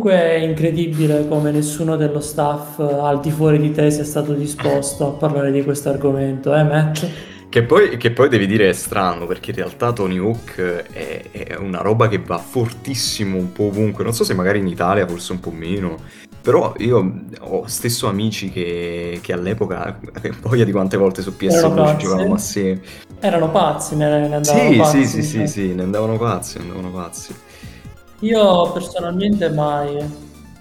Comunque 0.00 0.30
è 0.30 0.36
incredibile 0.38 1.28
come 1.28 1.50
nessuno 1.50 1.96
dello 1.96 2.20
staff 2.20 2.78
al 2.78 3.20
di 3.20 3.30
fuori 3.30 3.58
di 3.58 3.70
te 3.70 3.90
sia 3.90 4.02
stato 4.02 4.32
disposto 4.32 5.08
a 5.08 5.10
parlare 5.10 5.52
di 5.52 5.62
questo 5.62 5.90
argomento, 5.90 6.54
eh 6.54 6.62
Matt? 6.62 7.06
Che 7.50 7.62
poi, 7.64 7.98
che 7.98 8.10
poi 8.10 8.30
devi 8.30 8.46
dire 8.46 8.70
è 8.70 8.72
strano, 8.72 9.26
perché 9.26 9.50
in 9.50 9.56
realtà 9.56 9.92
Tony 9.92 10.16
Hawk 10.16 10.56
è, 10.56 11.22
è 11.30 11.56
una 11.56 11.82
roba 11.82 12.08
che 12.08 12.16
va 12.16 12.38
fortissimo 12.38 13.36
un 13.36 13.52
po' 13.52 13.64
ovunque. 13.64 14.02
Non 14.02 14.14
so 14.14 14.24
se 14.24 14.32
magari 14.32 14.60
in 14.60 14.68
Italia 14.68 15.06
forse 15.06 15.32
un 15.32 15.40
po' 15.40 15.50
meno. 15.50 15.98
Però 16.40 16.72
io 16.78 17.20
ho 17.40 17.66
stesso 17.66 18.08
amici 18.08 18.50
che, 18.50 19.18
che 19.20 19.34
all'epoca, 19.34 19.98
voglia 20.40 20.64
di 20.64 20.72
quante 20.72 20.96
volte 20.96 21.20
su 21.20 21.34
Erano 21.38 21.82
PS2 21.84 21.88
ci 21.90 21.96
giocavamo 21.98 22.34
assieme. 22.34 22.80
Erano 23.20 23.50
pazzi, 23.50 23.96
ne, 23.96 24.28
ne 24.28 24.34
andavano 24.36 24.70
Sì, 24.70 24.72
sì, 24.72 24.78
pazzi. 24.78 25.04
sì, 25.04 25.22
sì, 25.22 25.36
cioè. 25.36 25.46
sì, 25.46 25.74
ne 25.74 25.82
andavano 25.82 26.16
pazzi, 26.16 26.56
ne 26.56 26.62
andavano 26.70 26.90
pazzi. 26.90 27.34
Io 28.20 28.70
personalmente 28.72 29.48
mai, 29.50 29.96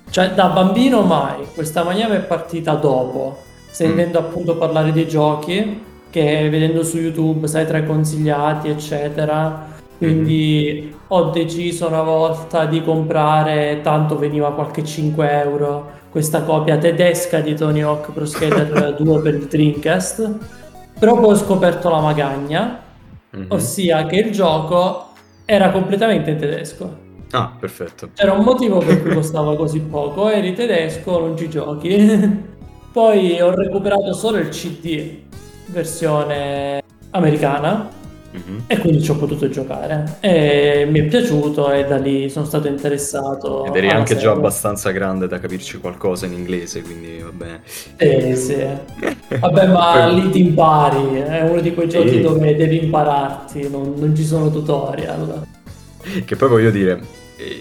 cioè 0.09 0.31
da 0.31 0.47
bambino 0.47 1.01
mai, 1.01 1.45
questa 1.53 1.83
mania 1.83 2.07
mi 2.07 2.15
è 2.15 2.21
partita 2.21 2.73
dopo, 2.75 3.37
Mm, 3.41 3.71
sentendo 3.71 4.17
appunto 4.19 4.55
parlare 4.57 4.91
dei 4.91 5.07
giochi, 5.07 5.83
che 6.09 6.49
vedendo 6.49 6.83
su 6.83 6.97
YouTube, 6.97 7.47
sai, 7.47 7.67
tra 7.67 7.77
i 7.77 7.85
consigliati, 7.85 8.67
eccetera, 8.69 9.67
quindi 9.97 10.95
ho 11.09 11.29
deciso 11.29 11.87
una 11.87 12.01
volta 12.01 12.65
di 12.65 12.81
comprare, 12.83 13.81
tanto 13.83 14.17
veniva 14.17 14.51
qualche 14.53 14.83
5 14.83 15.29
euro, 15.43 15.91
questa 16.09 16.41
copia 16.43 16.77
tedesca 16.77 17.41
di 17.41 17.53
Tony 17.53 17.81
Hawk 17.81 18.11
Pro 18.11 18.25
Skater 18.25 18.95
2 18.99 19.21
per 19.21 19.35
il 19.35 19.45
Dreamcast, 19.45 20.31
però 20.97 21.19
poi 21.19 21.33
ho 21.33 21.37
scoperto 21.37 21.89
la 21.89 21.99
magagna, 21.99 22.79
Mhm. 23.31 23.45
ossia 23.49 24.05
che 24.07 24.15
il 24.15 24.31
gioco 24.31 25.09
era 25.45 25.69
completamente 25.69 26.31
in 26.31 26.37
tedesco. 26.37 27.07
Ah, 27.31 27.51
perfetto. 27.59 28.09
C'era 28.13 28.33
un 28.33 28.43
motivo 28.43 28.79
per 28.79 29.01
cui 29.01 29.13
costava 29.13 29.55
così 29.55 29.79
poco, 29.81 30.29
eri 30.29 30.53
tedesco, 30.53 31.19
non 31.19 31.37
ci 31.37 31.49
giochi. 31.49 32.37
Poi 32.91 33.39
ho 33.39 33.53
recuperato 33.53 34.13
solo 34.13 34.37
il 34.37 34.49
CD, 34.49 35.17
versione 35.67 36.81
americana, 37.11 37.97
Mhm. 38.31 38.63
e 38.67 38.77
quindi 38.77 39.01
ci 39.01 39.09
ho 39.11 39.15
potuto 39.15 39.49
giocare. 39.49 40.17
E 40.19 40.87
mi 40.89 40.99
è 40.99 41.03
piaciuto 41.05 41.71
e 41.71 41.85
da 41.85 41.97
lì 41.97 42.29
sono 42.29 42.45
stato 42.45 42.67
Ed 42.67 42.73
interessato 42.73 43.65
eri 43.73 43.87
alla 43.89 43.99
anche 43.99 44.13
già 44.15 44.19
serie. 44.21 44.35
abbastanza 44.37 44.91
grande 44.91 45.27
da 45.27 45.39
capirci 45.39 45.79
qualcosa 45.79 46.25
in 46.27 46.33
inglese, 46.33 46.81
quindi 46.81 47.19
va 47.23 47.31
bene. 47.31 47.61
Sì, 47.65 48.35
sì. 48.35 48.65
Vabbè, 49.39 49.67
ma 49.67 50.05
lì 50.13 50.29
ti 50.29 50.41
impari, 50.41 51.15
è 51.21 51.41
uno 51.41 51.59
di 51.61 51.73
quei 51.73 51.89
giochi 51.89 52.09
Sì. 52.09 52.21
dove 52.21 52.55
devi 52.55 52.83
impararti, 52.83 53.67
non, 53.69 53.93
non 53.97 54.15
ci 54.15 54.23
sono 54.25 54.51
tutorial. 54.51 55.45
Che 56.25 56.35
poi 56.35 56.49
voglio 56.49 56.69
dire, 56.71 56.91
eh, 56.93 56.99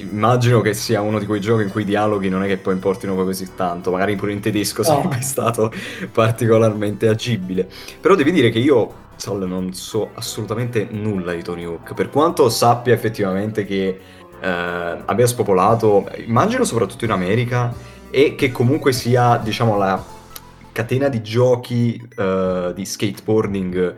immagino 0.00 0.60
che 0.60 0.74
sia 0.74 1.00
uno 1.00 1.18
di 1.18 1.26
quei 1.26 1.40
giochi 1.40 1.62
in 1.62 1.70
cui 1.70 1.82
i 1.82 1.84
dialoghi 1.84 2.28
non 2.28 2.42
è 2.42 2.46
che 2.46 2.56
poi 2.56 2.74
importino 2.74 3.14
poi 3.14 3.24
così 3.24 3.54
tanto, 3.54 3.90
magari 3.90 4.16
pure 4.16 4.32
in 4.32 4.40
tedesco 4.40 4.82
No. 4.82 4.88
sarebbe 4.88 5.20
stato 5.22 5.72
particolarmente 6.12 7.08
agibile. 7.08 7.68
Però 8.00 8.14
devi 8.14 8.32
dire 8.32 8.50
che 8.50 8.58
io, 8.58 9.06
Sol, 9.16 9.46
non 9.46 9.72
so 9.72 10.10
assolutamente 10.14 10.86
nulla 10.90 11.32
di 11.32 11.42
Tony 11.42 11.64
Hawk, 11.64 11.94
per 11.94 12.10
quanto 12.10 12.48
sappia 12.48 12.94
effettivamente 12.94 13.64
che 13.64 14.00
eh, 14.40 14.48
abbia 15.04 15.26
spopolato, 15.26 16.08
immagino 16.24 16.64
soprattutto 16.64 17.04
in 17.04 17.10
America, 17.10 17.74
e 18.10 18.34
che 18.34 18.50
comunque 18.52 18.92
sia, 18.92 19.40
diciamo, 19.42 19.76
la 19.76 20.02
catena 20.72 21.08
di 21.08 21.22
giochi 21.22 22.00
eh, 22.16 22.72
di 22.74 22.84
skateboarding 22.84 23.96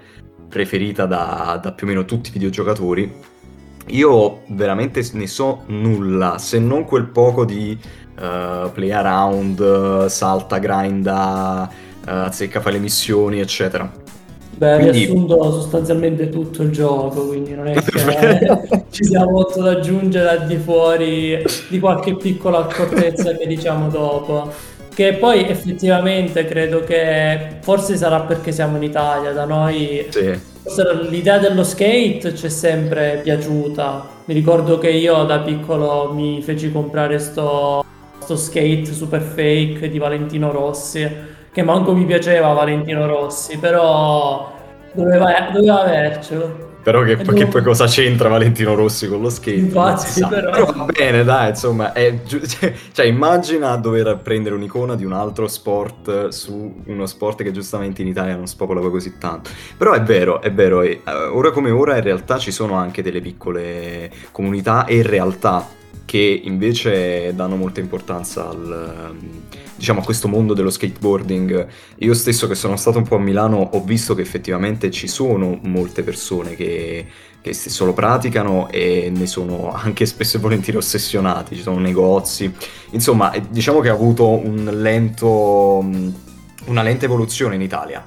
preferita 0.49 1.07
da, 1.07 1.61
da 1.63 1.73
più 1.73 1.87
o 1.87 1.91
meno 1.91 2.05
tutti 2.05 2.31
i 2.31 2.33
videogiocatori. 2.33 3.30
Io 3.87 4.43
veramente 4.49 5.03
ne 5.13 5.27
so 5.27 5.63
nulla, 5.67 6.39
se 6.39 6.59
non 6.59 6.85
quel 6.85 7.07
poco 7.07 7.45
di 7.45 7.77
eh, 8.21 8.71
play 8.73 8.91
around, 8.91 10.07
salta, 10.07 10.59
grinda, 10.59 11.69
eh, 12.07 12.11
azzecca, 12.11 12.61
fa 12.61 12.71
le 12.71 12.79
missioni, 12.79 13.41
eccetera. 13.41 13.91
Beh, 14.61 14.75
Quindi... 14.77 14.99
riassunto 14.99 15.43
sostanzialmente 15.53 16.29
tutto 16.29 16.63
il 16.63 16.71
gioco, 16.71 17.29
quindi 17.29 17.55
non 17.55 17.69
è 17.69 17.73
che 17.83 18.85
ci 18.91 19.05
sia 19.05 19.25
molto 19.25 19.63
da 19.63 19.71
aggiungere 19.71 20.29
al 20.29 20.47
di 20.47 20.57
fuori 20.59 21.43
di 21.69 21.79
qualche 21.79 22.15
piccola 22.15 22.59
accortezza 22.59 23.35
che 23.35 23.47
diciamo 23.47 23.89
dopo. 23.89 24.53
Che 24.93 25.15
poi 25.15 25.49
effettivamente 25.49 26.45
credo 26.45 26.85
che 26.85 27.57
forse 27.61 27.97
sarà 27.97 28.21
perché 28.21 28.53
siamo 28.53 28.77
in 28.77 28.83
Italia, 28.83 29.33
da 29.33 29.47
noi 29.47 30.07
Sì. 30.11 30.50
L'idea 31.09 31.39
dello 31.39 31.65
skate 31.65 32.35
ci 32.35 32.47
è 32.47 32.49
sempre 32.49 33.21
piaciuta. 33.23 34.09
Mi 34.27 34.35
ricordo 34.35 34.79
che 34.79 34.91
io 34.91 35.25
da 35.25 35.41
piccolo 35.41 36.13
mi 36.13 36.43
feci 36.43 36.71
comprare 36.71 37.19
sto, 37.19 37.85
sto 38.19 38.37
skate 38.37 38.93
super 38.93 39.21
fake 39.21 39.89
di 39.89 39.99
Valentino 39.99 40.53
Rossi, 40.53 41.09
che 41.51 41.63
manco 41.63 41.95
mi 41.95 42.05
piaceva 42.05 42.53
Valentino 42.53 43.07
Rossi, 43.07 43.59
però 43.59 44.59
doveva, 44.93 45.51
doveva 45.53 45.83
avercelo. 45.83 46.69
Però 46.83 47.03
che, 47.03 47.17
che 47.19 47.47
poi 47.47 47.63
cosa 47.63 47.87
c'entra 47.87 48.31
Valentino 48.31 48.75
Rossi 48.75 49.07
con 49.07 49.21
lo 49.21 49.29
skate? 49.29 49.59
Infatti, 49.59 50.25
però... 50.27 50.51
Però 50.51 50.73
va 50.73 50.87
bene, 50.87 51.25
dai, 51.25 51.51
insomma, 51.51 51.93
giu- 52.25 52.41
cioè, 52.93 53.05
immagina 53.05 53.77
dover 53.77 54.19
prendere 54.23 54.55
un'icona 54.55 54.95
di 54.95 55.05
un 55.05 55.13
altro 55.13 55.47
sport 55.47 56.29
su 56.29 56.83
uno 56.87 57.05
sport 57.05 57.43
che 57.43 57.53
giustamente 57.53 58.01
in 58.01 58.09
Italia 58.09 58.35
non 58.35 58.47
spopola 58.47 58.81
poi 58.81 58.91
così 58.91 59.19
tanto. 59.19 59.51
Però 59.77 59.93
è 59.93 60.01
vero, 60.03 60.41
è 60.41 60.51
vero, 60.53 60.81
e, 60.81 61.03
eh, 61.05 61.13
ora 61.13 61.51
come 61.51 61.71
ora 61.71 61.97
in 61.97 62.03
realtà 62.03 62.39
ci 62.39 62.51
sono 62.51 62.75
anche 62.75 63.03
delle 63.03 63.21
piccole 63.21 64.11
comunità 64.33 64.87
e 64.87 65.03
realtà 65.03 65.67
che 66.07 66.41
invece 66.45 67.35
danno 67.35 67.57
molta 67.57 67.81
importanza 67.81 68.49
al, 68.49 69.11
ehm, 69.11 69.43
diciamo, 69.81 70.01
a 70.01 70.05
questo 70.05 70.29
mondo 70.29 70.53
dello 70.53 70.69
skateboarding. 70.69 71.67
Io 72.01 72.13
stesso 72.13 72.47
che 72.47 72.55
sono 72.55 72.77
stato 72.77 72.99
un 72.99 73.05
po' 73.05 73.17
a 73.17 73.19
Milano 73.19 73.57
ho 73.73 73.83
visto 73.83 74.15
che 74.15 74.21
effettivamente 74.21 74.91
ci 74.91 75.09
sono 75.09 75.59
molte 75.63 76.03
persone 76.03 76.55
che, 76.55 77.07
che 77.41 77.53
stesso 77.55 77.87
lo 77.87 77.95
praticano 77.95 78.69
e 78.69 79.11
ne 79.13 79.27
sono 79.27 79.73
anche 79.73 80.05
spesso 80.05 80.37
e 80.37 80.41
volentieri 80.41 80.77
ossessionati, 80.77 81.57
ci 81.57 81.63
sono 81.63 81.79
negozi, 81.79 82.53
insomma 82.91 83.33
eh, 83.33 83.43
diciamo 83.49 83.81
che 83.81 83.89
ha 83.89 83.95
avuto 83.95 84.29
un 84.29 84.69
lento, 84.71 85.81
mh, 85.83 86.15
una 86.67 86.83
lenta 86.83 87.07
evoluzione 87.07 87.55
in 87.55 87.63
Italia. 87.63 88.05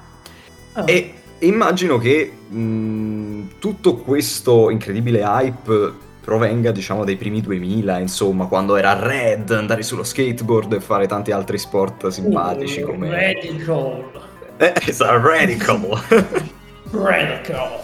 Ah, 0.74 0.84
E 0.86 1.12
immagino 1.40 1.98
che 1.98 2.30
mh, 2.48 3.58
tutto 3.58 3.96
questo 3.96 4.70
incredibile 4.70 5.22
hype 5.22 5.92
provenga, 6.24 6.72
diciamo, 6.72 7.04
dai 7.04 7.16
primi 7.16 7.42
2000, 7.42 7.98
insomma, 7.98 8.46
quando 8.46 8.76
era 8.76 8.98
red 8.98 9.50
andare 9.50 9.82
sullo 9.82 10.02
skateboard 10.02 10.72
e 10.72 10.80
fare 10.80 11.06
tanti 11.06 11.30
altri 11.30 11.58
sport 11.58 12.06
simpatici 12.08 12.80
uh, 12.80 12.86
come... 12.86 13.10
radical, 13.10 14.10
Eh, 14.56 14.72
esatto, 14.86 15.28
radical! 15.28 16.00
radical. 16.90 17.80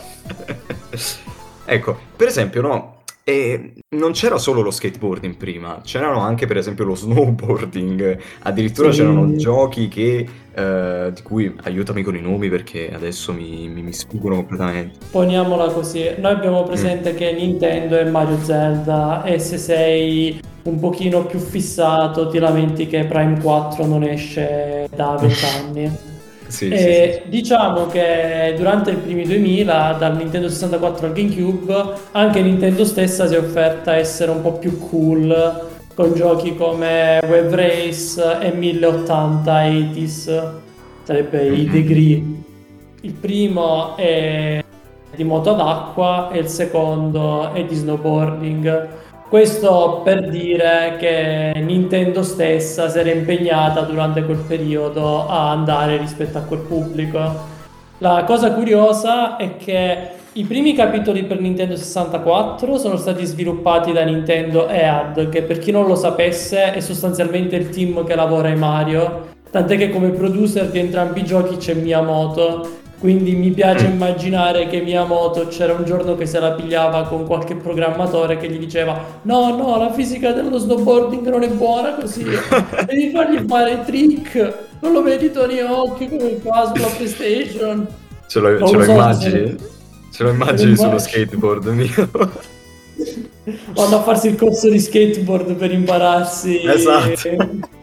Ecco, 1.66 1.98
per 2.16 2.28
esempio, 2.28 2.62
no, 2.62 2.99
e 3.30 3.72
non 3.96 4.10
c'era 4.12 4.38
solo 4.38 4.60
lo 4.60 4.70
skateboarding 4.72 5.36
prima, 5.36 5.80
c'erano 5.84 6.18
anche 6.20 6.46
per 6.46 6.56
esempio 6.56 6.84
lo 6.84 6.94
snowboarding, 6.96 8.18
addirittura 8.42 8.90
c'erano 8.90 9.28
Sì. 9.28 9.36
giochi 9.38 9.88
che, 9.88 10.26
eh, 10.52 11.12
di 11.14 11.22
cui 11.22 11.54
aiutami 11.62 12.02
con 12.02 12.16
i 12.16 12.20
nomi 12.20 12.48
perché 12.48 12.90
adesso 12.92 13.32
mi, 13.32 13.68
mi, 13.68 13.82
mi 13.82 13.92
sfuggono 13.92 14.34
completamente. 14.36 14.98
Poniamola 15.10 15.68
così, 15.68 16.10
noi 16.18 16.32
abbiamo 16.32 16.62
Mm. 16.62 16.66
presente 16.66 17.14
che 17.14 17.32
Nintendo 17.32 17.96
è 17.96 18.04
Mario 18.10 18.38
Zelda 18.42 19.22
e 19.24 19.38
se 19.38 19.58
sei 19.58 20.40
un 20.64 20.78
pochino 20.80 21.24
più 21.24 21.38
fissato 21.38 22.28
ti 22.28 22.38
lamenti 22.38 22.86
che 22.86 23.04
Prime 23.04 23.40
4 23.40 23.86
non 23.86 24.02
esce 24.02 24.88
da 24.94 25.16
20 25.20 25.34
anni. 25.58 25.90
Sì, 26.50 26.66
sì, 26.66 26.72
E 26.72 27.20
sì. 27.22 27.28
diciamo 27.30 27.86
che 27.86 28.54
durante 28.56 28.90
i 28.90 28.96
primi 28.96 29.24
2000, 29.24 29.94
dal 29.98 30.16
Nintendo 30.16 30.48
64 30.48 31.06
al 31.06 31.12
GameCube, 31.12 31.92
anche 32.10 32.42
Nintendo 32.42 32.84
stessa 32.84 33.28
si 33.28 33.34
è 33.34 33.38
offerta 33.38 33.92
a 33.92 33.96
essere 33.96 34.32
un 34.32 34.42
po' 34.42 34.54
più 34.54 34.76
cool 34.88 35.68
con 35.94 36.12
giochi 36.14 36.56
come 36.56 37.20
Wave 37.22 37.54
Race 37.54 38.38
e 38.40 38.52
1080 38.52 39.62
80s, 39.62 40.50
sarebbe 41.04 41.46
i 41.46 41.66
Mhm. 41.66 41.70
Degree. 41.72 42.24
Il 43.02 43.12
primo 43.12 43.96
è 43.96 44.62
di 45.14 45.24
moto 45.24 45.50
ad 45.50 45.60
acqua 45.60 46.30
e 46.32 46.38
il 46.40 46.48
secondo 46.48 47.52
è 47.52 47.64
di 47.64 47.74
snowboarding. 47.74 48.88
Questo 49.30 50.00
per 50.02 50.28
dire 50.28 50.96
che 50.98 51.52
Nintendo 51.60 52.24
stessa 52.24 52.88
si 52.88 52.98
era 52.98 53.12
impegnata 53.12 53.82
durante 53.82 54.24
quel 54.24 54.42
periodo 54.44 55.28
a 55.28 55.52
andare 55.52 55.98
rispetto 55.98 56.36
a 56.36 56.40
quel 56.40 56.58
pubblico. 56.58 57.18
La 57.98 58.24
cosa 58.26 58.52
curiosa 58.52 59.36
è 59.36 59.56
che 59.56 59.98
i 60.32 60.42
primi 60.42 60.74
capitoli 60.74 61.22
per 61.22 61.38
Nintendo 61.38 61.76
64 61.76 62.76
sono 62.76 62.96
stati 62.96 63.24
sviluppati 63.24 63.92
da 63.92 64.02
Nintendo 64.02 64.66
EAD, 64.66 65.28
che 65.28 65.42
per 65.42 65.60
chi 65.60 65.70
non 65.70 65.86
lo 65.86 65.94
sapesse 65.94 66.72
è 66.72 66.80
sostanzialmente 66.80 67.54
il 67.54 67.68
team 67.68 68.04
che 68.04 68.16
lavora 68.16 68.48
ai 68.48 68.56
Mario, 68.56 69.28
tant'è 69.48 69.76
che 69.76 69.90
come 69.90 70.08
producer 70.08 70.70
di 70.70 70.80
entrambi 70.80 71.20
i 71.20 71.24
giochi 71.24 71.56
c'è 71.56 71.74
Miyamoto, 71.74 72.68
quindi 73.00 73.34
mi 73.34 73.50
piace 73.50 73.88
mm. 73.88 73.92
immaginare 73.92 74.66
che 74.68 74.82
Miyamoto 74.82 75.48
c'era 75.48 75.72
un 75.72 75.84
giorno 75.84 76.16
che 76.16 76.26
se 76.26 76.38
la 76.38 76.52
pigliava 76.52 77.04
con 77.04 77.26
qualche 77.26 77.56
programmatore 77.56 78.36
che 78.36 78.50
gli 78.50 78.58
diceva 78.58 79.20
no, 79.22 79.56
no, 79.56 79.78
la 79.78 79.90
fisica 79.90 80.32
dello 80.32 80.58
snowboarding 80.58 81.26
non 81.28 81.42
è 81.42 81.48
buona 81.48 81.94
così, 81.94 82.24
devi 82.86 83.10
fargli 83.10 83.42
fare 83.48 83.82
trick, 83.86 84.54
non 84.80 84.92
lo 84.92 85.02
vedi 85.02 85.32
Tony 85.32 85.60
Hawk 85.60 86.08
come 86.08 86.36
fa 86.42 86.72
sulla 86.74 86.88
PlayStation. 86.88 87.86
Ce 88.28 88.38
lo, 88.38 88.66
ce 88.66 88.76
lo 88.76 88.84
so 88.84 88.90
immagini? 88.90 89.56
Se... 89.58 89.68
Ce 90.12 90.22
lo 90.22 90.30
immagini 90.30 90.76
sullo 90.76 90.98
skateboard 90.98 91.66
mio? 91.68 92.10
Vanno 93.72 93.96
a 93.96 94.02
farsi 94.02 94.28
il 94.28 94.36
corso 94.36 94.68
di 94.68 94.78
skateboard 94.78 95.54
per 95.54 95.72
impararsi. 95.72 96.60
Esatto. 96.62 97.78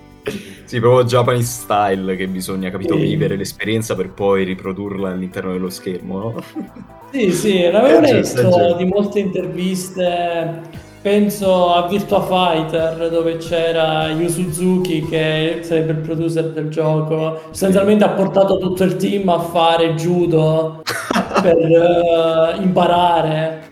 Sì, 0.67 0.81
proprio 0.81 1.05
Japanese 1.05 1.61
style 1.61 2.17
che 2.17 2.27
bisogna, 2.27 2.69
capito, 2.69 2.95
sì. 2.95 3.03
vivere 3.03 3.37
l'esperienza 3.37 3.95
per 3.95 4.09
poi 4.09 4.43
riprodurla 4.43 5.11
all'interno 5.11 5.53
dello 5.53 5.69
schermo, 5.69 6.19
no? 6.19 6.43
Sì, 7.09 7.31
sì, 7.31 7.71
l'avevo 7.71 8.01
letto 8.01 8.75
di 8.75 8.83
molte 8.83 9.19
interviste, 9.19 10.61
penso 11.01 11.73
a 11.73 11.87
Virtua 11.87 12.21
Fighter 12.21 13.09
dove 13.09 13.37
c'era 13.37 14.09
Yu 14.09 14.27
Suzuki 14.27 15.07
che 15.07 15.59
sarebbe 15.61 15.93
il 15.93 15.99
producer 15.99 16.51
del 16.51 16.67
gioco, 16.67 17.43
sostanzialmente 17.45 18.03
ha 18.03 18.09
portato 18.09 18.57
tutto 18.57 18.83
il 18.83 18.97
team 18.97 19.29
a 19.29 19.39
fare 19.39 19.93
judo 19.93 20.83
per 21.41 21.55
uh, 21.55 22.61
imparare 22.61 23.69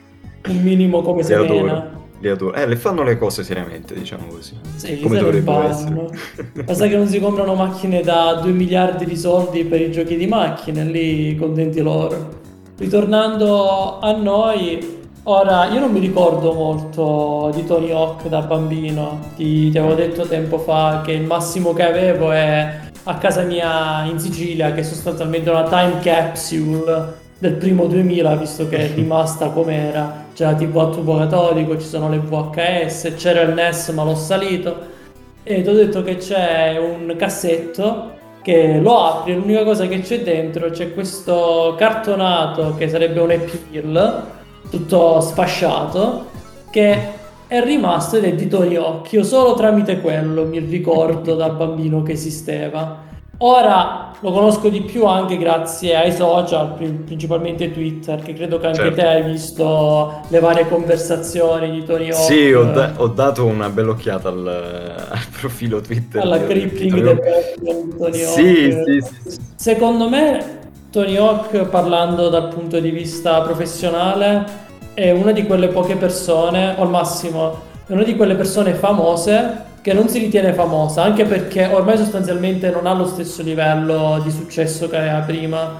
un 0.48 0.62
minimo 0.62 1.02
come 1.02 1.24
si 1.24 1.36
mena 1.36 1.95
li 2.20 2.30
adoro. 2.30 2.56
Eh, 2.56 2.66
le 2.66 2.76
fanno 2.76 3.04
le 3.04 3.18
cose 3.18 3.44
seriamente, 3.44 3.94
diciamo 3.94 4.28
così. 4.28 4.54
Sì, 4.76 5.00
come 5.00 5.20
dovrebbero 5.20 5.68
essere. 5.68 6.10
Basta 6.64 6.88
che 6.88 6.96
non 6.96 7.08
si 7.08 7.20
comprano 7.20 7.56
macchine 7.56 8.02
da 8.02 8.40
2 8.42 8.52
miliardi 8.52 9.06
di 9.06 9.18
soldi 9.18 9.64
per 9.66 9.82
i 9.82 9.92
giochi 9.92 10.16
di 10.16 10.28
macchine, 10.28 10.84
lì 10.86 11.36
contenti 11.36 11.82
loro. 11.82 12.44
Ritornando 12.78 14.00
a 14.00 14.12
noi, 14.14 15.04
ora 15.24 15.66
io 15.72 15.80
non 15.80 15.92
mi 15.92 16.00
ricordo 16.00 16.54
molto 16.54 17.52
di 17.54 17.66
Tony 17.66 17.92
Hawk 17.92 18.28
da 18.28 18.42
bambino. 18.42 19.20
Ti, 19.36 19.70
ti 19.70 19.78
avevo 19.78 19.96
detto 19.96 20.24
tempo 20.24 20.58
fa 20.58 21.02
che 21.04 21.14
il 21.14 21.24
massimo 21.24 21.74
che 21.74 21.84
avevo 21.84 22.32
è 22.32 22.84
a 23.04 23.18
casa 23.18 23.44
mia 23.44 24.04
in 24.06 24.20
Sicilia, 24.20 24.74
che 24.74 24.82
è 24.82 24.84
sostanzialmente 24.84 25.50
una 25.50 25.64
time 25.64 26.00
capsule 26.02 27.24
del 27.38 27.54
primo 27.54 27.86
2000, 27.86 28.36
visto 28.36 28.68
che 28.68 28.78
è 28.78 28.94
rimasta 28.94 29.50
com'era 29.52 30.25
la 30.44 30.54
TV 30.54 30.78
a 30.78 30.88
tubo 30.88 31.18
catodico, 31.18 31.80
ci 31.80 31.88
sono 31.88 32.10
le 32.10 32.20
VHS, 32.20 33.14
c'era 33.16 33.42
il 33.42 33.54
NES 33.54 33.90
ma 33.90 34.04
l'ho 34.04 34.16
salito. 34.16 34.94
E 35.44 35.62
ti 35.62 35.70
ho 35.70 35.74
detto 35.74 36.02
che 36.02 36.18
c'è 36.18 36.78
un 36.78 37.16
cassetto 37.18 38.14
che 38.46 38.80
lo 38.80 39.04
apri 39.04 39.32
e 39.32 39.36
l'unica 39.36 39.64
cosa 39.64 39.88
che 39.88 40.02
c'è 40.02 40.22
dentro 40.22 40.70
c'è 40.70 40.94
questo 40.94 41.74
cartonato 41.76 42.76
che 42.76 42.88
sarebbe 42.88 43.20
un 43.20 43.32
appeal 43.32 44.24
tutto 44.70 45.20
sfasciato 45.20 46.26
che 46.70 47.14
è 47.48 47.64
rimasto 47.64 48.18
ed 48.18 48.26
è 48.26 48.34
di 48.36 48.48
Tony 48.48 48.76
Hawk 48.76 49.12
io 49.14 49.24
solo 49.24 49.56
tramite 49.56 50.00
quello 50.00 50.46
mi 50.46 50.60
ricordo 50.60 51.34
da 51.34 51.50
bambino 51.50 52.04
che 52.04 52.12
esisteva 52.12 53.05
Ora 53.40 54.14
lo 54.22 54.32
conosco 54.32 54.70
di 54.70 54.82
più 54.82 55.06
anche 55.06 55.38
grazie 55.38 55.96
ai 55.96 56.14
social, 56.14 56.74
principalmente 57.06 57.72
Twitter, 57.72 58.22
che 58.22 58.34
credo 58.34 58.60
che 58.60 58.68
anche 58.68 58.80
certo. 58.80 58.96
te 58.96 59.06
hai 59.06 59.24
visto 59.24 60.22
le 60.30 60.40
varie 60.40 60.68
conversazioni 60.68 61.70
di 61.70 61.84
Tony 61.84 62.10
Hawk. 62.10 62.24
Sì, 62.24 62.52
ho, 62.54 62.64
da- 62.72 62.94
ho 62.96 63.08
dato 63.08 63.46
una 63.46 63.70
bella 63.70 63.92
occhiata 63.92 64.30
al, 64.30 64.48
al 65.10 65.26
profilo 65.40 65.82
Twitter. 65.82 66.22
Alla 66.22 66.44
crippling 66.44 67.02
del 67.02 67.20
di 67.60 67.98
Tony 67.98 68.24
Hawk. 68.24 68.34
Sì, 68.34 68.72
sì, 68.72 69.30
sì. 69.30 69.40
Secondo 69.56 70.08
me 70.08 70.60
Tony 70.90 71.18
Hawk, 71.18 71.66
parlando 71.66 72.30
dal 72.30 72.48
punto 72.48 72.80
di 72.80 72.90
vista 72.90 73.42
professionale, 73.42 74.64
è 74.94 75.12
una 75.12 75.34
di 75.34 75.46
quelle 75.46 75.68
poche 75.68 75.98
persone, 75.98 76.74
o 76.78 76.84
al 76.84 76.90
massimo, 76.90 77.64
è 77.86 77.92
una 77.92 78.04
di 78.04 78.16
quelle 78.16 78.36
persone 78.36 78.74
famose 78.74 79.74
che 79.86 79.94
non 79.94 80.10
si 80.10 80.18
ritiene 80.18 80.52
famosa, 80.52 81.04
anche 81.04 81.26
perché 81.26 81.68
ormai 81.68 81.96
sostanzialmente 81.96 82.72
non 82.72 82.88
ha 82.88 82.94
lo 82.96 83.06
stesso 83.06 83.44
livello 83.44 84.20
di 84.24 84.32
successo 84.32 84.90
che 84.90 84.98
aveva 84.98 85.20
prima. 85.20 85.80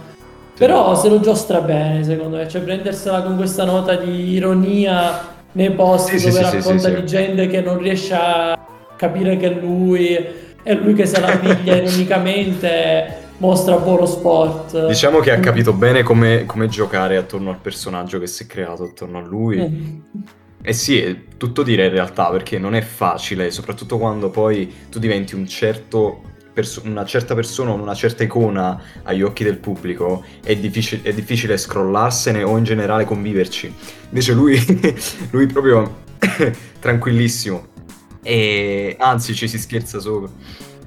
Però 0.56 0.94
se 0.96 1.10
lo 1.10 1.20
giostra 1.20 1.60
bene, 1.62 2.04
secondo 2.04 2.38
me, 2.38 2.48
cioè 2.48 2.62
prendersela 2.62 3.24
con 3.24 3.36
questa 3.36 3.66
nota 3.66 3.96
di 3.96 4.30
ironia 4.30 5.34
nei 5.54 5.72
post 5.72 6.14
sì, 6.14 6.24
dove 6.24 6.44
sì, 6.46 6.56
racconta 6.56 6.90
sì, 6.90 6.94
di 6.94 7.06
gente 7.08 7.48
che 7.48 7.62
non 7.62 7.80
riesce 7.80 8.14
a 8.14 8.64
capire 8.96 9.38
che 9.38 9.50
lui 9.50 10.16
è 10.62 10.74
lui 10.76 10.94
che 10.94 11.08
se 11.08 11.20
la 11.20 11.36
piglia 11.38 11.74
ironicamente 11.82 13.08
mostra 13.38 13.78
buono 13.78 14.06
sport. 14.06 14.86
Diciamo 14.86 15.18
che 15.18 15.32
ha 15.32 15.40
capito 15.40 15.74
bene 15.74 16.04
come, 16.04 16.46
come, 16.46 16.68
giocare 16.68 17.18
attorno 17.18 17.50
al 17.50 17.58
personaggio 17.60 18.20
che 18.20 18.28
si 18.28 18.44
è 18.44 18.46
creato 18.46 18.84
attorno 18.84 19.18
a 19.18 19.22
lui. 19.22 20.04
Eh 20.68 20.74
sì, 20.74 21.00
è 21.00 21.16
tutto 21.38 21.62
dire 21.62 21.86
in 21.86 21.92
realtà, 21.92 22.32
perché 22.32 22.58
non 22.58 22.74
è 22.74 22.82
facile, 22.82 23.52
soprattutto 23.52 24.00
quando 24.00 24.32
poi 24.32 24.74
tu 24.90 24.98
diventi 24.98 25.36
un 25.36 25.46
certo 25.48 26.22
perso- 26.52 26.82
una 26.86 27.06
certa 27.06 27.36
persona 27.36 27.70
o 27.70 27.76
una 27.76 27.94
certa 27.94 28.24
icona 28.24 28.82
agli 29.04 29.22
occhi 29.22 29.44
del 29.44 29.58
pubblico, 29.58 30.24
è, 30.44 30.56
difficile, 30.56 31.02
è 31.04 31.14
difficile 31.14 31.58
scrollarsene 31.58 32.42
o 32.42 32.58
in 32.58 32.64
generale 32.64 33.06
conviverci. 33.06 33.72
Invece 34.10 34.34
lui, 34.34 34.58
lui 35.30 35.46
proprio 35.46 36.04
tranquillissimo. 36.80 37.68
E 38.24 38.96
anzi 38.98 39.36
ci 39.36 39.48
si 39.48 39.60
scherza 39.60 40.00
sopra. 40.00 40.32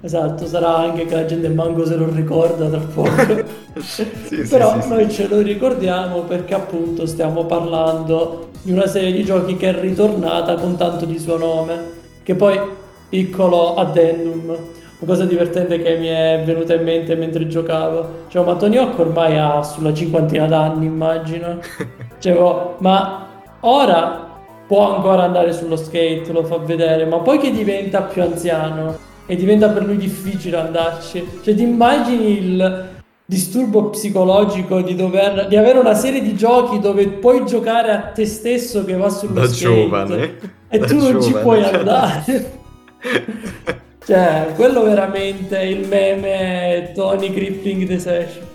Esatto, 0.00 0.46
sarà 0.46 0.76
anche 0.76 1.06
che 1.06 1.14
la 1.14 1.24
gente 1.24 1.48
manco 1.48 1.84
se 1.84 1.96
lo 1.96 2.08
ricorda 2.08 2.68
tra 2.68 2.78
poco. 2.78 3.44
sì, 3.78 4.04
Però 4.48 4.80
sì, 4.80 4.88
noi 4.88 5.04
sì. 5.04 5.16
ce 5.16 5.28
lo 5.28 5.40
ricordiamo 5.40 6.22
perché 6.22 6.54
appunto 6.54 7.04
stiamo 7.06 7.46
parlando 7.46 8.47
di 8.62 8.72
una 8.72 8.86
serie 8.86 9.12
di 9.12 9.24
giochi 9.24 9.56
che 9.56 9.68
è 9.70 9.80
ritornata 9.80 10.54
con 10.54 10.76
tanto 10.76 11.04
di 11.04 11.18
suo 11.18 11.36
nome. 11.36 11.96
Che 12.22 12.34
poi, 12.34 12.60
piccolo 13.08 13.74
addendum, 13.74 14.48
una 14.50 15.12
cosa 15.12 15.24
divertente 15.24 15.80
che 15.80 15.96
mi 15.96 16.08
è 16.08 16.42
venuta 16.44 16.74
in 16.74 16.82
mente 16.82 17.14
mentre 17.14 17.46
giocavo. 17.46 18.26
Cioè, 18.28 18.44
ma 18.44 18.56
Tony 18.56 18.76
Hawk 18.76 18.98
ormai 18.98 19.38
ha 19.38 19.62
sulla 19.62 19.94
cinquantina 19.94 20.46
d'anni, 20.46 20.86
immagino. 20.86 21.58
Cioè, 22.18 22.36
oh, 22.36 22.74
ma 22.78 23.26
ora 23.60 24.26
può 24.66 24.96
ancora 24.96 25.22
andare 25.22 25.52
sullo 25.52 25.76
skate, 25.76 26.32
lo 26.32 26.42
fa 26.42 26.58
vedere, 26.58 27.04
ma 27.04 27.18
poi 27.18 27.38
che 27.38 27.52
diventa 27.52 28.02
più 28.02 28.22
anziano 28.22 28.96
e 29.24 29.36
diventa 29.36 29.68
per 29.68 29.84
lui 29.84 29.96
difficile 29.96 30.56
andarci. 30.56 31.40
Cioè, 31.42 31.54
ti 31.54 31.62
immagini 31.62 32.38
il 32.38 32.96
disturbo 33.28 33.90
psicologico 33.90 34.80
di, 34.80 34.94
dover, 34.94 35.48
di 35.48 35.56
avere 35.56 35.78
una 35.78 35.92
serie 35.92 36.22
di 36.22 36.34
giochi 36.34 36.78
dove 36.78 37.06
puoi 37.08 37.44
giocare 37.44 37.90
a 37.92 37.98
te 38.06 38.24
stesso 38.24 38.86
che 38.86 38.94
va 38.94 39.10
sullo 39.10 39.40
da 39.40 39.46
skate 39.46 39.58
giovane 39.58 40.38
e 40.68 40.78
da 40.78 40.86
tu 40.86 40.94
giovane. 40.94 41.12
non 41.12 41.22
ci 41.22 41.32
puoi 41.32 41.62
andare. 41.62 42.60
cioè, 44.06 44.52
quello 44.56 44.82
veramente 44.82 45.60
il 45.60 45.86
meme 45.86 46.92
Tony 46.94 47.30
Crippling 47.30 47.86
The 47.86 47.98
Session. 47.98 48.46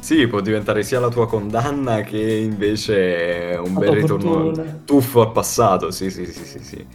Sì, 0.00 0.26
può 0.26 0.40
diventare 0.40 0.82
sia 0.82 0.98
la 0.98 1.10
tua 1.10 1.28
condanna 1.28 2.00
che 2.00 2.18
invece 2.18 3.60
un 3.62 3.74
bel 3.74 3.90
ritorno 3.90 4.32
fortuna. 4.32 4.80
tuffo 4.86 5.20
al 5.20 5.32
passato. 5.32 5.90
Sì, 5.90 6.10
sì, 6.10 6.24
sì, 6.24 6.44
sì, 6.44 6.58
sì 6.58 6.86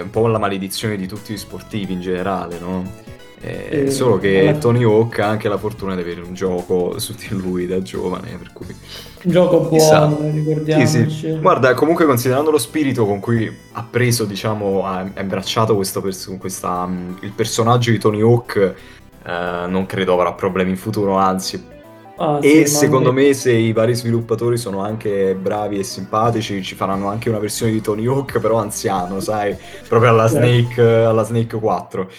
un 0.00 0.10
po' 0.10 0.26
la 0.26 0.38
maledizione 0.38 0.96
di 0.96 1.06
tutti 1.06 1.34
gli 1.34 1.36
sportivi 1.36 1.92
in 1.92 2.00
generale, 2.00 2.58
no? 2.58 3.08
Eh, 3.42 3.68
eh, 3.70 3.90
solo 3.90 4.18
che. 4.18 4.56
Tony 4.60 4.84
Hawk 4.84 5.18
ha 5.18 5.28
anche 5.28 5.48
la 5.48 5.56
fortuna 5.56 5.94
di 5.94 6.02
avere 6.02 6.20
un 6.20 6.34
gioco 6.34 6.98
su 6.98 7.14
di 7.14 7.28
lui 7.30 7.66
da 7.66 7.80
giovane, 7.80 8.36
per 8.36 8.52
cui... 8.52 8.66
Un 9.22 9.30
gioco 9.30 9.60
buono, 9.60 10.18
ricordiamoci. 10.32 10.86
Sì, 10.86 11.10
sì. 11.10 11.38
Guarda, 11.38 11.74
comunque 11.74 12.04
considerando 12.04 12.50
lo 12.50 12.58
spirito 12.58 13.06
con 13.06 13.20
cui 13.20 13.50
ha 13.72 13.86
preso, 13.88 14.24
diciamo, 14.24 14.84
ha 14.84 15.10
abbracciato 15.14 15.74
questo 15.74 16.00
pers- 16.00 16.36
questa, 16.38 16.82
um, 16.82 17.16
il 17.20 17.32
personaggio 17.32 17.90
di 17.90 17.98
Tony 17.98 18.20
Hawk, 18.20 18.56
eh, 18.56 19.66
non 19.66 19.86
credo 19.86 20.14
avrà 20.14 20.32
problemi 20.32 20.70
in 20.70 20.76
futuro, 20.76 21.16
anzi 21.16 21.78
Ah, 22.22 22.38
e 22.42 22.66
sì, 22.66 22.74
secondo 22.76 23.14
me 23.14 23.32
se 23.32 23.50
i 23.50 23.72
vari 23.72 23.94
sviluppatori 23.94 24.58
sono 24.58 24.82
anche 24.82 25.34
bravi 25.34 25.78
e 25.78 25.82
simpatici 25.82 26.62
ci 26.62 26.74
faranno 26.74 27.08
anche 27.08 27.30
una 27.30 27.38
versione 27.38 27.72
di 27.72 27.80
Tony 27.80 28.06
Hawk 28.06 28.40
però 28.40 28.58
anziano, 28.58 29.20
sai, 29.20 29.56
proprio 29.88 30.10
alla 30.10 30.26
Snake, 30.26 30.82
alla 30.82 31.22
Snake 31.22 31.56
4. 31.56 32.10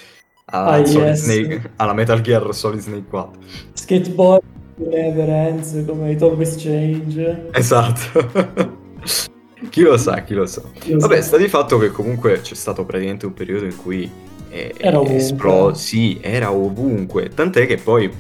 Alla, 0.51 0.72
ah, 0.72 0.77
yes. 0.77 1.24
Snake, 1.24 1.72
alla 1.77 1.93
Metal 1.93 2.22
Gear 2.22 2.53
Solid 2.53 2.81
Snake 2.81 3.05
4. 3.10 3.41
Skateboard 3.74 4.43
Never 4.75 5.29
Ends 5.29 5.84
come 5.86 6.12
i 6.12 6.17
Top 6.17 6.39
Exchange. 6.39 7.50
Esatto. 7.51 8.79
chi 9.70 9.81
lo 9.81 9.98
sa, 9.98 10.22
chi 10.24 10.34
lo 10.34 10.46
sa. 10.46 10.62
Chi 10.74 10.91
lo 10.91 11.00
Vabbè, 11.00 11.17
sa. 11.17 11.22
sta 11.22 11.38
di 11.38 11.48
fatto 11.48 11.77
che 11.77 11.89
comunque 11.91 12.41
c'è 12.41 12.55
stato 12.55 12.84
praticamente 12.86 13.25
un 13.25 13.34
periodo 13.34 13.65
in 13.65 13.75
cui 13.75 14.10
eh, 14.50 14.74
era 14.77 15.00
ovunque. 15.00 15.17
Esplo- 15.17 15.74
sì, 15.74 16.20
era 16.22 16.51
ovunque. 16.51 17.29
Tant'è 17.29 17.65
che 17.65 17.77
poi 17.77 18.12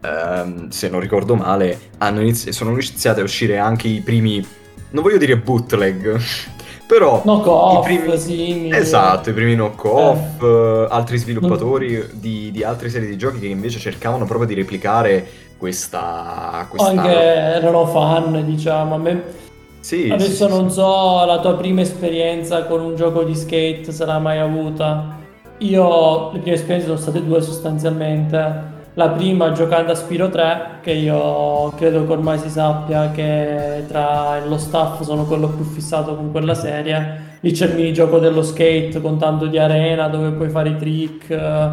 ehm, 0.00 0.68
se 0.68 0.88
non 0.88 1.00
ricordo 1.00 1.34
male, 1.34 1.78
inizi- 2.00 2.52
sono 2.52 2.70
iniziati 2.72 3.20
a 3.20 3.24
uscire 3.24 3.58
anche 3.58 3.88
i 3.88 4.00
primi, 4.00 4.46
non 4.90 5.02
voglio 5.02 5.18
dire 5.18 5.36
bootleg, 5.38 6.20
Però 6.86 7.22
knock-off, 7.22 7.88
i 7.88 7.98
primi... 7.98 8.18
simili. 8.18 8.76
Esatto, 8.76 9.30
i 9.30 9.32
primi 9.32 9.54
knock-off, 9.54 10.42
eh. 10.42 10.86
altri 10.90 11.16
sviluppatori 11.16 12.10
di, 12.12 12.50
di, 12.50 12.62
altre 12.62 12.90
serie 12.90 13.08
di 13.08 13.16
giochi 13.16 13.38
che 13.38 13.46
invece 13.46 13.78
cercavano 13.78 14.26
proprio 14.26 14.46
di 14.46 14.54
replicare 14.54 15.26
questa... 15.56 16.66
questa... 16.68 16.88
Anche 16.88 17.10
erano 17.10 17.86
fan, 17.86 18.44
diciamo. 18.44 18.94
A 18.94 18.98
me... 18.98 19.22
Sì, 19.80 20.10
Adesso 20.10 20.46
sì, 20.46 20.52
non 20.52 20.68
sì. 20.68 20.76
so 20.76 21.24
la 21.26 21.40
tua 21.40 21.56
prima 21.56 21.82
esperienza 21.82 22.64
con 22.64 22.80
un 22.80 22.96
gioco 22.96 23.22
di 23.22 23.34
skate, 23.34 23.90
se 23.90 24.04
l'hai 24.04 24.20
mai 24.20 24.38
avuta. 24.38 25.18
Io, 25.58 26.32
le 26.32 26.38
prime 26.38 26.56
esperienze 26.56 26.86
sono 26.86 26.98
state 26.98 27.24
due 27.24 27.40
sostanzialmente. 27.40 28.72
La 28.96 29.08
prima 29.08 29.50
giocando 29.50 29.90
a 29.90 29.96
Spiro 29.96 30.28
3, 30.28 30.78
che 30.80 30.92
io 30.92 31.70
credo 31.70 32.06
che 32.06 32.12
ormai 32.12 32.38
si 32.38 32.48
sappia 32.48 33.10
che 33.10 33.82
tra 33.88 34.44
lo 34.46 34.56
staff 34.56 35.02
sono 35.02 35.24
quello 35.24 35.48
più 35.48 35.64
fissato 35.64 36.14
con 36.14 36.30
quella 36.30 36.54
serie. 36.54 37.38
Lì 37.40 37.50
c'è 37.50 37.66
il 37.66 37.74
minigioco 37.74 38.20
dello 38.20 38.42
skate 38.42 39.00
con 39.00 39.18
tanto 39.18 39.46
di 39.46 39.58
arena 39.58 40.06
dove 40.06 40.30
puoi 40.30 40.48
fare 40.48 40.68
i 40.68 40.76
trick 40.76 41.28
eh, 41.28 41.70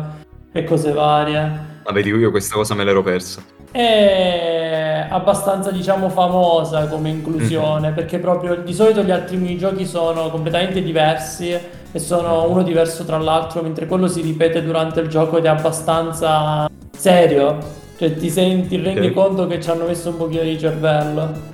e 0.52 0.64
cose 0.64 0.92
varie. 0.94 1.70
Vabbè, 1.84 2.02
dico 2.02 2.18
io 2.18 2.32
questa 2.32 2.56
cosa 2.56 2.74
me 2.74 2.84
l'ero 2.84 3.04
persa. 3.04 3.44
È 3.72 5.08
abbastanza, 5.10 5.72
diciamo, 5.72 6.10
famosa 6.10 6.88
come 6.88 7.10
inclusione 7.10 7.88
mm-hmm. 7.88 7.96
perché 7.96 8.20
proprio 8.20 8.56
di 8.56 8.74
solito 8.74 9.04
gli 9.04 9.12
altri 9.12 9.38
minigiochi 9.38 9.86
sono 9.86 10.30
completamente 10.30 10.82
diversi 10.82 11.58
e 11.94 12.00
sono 12.00 12.50
uno 12.50 12.64
diverso 12.64 13.04
tra 13.04 13.18
l'altro, 13.18 13.62
mentre 13.62 13.86
quello 13.86 14.08
si 14.08 14.22
ripete 14.22 14.64
durante 14.64 15.02
il 15.02 15.08
gioco 15.10 15.38
ed 15.38 15.46
è 15.46 15.50
abbastanza 15.50 16.70
serio, 16.96 17.58
cioè 17.98 18.14
ti 18.16 18.30
senti, 18.30 18.78
rendi 18.78 19.08
okay. 19.08 19.14
conto 19.14 19.48
che 19.48 19.62
ci 19.62 19.70
hanno 19.70 19.86
messo 19.86 20.10
un 20.10 20.18
pochino 20.18 20.44
di 20.44 20.58
cervello. 20.58 21.50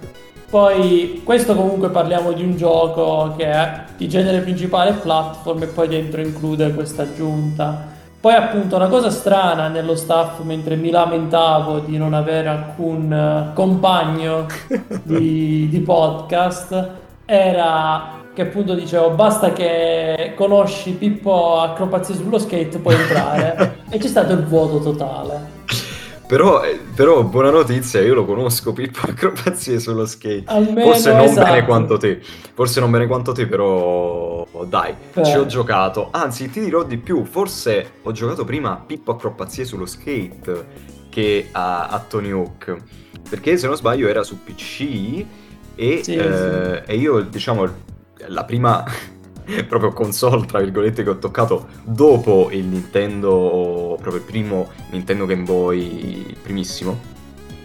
Poi 0.49 1.21
questo 1.25 1.55
comunque 1.55 1.89
parliamo 1.89 2.31
di 2.31 2.41
un 2.41 2.55
gioco 2.55 3.33
che 3.35 3.51
è 3.51 3.83
di 3.97 4.07
genere 4.07 4.39
principale 4.39 4.93
platform 4.93 5.63
e 5.63 5.67
poi 5.67 5.87
dentro 5.89 6.21
include 6.21 6.73
questa 6.73 7.01
aggiunta. 7.01 7.95
Poi 8.27 8.35
appunto 8.35 8.75
una 8.75 8.89
cosa 8.89 9.09
strana 9.09 9.69
nello 9.69 9.95
staff 9.95 10.41
mentre 10.41 10.75
mi 10.75 10.89
lamentavo 10.89 11.79
di 11.79 11.97
non 11.97 12.13
avere 12.13 12.49
alcun 12.49 13.51
compagno 13.53 14.47
di, 15.03 15.69
di 15.69 15.79
podcast 15.79 16.89
era 17.23 18.15
che 18.33 18.41
appunto 18.41 18.73
dicevo 18.73 19.11
basta 19.11 19.53
che 19.53 20.33
conosci 20.35 20.91
Pippo 20.91 21.61
acrobazie 21.61 22.15
sullo 22.15 22.37
skate 22.37 22.79
puoi 22.79 22.95
entrare. 22.95 23.75
E 23.89 23.97
c'è 23.97 24.07
stato 24.07 24.33
il 24.33 24.43
vuoto 24.43 24.81
totale 24.81 25.55
però, 26.27 26.63
eh, 26.63 26.79
però, 26.93 27.23
buona 27.23 27.49
notizia, 27.49 28.01
io 28.01 28.13
lo 28.13 28.25
conosco 28.25 28.73
Pippo 28.73 28.99
acrobazie 29.07 29.79
sullo 29.79 30.05
skate. 30.05 30.43
Almeno, 30.45 30.91
Forse 30.91 31.13
non 31.13 31.23
esatto. 31.23 31.47
bene 31.47 31.65
quanto 31.65 31.97
te. 31.97 32.19
Forse 32.53 32.79
non 32.79 32.91
bene 32.91 33.07
quanto 33.07 33.31
te, 33.31 33.47
però 33.47 34.45
dai, 34.67 34.93
Beh. 35.13 35.23
ci 35.23 35.37
ho 35.37 35.45
giocato. 35.45 36.09
Anzi, 36.11 36.49
ti 36.49 36.59
dirò 36.59 36.83
di 36.83 36.97
più, 36.97 37.23
forse 37.23 37.93
ho 38.01 38.11
giocato 38.11 38.43
prima 38.43 38.71
a 38.71 38.75
Pippo 38.75 39.11
acrobazie 39.11 39.63
sullo 39.63 39.85
skate 39.85 40.65
che 41.09 41.47
a, 41.51 41.87
a 41.87 41.99
Tony 41.99 42.31
Hawk. 42.31 42.75
Perché 43.29 43.57
se 43.57 43.67
non 43.67 43.75
sbaglio 43.75 44.07
era 44.07 44.23
su 44.23 44.43
PC 44.43 45.25
e, 45.75 46.01
sì, 46.03 46.15
eh, 46.15 46.83
sì. 46.85 46.91
e 46.91 46.95
io, 46.97 47.21
diciamo, 47.21 47.67
la 48.27 48.43
prima 48.43 48.83
proprio 49.67 49.91
console, 49.93 50.45
tra 50.45 50.59
virgolette, 50.59 51.03
che 51.03 51.09
ho 51.09 51.17
toccato 51.17 51.67
dopo 51.83 52.49
il 52.51 52.65
Nintendo, 52.65 53.97
proprio 54.01 54.21
il 54.21 54.25
primo 54.25 54.69
Nintendo 54.91 55.25
Game 55.25 55.43
Boy, 55.43 56.35
primissimo, 56.41 57.15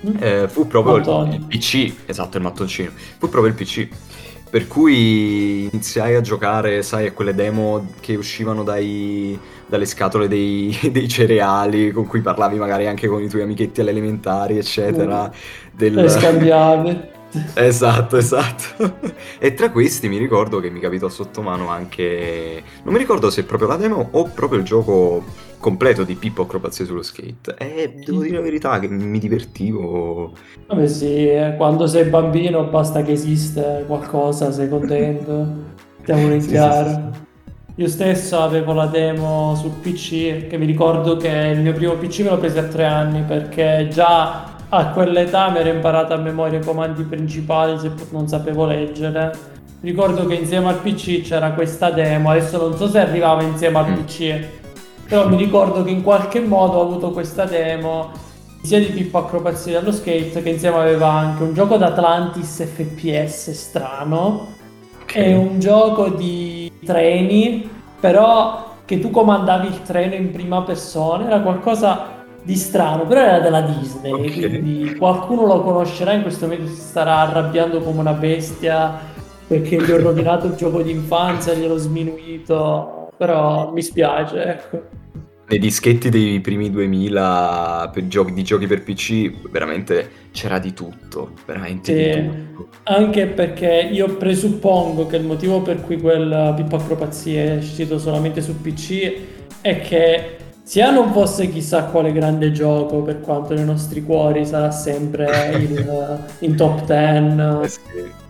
Mm. 0.04 0.16
eh, 0.18 0.48
fu 0.48 0.66
proprio 0.66 0.96
Mattone. 0.96 1.36
il, 1.36 1.44
PC, 1.46 1.92
esatto, 2.06 2.36
il 2.36 2.42
mattoncino, 2.42 2.90
fu 3.18 3.28
proprio 3.28 3.46
il 3.46 3.54
PC. 3.54 3.88
Per 4.50 4.66
cui 4.66 5.68
iniziai 5.72 6.14
a 6.16 6.20
giocare, 6.20 6.82
sai, 6.82 7.06
a 7.06 7.12
quelle 7.12 7.34
demo 7.34 7.86
che 8.00 8.16
uscivano 8.16 8.64
dai, 8.64 9.38
dalle 9.64 9.86
scatole 9.86 10.28
dei, 10.28 10.76
dei 10.92 11.08
cereali, 11.08 11.90
con 11.92 12.06
cui 12.06 12.20
parlavi 12.20 12.58
magari 12.58 12.86
anche 12.86 13.06
con 13.06 13.22
i 13.22 13.28
tuoi 13.28 13.42
amichetti 13.42 13.80
alle 13.80 13.90
elementari, 13.90 14.58
eccetera. 14.58 15.30
Del... 15.70 15.94
Le 15.94 16.08
scambiavi. 16.08 17.11
Esatto, 17.54 18.16
esatto. 18.16 18.98
e 19.38 19.52
tra 19.54 19.70
questi 19.70 20.08
mi 20.08 20.16
ricordo 20.18 20.58
che 20.60 20.70
mi 20.70 20.80
capitò 20.80 21.08
sotto 21.08 21.42
mano 21.42 21.68
anche. 21.68 22.62
Non 22.84 22.92
mi 22.94 22.98
ricordo 22.98 23.30
se 23.30 23.44
proprio 23.44 23.68
la 23.68 23.76
demo 23.76 24.08
o 24.12 24.32
proprio 24.32 24.58
il 24.58 24.64
gioco 24.64 25.24
completo 25.58 26.04
di 26.04 26.16
Pippo 26.16 26.42
Acrobazie 26.42 26.84
sullo 26.86 27.02
skate. 27.02 27.54
E 27.56 28.00
devo 28.02 28.22
dire 28.22 28.36
la 28.36 28.42
verità 28.42 28.78
che 28.78 28.88
mi 28.88 29.18
divertivo. 29.18 30.32
Vabbè 30.66 30.86
sì, 30.86 31.28
eh, 31.28 31.54
quando 31.56 31.86
sei 31.86 32.08
bambino 32.08 32.64
basta 32.68 33.02
che 33.02 33.12
esiste 33.12 33.84
qualcosa, 33.86 34.50
sei 34.52 34.68
contento. 34.68 35.70
Stiamo 36.02 36.32
in 36.32 36.46
Sì, 36.46 36.48
chiaro. 36.48 36.72
sì, 36.72 36.98
sì, 37.12 37.26
Io 37.76 37.88
stesso 37.88 38.38
avevo 38.40 38.72
la 38.74 38.86
demo 38.86 39.54
sul 39.56 39.78
PC, 39.80 40.46
che 40.46 40.58
mi 40.58 40.66
ricordo 40.66 41.16
che 41.16 41.28
il 41.28 41.60
mio 41.62 41.72
primo 41.74 41.96
PC 41.96 42.20
me 42.20 42.30
l'ho 42.30 42.38
preso 42.38 42.58
a 42.60 42.68
tre 42.68 42.84
anni 42.84 43.24
perché 43.24 43.88
già 43.90 44.51
a 44.74 44.86
quell'età 44.88 45.50
mi 45.50 45.58
ero 45.58 45.68
imparato 45.68 46.14
a 46.14 46.16
memoria 46.16 46.58
i 46.58 46.64
comandi 46.64 47.02
principali 47.02 47.78
se 47.78 47.92
non 48.10 48.26
sapevo 48.26 48.64
leggere. 48.64 49.30
Ricordo 49.82 50.24
che 50.24 50.34
insieme 50.34 50.68
al 50.68 50.76
PC 50.76 51.20
c'era 51.22 51.50
questa 51.52 51.90
demo, 51.90 52.30
adesso 52.30 52.56
non 52.56 52.76
so 52.78 52.88
se 52.88 52.98
arrivava 53.00 53.42
insieme 53.42 53.78
al 53.78 53.90
Mm. 53.90 53.94
PC, 53.96 54.44
però 55.08 55.28
mi 55.28 55.36
ricordo 55.36 55.82
che 55.82 55.90
in 55.90 56.02
qualche 56.02 56.40
modo 56.40 56.78
ho 56.78 56.82
avuto 56.82 57.10
questa 57.10 57.44
demo 57.44 58.12
sia 58.62 58.78
di 58.78 58.86
Pippo 58.86 59.18
Acrobazie 59.18 59.72
dello 59.78 59.92
Skate 59.92 60.40
che 60.42 60.48
insieme 60.48 60.76
aveva 60.78 61.10
anche 61.10 61.42
un 61.42 61.52
gioco 61.52 61.76
d'Atlantis 61.76 62.64
FPS 62.64 63.50
strano 63.50 64.46
Ok. 65.02 65.14
è 65.14 65.34
un 65.36 65.58
gioco 65.58 66.08
di 66.08 66.72
treni, 66.82 67.68
però 68.00 68.70
che 68.86 69.00
tu 69.00 69.10
comandavi 69.10 69.66
il 69.66 69.82
treno 69.82 70.14
in 70.14 70.30
prima 70.30 70.62
persona, 70.62 71.26
era 71.26 71.40
qualcosa 71.40 72.11
di 72.42 72.56
strano, 72.56 73.06
però 73.06 73.20
era 73.20 73.40
della 73.40 73.60
Disney, 73.60 74.12
Ok. 74.12 74.48
quindi 74.48 74.94
qualcuno 74.96 75.46
lo 75.46 75.62
conoscerà 75.62 76.12
in 76.12 76.22
questo 76.22 76.46
momento 76.46 76.70
si 76.72 76.80
starà 76.80 77.18
arrabbiando 77.20 77.80
come 77.80 78.00
una 78.00 78.12
bestia 78.12 78.98
perché 79.46 79.76
gli 79.80 79.90
ho 79.90 79.98
rovinato 80.00 80.46
il 80.46 80.54
gioco 80.54 80.82
d'infanzia, 80.82 81.54
gliel'ho 81.54 81.76
sminuito, 81.76 83.10
però 83.16 83.70
mi 83.72 83.82
spiace, 83.82 84.42
ecco. 84.44 84.82
Nei 85.48 85.58
dischetti 85.58 86.08
dei 86.08 86.40
primi 86.40 86.70
2000 86.70 87.90
per 87.92 88.06
giochi, 88.06 88.32
di 88.32 88.42
giochi 88.42 88.66
per 88.66 88.82
PC, 88.82 89.50
veramente 89.50 90.10
c'era 90.32 90.58
di 90.58 90.72
tutto. 90.72 91.32
Veramente 91.44 91.94
Sì. 91.94 92.20
di 92.22 92.28
tutto. 92.54 92.68
Anche 92.84 93.26
perché 93.26 93.88
io 93.92 94.16
presuppongo 94.16 95.06
che 95.06 95.16
il 95.16 95.24
motivo 95.24 95.60
per 95.60 95.82
cui 95.82 96.00
quel 96.00 96.54
Pippo 96.56 96.76
Acrobazie 96.76 97.52
è 97.52 97.56
uscito 97.58 97.98
solamente 97.98 98.40
su 98.40 98.58
PC 98.62 99.12
è 99.60 99.80
che 99.82 100.36
sia 100.72 100.90
non 100.90 101.12
fosse 101.12 101.50
chissà 101.50 101.84
quale 101.84 102.12
grande 102.12 102.50
gioco, 102.50 103.02
per 103.02 103.20
quanto 103.20 103.52
nei 103.52 103.66
nostri 103.66 104.02
cuori 104.02 104.46
sarà 104.46 104.70
sempre 104.70 105.50
il- 105.58 106.18
in 106.40 106.56
top 106.56 106.86
10 106.86 107.78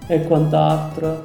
Eh 0.08 0.14
e 0.16 0.22
quant'altro. 0.24 1.22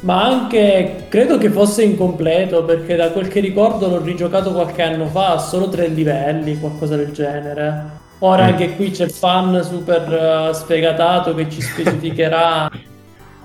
Ma 0.00 0.22
anche 0.26 1.06
credo 1.08 1.38
che 1.38 1.48
fosse 1.48 1.84
incompleto 1.84 2.64
perché 2.64 2.96
da 2.96 3.10
quel 3.12 3.28
che 3.28 3.40
ricordo 3.40 3.88
l'ho 3.88 4.02
rigiocato 4.02 4.52
qualche 4.52 4.82
anno 4.82 5.06
fa, 5.06 5.32
ha 5.32 5.38
solo 5.38 5.70
tre 5.70 5.86
livelli, 5.88 6.60
qualcosa 6.60 6.96
del 6.96 7.12
genere. 7.12 7.84
Ora 8.18 8.42
Mm. 8.44 8.46
anche 8.48 8.76
qui 8.76 8.90
c'è 8.90 9.04
il 9.04 9.10
fan 9.10 9.62
super 9.64 10.50
eh, 10.50 10.52
sfegatato 10.52 11.34
che 11.34 11.48
ci 11.48 11.62
specificherà 11.64 12.70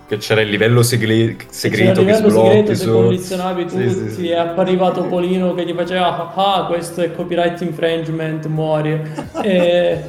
Che 0.06 0.18
c'era 0.18 0.42
il 0.42 0.50
livello 0.50 0.84
segle- 0.84 1.36
se 1.50 1.70
segreto 1.70 2.02
il 2.02 2.06
che 2.08 2.14
livello 2.14 2.30
sblocchi 2.30 2.50
segreto, 2.50 2.76
se 2.76 2.84
su... 2.84 2.92
collezionavi 2.92 3.70
Sì, 3.70 3.76
tutti, 3.78 3.90
sì, 3.90 4.10
sì. 4.12 4.28
è 4.30 4.36
apparivato 4.38 5.04
Polino 5.04 5.54
che 5.54 5.66
gli 5.66 5.74
faceva 5.74 6.34
ah, 6.36 6.56
ah, 6.56 6.66
questo 6.66 7.02
è 7.02 7.12
copyright 7.14 7.62
infringement, 7.62 8.46
muori. 8.48 9.02
E 9.42 10.02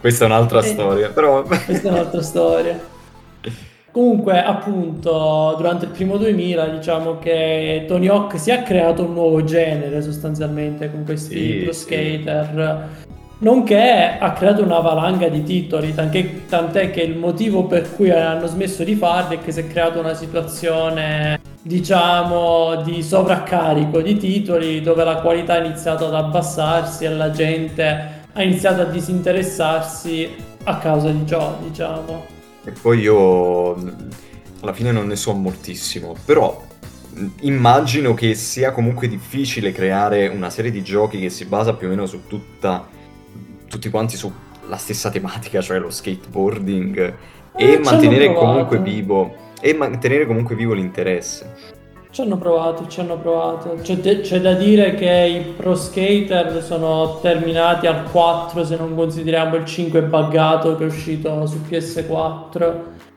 Questa 0.00 0.24
è 0.24 0.26
un'altra 0.26 0.60
Eh. 0.60 0.66
storia, 0.66 1.08
però... 1.10 1.42
questa 1.64 1.88
è 1.88 1.90
un'altra 1.92 2.22
storia. 2.22 2.96
Comunque, 3.90 4.40
appunto, 4.42 5.54
durante 5.56 5.86
il 5.86 5.90
primo 5.90 6.18
2000, 6.18 6.66
diciamo 6.68 7.18
che 7.18 7.84
Tony 7.88 8.06
Hawk 8.08 8.38
si 8.38 8.50
è 8.50 8.62
creato 8.62 9.04
un 9.04 9.14
nuovo 9.14 9.42
genere 9.42 10.02
sostanzialmente 10.02 10.90
con 10.90 11.04
questi 11.04 11.34
Sì, 11.34 11.52
pro 11.64 11.72
skater, 11.72 12.88
nonché 13.38 14.16
ha 14.18 14.32
creato 14.32 14.62
una 14.62 14.80
valanga 14.80 15.28
di 15.28 15.42
titoli, 15.42 15.94
tant'è, 15.94 16.46
tant'è 16.46 16.90
che 16.90 17.02
il 17.02 17.16
motivo 17.16 17.64
per 17.64 17.94
cui 17.94 18.10
hanno 18.10 18.46
smesso 18.46 18.84
di 18.84 18.94
farli 18.94 19.36
è 19.36 19.40
che 19.40 19.52
si 19.52 19.60
è 19.60 19.66
creata 19.66 19.98
una 19.98 20.14
situazione, 20.14 21.40
diciamo, 21.62 22.82
di 22.82 23.02
sovraccarico 23.02 24.00
di 24.00 24.16
titoli 24.16 24.80
dove 24.80 25.04
la 25.04 25.16
qualità 25.16 25.54
ha 25.54 25.64
iniziato 25.64 26.06
ad 26.06 26.14
abbassarsi 26.14 27.04
e 27.04 27.10
la 27.10 27.30
gente 27.30 28.16
ha 28.32 28.42
iniziato 28.42 28.82
a 28.82 28.84
disinteressarsi 28.84 30.28
a 30.64 30.78
causa 30.78 31.10
di 31.10 31.26
ciò, 31.26 31.56
diciamo. 31.62 32.24
E 32.64 32.72
poi 32.72 33.00
io 33.00 33.74
alla 34.60 34.72
fine 34.72 34.90
non 34.90 35.06
ne 35.06 35.16
so 35.16 35.32
moltissimo, 35.32 36.14
però 36.24 36.66
immagino 37.40 38.14
che 38.14 38.34
sia 38.34 38.72
comunque 38.72 39.08
difficile 39.08 39.72
creare 39.72 40.28
una 40.28 40.50
serie 40.50 40.70
di 40.70 40.82
giochi 40.82 41.18
che 41.18 41.30
si 41.30 41.46
basa 41.46 41.74
più 41.74 41.86
o 41.86 41.90
meno 41.90 42.06
su 42.06 42.26
tutta, 42.26 42.86
tutti 43.68 43.90
quanti 43.90 44.16
sulla 44.16 44.76
stessa 44.76 45.10
tematica, 45.10 45.60
cioè 45.60 45.78
lo 45.78 45.90
skateboarding, 45.90 47.14
Eh, 47.56 47.72
e 47.72 47.78
mantenere 47.78 48.32
comunque 48.32 48.78
vivo. 48.78 49.34
e 49.60 49.74
mantenere 49.74 50.26
comunque 50.26 50.54
vivo 50.54 50.74
l'interesse. 50.74 51.76
Ci 52.10 52.22
hanno 52.22 52.38
provato, 52.38 52.86
ci 52.88 53.00
hanno 53.00 53.18
provato. 53.18 53.76
C'è, 53.82 54.20
c'è, 54.20 54.40
da 54.40 54.54
dire 54.54 54.94
che 54.94 55.10
i 55.10 55.52
pro 55.52 55.74
skater 55.74 56.62
sono 56.62 57.18
terminati 57.20 57.86
al 57.86 58.04
4 58.10 58.64
se 58.64 58.76
non 58.76 58.94
consideriamo 58.94 59.56
il 59.56 59.64
5 59.64 60.02
buggato 60.02 60.76
che 60.76 60.84
è 60.84 60.86
uscito 60.86 61.46
su 61.46 61.60
PS4. 61.68 62.74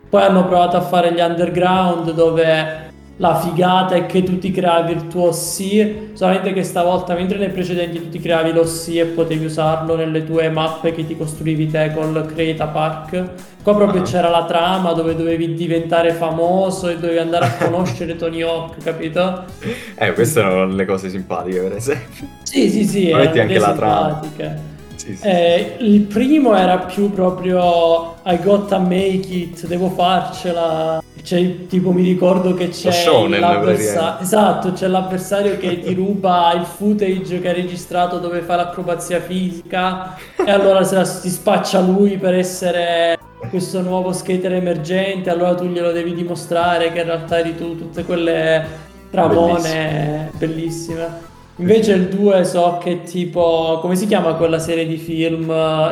Poi 0.09 0.21
hanno 0.21 0.45
provato 0.45 0.75
a 0.75 0.81
fare 0.81 1.13
gli 1.13 1.21
underground 1.21 2.11
dove 2.11 2.90
la 3.21 3.39
figata 3.39 3.93
è 3.93 4.07
che 4.07 4.23
tu 4.23 4.39
ti 4.39 4.49
creavi 4.49 4.93
il 4.93 5.07
tuo 5.07 5.31
sì, 5.31 6.09
solamente 6.13 6.53
che 6.53 6.63
stavolta, 6.63 7.13
mentre 7.13 7.37
nei 7.37 7.51
precedenti 7.51 7.99
tu 7.99 8.09
ti 8.09 8.19
creavi 8.19 8.51
lo 8.51 8.65
sì 8.65 8.97
e 8.97 9.05
potevi 9.05 9.45
usarlo 9.45 9.95
nelle 9.95 10.25
tue 10.25 10.49
mappe 10.49 10.91
che 10.91 11.05
ti 11.05 11.15
costruivi 11.15 11.69
te 11.69 11.91
col 11.93 12.25
Create 12.25 12.63
a 12.63 12.67
Park, 12.67 13.23
qua 13.61 13.75
proprio 13.75 14.01
uh-huh. 14.01 14.07
c'era 14.07 14.27
la 14.27 14.45
trama 14.45 14.93
dove 14.93 15.15
dovevi 15.15 15.53
diventare 15.53 16.13
famoso 16.13 16.89
e 16.89 16.95
dovevi 16.97 17.19
andare 17.19 17.45
a 17.45 17.57
conoscere 17.63 18.15
Tony 18.15 18.41
Hawk, 18.41 18.83
capito? 18.83 19.45
Eh, 19.93 20.13
queste 20.13 20.39
erano 20.39 20.65
le 20.65 20.85
cose 20.85 21.09
simpatiche, 21.09 21.59
per 21.59 21.73
esempio. 21.73 22.27
Sì, 22.41 22.71
sì, 22.71 22.83
sì, 22.83 23.09
erano 23.11 23.39
anche 23.39 23.59
la 23.59 23.67
simpatiche. 23.67 24.35
trama. 24.35 24.70
Sì, 25.01 25.15
sì, 25.15 25.25
eh. 25.25 25.77
Il 25.79 26.01
primo 26.01 26.55
era 26.55 26.77
più 26.77 27.11
proprio 27.11 28.17
I 28.23 28.37
gotta 28.39 28.77
make 28.77 29.25
it, 29.29 29.65
devo 29.65 29.89
farcela. 29.89 31.01
C'è, 31.23 31.65
tipo 31.65 31.91
mi 31.91 32.03
ricordo 32.03 32.53
che 32.53 32.69
c'è 32.69 32.91
l'avversario. 33.27 34.21
Esatto, 34.21 34.73
c'è 34.73 34.87
l'avversario 34.87 35.57
che 35.57 35.81
ti 35.81 35.93
ruba 35.95 36.53
il 36.53 36.65
footage 36.65 37.39
che 37.39 37.49
ha 37.49 37.53
registrato 37.53 38.19
dove 38.19 38.41
fa 38.41 38.55
l'acrobazia 38.55 39.19
fisica 39.19 40.17
e 40.35 40.51
allora 40.51 40.83
se 40.83 40.95
la, 40.95 41.03
si 41.03 41.29
spaccia 41.29 41.79
lui 41.79 42.17
per 42.17 42.35
essere 42.35 43.17
questo 43.49 43.81
nuovo 43.81 44.13
skater 44.13 44.53
emergente, 44.53 45.31
allora 45.31 45.55
tu 45.55 45.65
glielo 45.65 45.91
devi 45.91 46.13
dimostrare 46.13 46.91
che 46.91 46.99
in 46.99 47.05
realtà 47.05 47.39
eri 47.39 47.55
tu, 47.55 47.75
tutte 47.75 48.03
quelle 48.03 48.63
tramone 49.09 50.29
bellissime. 50.31 50.31
bellissime. 50.37 51.29
Invece 51.57 51.93
il 51.93 52.07
2 52.07 52.43
so 52.43 52.79
che 52.81 53.03
tipo, 53.03 53.79
come 53.81 53.95
si 53.95 54.07
chiama 54.07 54.33
quella 54.33 54.59
serie 54.59 54.85
di 54.85 54.97
film? 54.97 55.47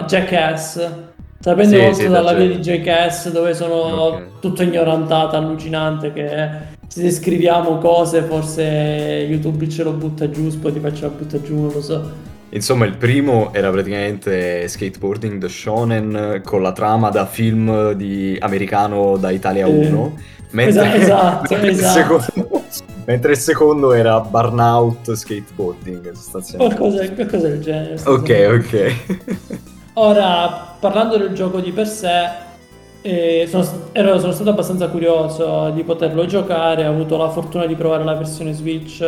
Jackass. 0.05 0.91
Sapendo 1.41 1.75
sì, 1.75 1.81
molto 1.81 1.99
sì, 1.99 2.07
dalla 2.07 2.33
via 2.33 2.47
di 2.47 2.57
Jackass 2.57 3.31
dove 3.31 3.53
sono 3.53 4.03
okay. 4.03 4.23
tutto 4.41 4.63
ignorantata, 4.63 5.37
allucinante 5.37 6.11
che 6.11 6.77
se 6.87 7.01
descriviamo 7.01 7.77
cose 7.77 8.23
forse 8.23 8.63
YouTube 9.29 9.69
ce 9.69 9.83
lo 9.83 9.91
butta 9.91 10.29
giù, 10.29 10.49
Spotify 10.49 10.93
ce 10.93 11.03
lo 11.03 11.11
butta 11.11 11.41
giù, 11.41 11.55
non 11.55 11.71
lo 11.71 11.81
so. 11.81 12.11
Insomma, 12.49 12.85
il 12.85 12.97
primo 12.97 13.53
era 13.53 13.69
praticamente 13.69 14.67
skateboarding 14.67 15.39
the 15.39 15.47
shonen 15.47 16.41
con 16.43 16.63
la 16.63 16.71
trama 16.71 17.09
da 17.09 17.27
film 17.27 17.91
di 17.91 18.35
americano 18.39 19.17
da 19.17 19.29
Italia 19.29 19.67
1. 19.67 20.15
Eh, 20.17 20.21
mentre, 20.51 20.95
esatto, 20.95 21.53
mentre 21.53 21.69
esatto. 21.69 22.15
Il 22.15 22.21
secondo, 22.21 22.58
mentre 23.09 23.31
il 23.31 23.39
secondo 23.39 23.91
era 23.91 24.19
burnout 24.19 25.11
skateboarding 25.13 26.11
sostanzialmente. 26.11 26.75
Qualcosa, 26.75 27.11
qualcosa 27.11 27.47
del 27.47 27.59
genere. 27.59 27.99
Ok, 28.05 28.63
ok. 28.63 29.67
Ora, 29.93 30.75
parlando 30.79 31.17
del 31.17 31.33
gioco 31.33 31.59
di 31.59 31.71
per 31.71 31.87
sé, 31.87 32.29
eh, 33.01 33.47
sono, 33.49 33.67
ero, 33.93 34.19
sono, 34.19 34.31
stato 34.31 34.51
abbastanza 34.51 34.89
curioso 34.89 35.71
di 35.71 35.83
poterlo 35.83 36.27
giocare, 36.27 36.85
ho 36.85 36.91
avuto 36.91 37.17
la 37.17 37.29
fortuna 37.29 37.65
di 37.65 37.73
provare 37.73 38.03
la 38.03 38.13
versione 38.13 38.53
Switch. 38.53 38.99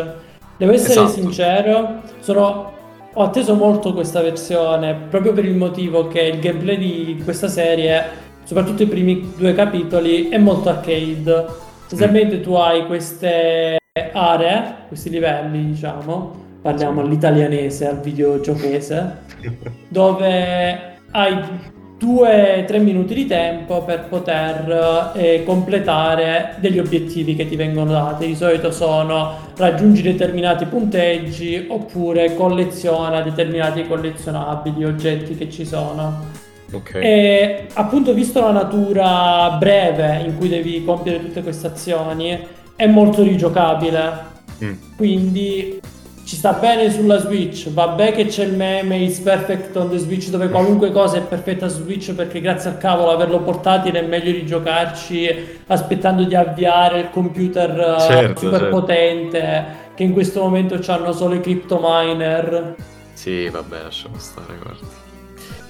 Devo 0.58 0.72
essere 0.72 0.94
esatto. 0.94 1.12
sincero, 1.12 2.02
sono, 2.22 2.72
ho 3.14 3.24
atteso 3.24 3.54
molto 3.54 3.94
questa 3.94 4.22
versione 4.22 4.96
proprio 5.10 5.32
per 5.32 5.46
il 5.46 5.56
motivo 5.56 6.08
che 6.08 6.22
il 6.22 6.40
gameplay 6.40 6.78
di 6.78 7.22
questa 7.24 7.48
serie, 7.48 8.04
soprattutto 8.46 8.82
i 8.82 8.88
primi 8.88 9.32
due 9.38 9.54
capitoli, 9.54 10.30
è 10.30 10.40
molto 10.40 10.70
arcade. 10.70 11.70
Mm. 11.94 12.42
tu 12.42 12.54
hai 12.54 12.86
queste 12.86 13.80
aree, 14.14 14.76
questi 14.88 15.10
livelli, 15.10 15.72
diciamo, 15.72 16.36
parliamo 16.62 17.02
all'italianese, 17.02 17.88
al 17.88 18.00
videogiochese, 18.00 19.18
dove 19.90 20.98
hai 21.12 21.70
2-3 22.02 22.82
minuti 22.82 23.14
di 23.14 23.28
tempo 23.28 23.84
per 23.84 24.08
poter 24.10 25.12
eh, 25.14 25.44
completare 25.46 26.56
degli 26.60 26.80
obiettivi 26.80 27.36
che 27.36 27.48
ti 27.48 27.56
vengono 27.56 27.92
dati. 27.92 28.26
Di 28.26 28.36
solito 28.36 28.72
sono 28.72 29.36
raggiungi 29.56 30.02
determinati 30.02 30.66
punteggi 30.66 31.68
oppure 31.70 32.34
colleziona 32.34 33.22
determinati 33.22 33.86
collezionabili, 33.86 34.84
oggetti 34.84 35.36
che 35.36 35.50
ci 35.52 35.64
sono. 35.64 36.40
Okay. 36.72 37.04
E 37.04 37.68
appunto 37.74 38.14
visto 38.14 38.40
la 38.40 38.52
natura 38.52 39.58
breve 39.60 40.24
in 40.26 40.38
cui 40.38 40.50
devi 40.50 40.84
compiere 40.84 41.20
tutte 41.20 41.44
queste 41.44 41.68
azioni, 41.68 42.40
è 42.76 42.88
molto 42.88 43.24
rigiocabile. 43.24 44.30
Mm. 44.64 44.74
Quindi 44.96 45.80
ci 46.24 46.36
sta 46.36 46.54
bene 46.54 46.90
sulla 46.90 47.20
Switch. 47.20 47.70
Vabbè 47.72 48.14
che 48.14 48.26
c'è 48.26 48.46
il 48.46 48.56
meme 48.56 48.98
It's 48.98 49.20
perfect 49.20 49.76
on 49.76 49.90
the 49.90 49.98
Switch 49.98 50.30
dove 50.30 50.50
qualunque 50.50 50.92
cosa 50.92 51.18
è 51.18 51.22
perfetta 51.22 51.68
su 51.68 51.82
Switch 51.82 52.14
perché 52.14 52.40
grazie 52.40 52.70
al 52.70 52.78
cavolo 52.78 53.12
averlo 53.12 53.42
portatile 53.42 54.00
è 54.00 54.08
meglio 54.08 54.32
di 54.32 54.46
giocarci 54.46 55.60
aspettando 55.68 56.24
di 56.24 56.36
avviare 56.36 57.00
il 57.00 57.10
computer 57.10 57.98
uh, 57.98 58.00
certo, 58.00 58.40
super 58.40 58.60
certo. 58.60 58.80
potente 58.80 59.66
che 59.96 60.04
in 60.04 60.14
questo 60.14 60.42
momento 60.42 60.80
hanno 60.88 61.12
solo 61.12 61.36
i 61.36 61.42
crypto 61.42 61.80
miner. 61.82 62.76
Sì, 63.14 63.50
vabbè, 63.50 63.84
lasciamo 63.84 64.18
stare, 64.18 64.58
guarda. 64.62 64.88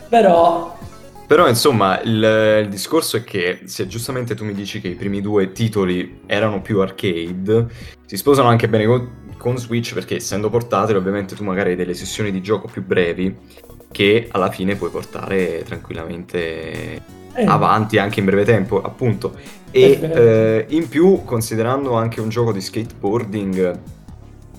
Però 0.09 0.77
però 1.31 1.47
insomma 1.47 2.01
il, 2.01 2.61
il, 2.61 2.67
discorso 2.67 3.15
è 3.15 3.23
che 3.23 3.61
se 3.63 3.87
giustamente 3.87 4.35
tu 4.35 4.43
mi 4.43 4.53
dici 4.53 4.81
che 4.81 4.89
i 4.89 4.95
primi 4.95 5.21
due 5.21 5.53
titoli 5.53 6.23
erano 6.25 6.59
più 6.59 6.81
arcade, 6.81 7.67
si 8.05 8.17
sposano 8.17 8.49
anche 8.49 8.67
bene 8.67 8.85
con, 8.85 9.09
con 9.37 9.57
Switch 9.57 9.93
perché 9.93 10.17
essendo 10.17 10.49
portatile 10.49 10.97
ovviamente 10.97 11.33
tu 11.33 11.45
magari 11.45 11.69
hai 11.69 11.75
delle 11.77 11.93
sessioni 11.93 12.31
di 12.31 12.41
gioco 12.41 12.67
più 12.67 12.83
brevi 12.85 13.33
che 13.89 14.27
alla 14.29 14.51
fine 14.51 14.75
puoi 14.75 14.89
portare 14.89 15.63
tranquillamente 15.63 17.01
eh. 17.33 17.45
avanti 17.45 17.97
anche 17.97 18.19
in 18.19 18.25
breve 18.25 18.43
tempo 18.43 18.81
appunto 18.81 19.33
e 19.71 19.99
eh, 20.01 20.65
in 20.67 20.89
più 20.89 21.23
considerando 21.23 21.93
anche 21.93 22.19
un 22.19 22.27
gioco 22.27 22.51
di 22.51 22.59
skateboarding 22.59 23.79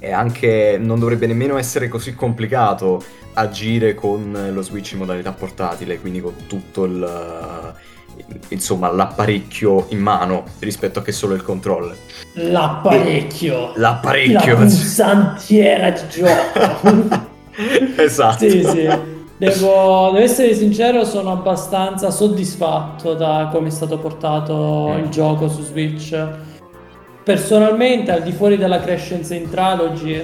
e 0.02 0.10
anche 0.10 0.78
non 0.80 0.98
dovrebbe 0.98 1.28
nemmeno 1.28 1.56
essere 1.56 1.86
così 1.86 2.16
complicato 2.16 3.00
agire 3.34 3.94
con 3.94 4.50
lo 4.52 4.60
Switch 4.60 4.92
in 4.92 4.98
modalità 4.98 5.30
portatile, 5.30 6.00
quindi 6.00 6.20
con 6.20 6.34
tutto 6.48 6.84
il 6.84 7.72
insomma 8.48 8.90
l'apparecchio 8.92 9.86
in 9.90 10.00
mano 10.00 10.44
rispetto 10.58 10.98
a 10.98 11.02
che 11.02 11.12
solo 11.12 11.34
il 11.34 11.42
controller. 11.42 11.96
L'apparecchio. 12.34 13.72
L'apparecchio. 13.76 14.52
La 14.52 14.58
pulsantiera 14.58 15.90
di 15.90 16.00
gioco. 16.10 17.20
esatto. 18.02 18.48
Sì, 18.48 18.64
sì. 18.64 19.10
Devo, 19.36 20.10
devo, 20.12 20.18
essere 20.18 20.54
sincero, 20.54 21.04
sono 21.04 21.30
abbastanza 21.30 22.10
soddisfatto 22.10 23.14
da 23.14 23.48
come 23.52 23.68
è 23.68 23.70
stato 23.70 23.98
portato 23.98 24.94
mm. 24.94 24.98
il 24.98 25.08
gioco 25.10 25.48
su 25.48 25.62
Switch 25.62 26.50
Personalmente, 27.24 28.11
al 28.11 28.22
di 28.22 28.32
fuori 28.32 28.56
della 28.56 28.80
Crescent 28.80 29.30
Intralogy, 29.30 30.22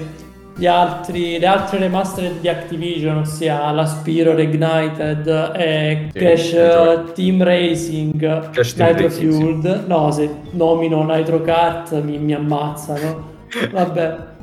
altri, 0.67 1.39
le 1.39 1.47
altre 1.47 1.79
remastered 1.79 2.41
di 2.41 2.49
Activision, 2.49 3.19
ossia 3.19 3.71
la 3.71 3.87
Spiro 3.87 4.35
Reignited 4.35 5.53
e 5.57 6.09
sì, 6.13 6.19
Crash 6.19 6.53
Nitro. 6.53 7.13
Team 7.13 7.43
Racing, 7.45 8.51
Crash 8.51 8.75
Nitro 8.75 9.09
Team 9.09 9.11
Fueled, 9.11 9.65
Racing, 9.65 9.83
sì. 9.83 9.89
no, 9.89 10.11
se 10.11 10.31
nomino 10.51 11.05
Nitro 11.05 11.41
Kart 11.43 12.03
mi, 12.03 12.19
mi 12.19 12.35
ammazzano. 12.35 13.31
Vabbè. 13.71 14.17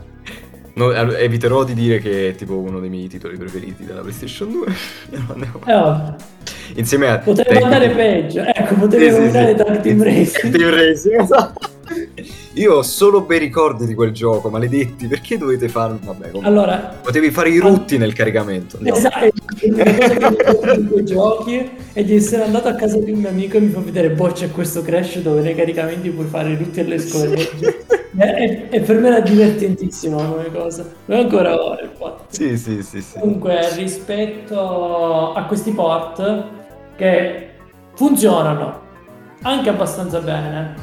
No, 0.76 0.92
eviterò 0.92 1.64
di 1.64 1.74
dire 1.74 2.00
che 2.00 2.32
è 2.32 2.36
tipo 2.36 2.58
uno 2.58 2.82
dei 2.82 2.90
miei 2.90 3.08
titoli 3.08 3.38
preferiti 3.38 3.86
della 3.86 4.02
PlayStation 4.02 4.52
2. 4.52 4.68
eh, 5.68 6.76
Insieme 6.76 7.08
a. 7.08 7.20
Potevo 7.20 7.64
andare 7.64 7.88
peggio. 7.92 8.42
Ecco, 8.42 8.76
potevo 8.76 9.16
sì, 9.16 9.38
andare 9.38 9.56
sì, 9.56 9.80
Team 9.80 10.04
Racing. 10.04 10.54
Team 10.54 10.70
Racing, 10.76 11.16
esatto. 11.24 11.70
Io 12.56 12.76
ho 12.76 12.84
solo 12.84 13.22
bei 13.22 13.38
ricordi 13.38 13.86
di 13.86 13.94
quel 13.94 14.12
gioco, 14.12 14.50
maledetti. 14.50 15.08
Perché 15.08 15.38
dovete 15.38 15.68
farlo? 15.68 16.00
Vabbè, 16.02 16.32
comunque. 16.32 16.48
allora, 16.48 16.96
potevi 17.02 17.30
fare 17.30 17.50
i 17.50 17.60
rutti 17.60 17.98
nel 17.98 18.14
caricamento. 18.14 18.78
Andiamo. 18.78 18.98
Esatto, 18.98 19.30
cosa 20.60 20.74
che 20.74 20.84
quei 20.86 21.06
giochi 21.06 21.70
è 21.92 22.04
di 22.04 22.16
essere 22.16 22.44
andato 22.44 22.70
a 22.70 22.74
casa 22.76 22.98
di 22.98 23.12
un 23.12 23.20
mio 23.20 23.30
amico 23.30 23.58
e 23.58 23.60
mi 23.60 23.72
fa 23.72 23.82
vedere, 23.82 24.12
boh, 24.12 24.32
c'è 24.32 24.52
questo 24.52 24.82
crash 24.82 25.20
dove 25.20 25.42
nei 25.42 25.54
caricamenti 25.54 26.10
puoi 26.12 26.28
fare 26.28 26.52
i 26.52 26.56
rutti 26.56 26.80
e 26.80 26.84
le 26.84 26.98
scorregge. 26.98 27.86
e, 28.18 28.68
e, 28.70 28.80
per 28.80 29.00
me 29.00 29.08
era 29.10 29.20
divertentissimo 29.20 30.16
come 30.16 30.50
cosa. 30.54 30.90
Non 31.06 31.20
ancora 31.20 31.62
ora, 31.62 31.84
infatti. 31.84 32.36
Sì, 32.36 32.58
sì, 32.58 32.82
sì, 32.84 33.02
sì. 33.02 33.20
Comunque, 33.20 33.74
rispetto 33.76 35.34
a 35.34 35.44
questi 35.44 35.72
port 35.72 36.46
che 36.96 37.50
funzionano 37.96 38.82
anche 39.42 39.68
abbastanza 39.70 40.22
bene, 40.22 40.74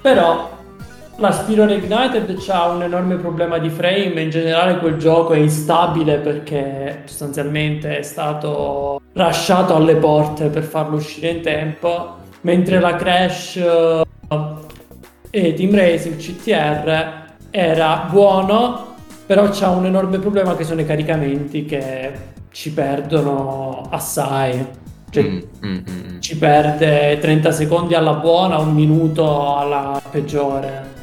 però 0.00 0.60
la 1.22 1.30
Spiro 1.30 1.70
Ignited 1.70 2.36
ha 2.48 2.68
un 2.70 2.82
enorme 2.82 3.14
problema 3.14 3.58
di 3.58 3.70
frame, 3.70 4.22
in 4.22 4.30
generale 4.30 4.78
quel 4.78 4.96
gioco 4.96 5.34
è 5.34 5.38
instabile 5.38 6.16
perché 6.18 7.02
sostanzialmente 7.04 7.98
è 7.98 8.02
stato 8.02 9.00
lasciato 9.12 9.76
alle 9.76 9.94
porte 9.94 10.48
per 10.48 10.64
farlo 10.64 10.96
uscire 10.96 11.28
in 11.28 11.40
tempo, 11.40 12.16
mentre 12.40 12.80
la 12.80 12.96
Crash 12.96 13.56
e 15.30 15.54
Team 15.54 15.74
Racing 15.76 16.16
CTR 16.16 17.22
era 17.50 18.08
buono, 18.10 18.96
però 19.24 19.48
c'ha 19.48 19.68
un 19.68 19.86
enorme 19.86 20.18
problema 20.18 20.56
che 20.56 20.64
sono 20.64 20.80
i 20.80 20.84
caricamenti 20.84 21.64
che 21.64 22.12
ci 22.50 22.72
perdono 22.72 23.86
assai. 23.90 24.66
Cioè, 25.08 25.22
mm, 25.22 25.38
mm, 25.64 25.78
mm, 25.88 26.18
ci 26.18 26.36
perde 26.36 27.18
30 27.20 27.52
secondi 27.52 27.94
alla 27.94 28.14
buona, 28.14 28.58
un 28.58 28.74
minuto 28.74 29.56
alla 29.56 30.02
peggiore. 30.10 31.00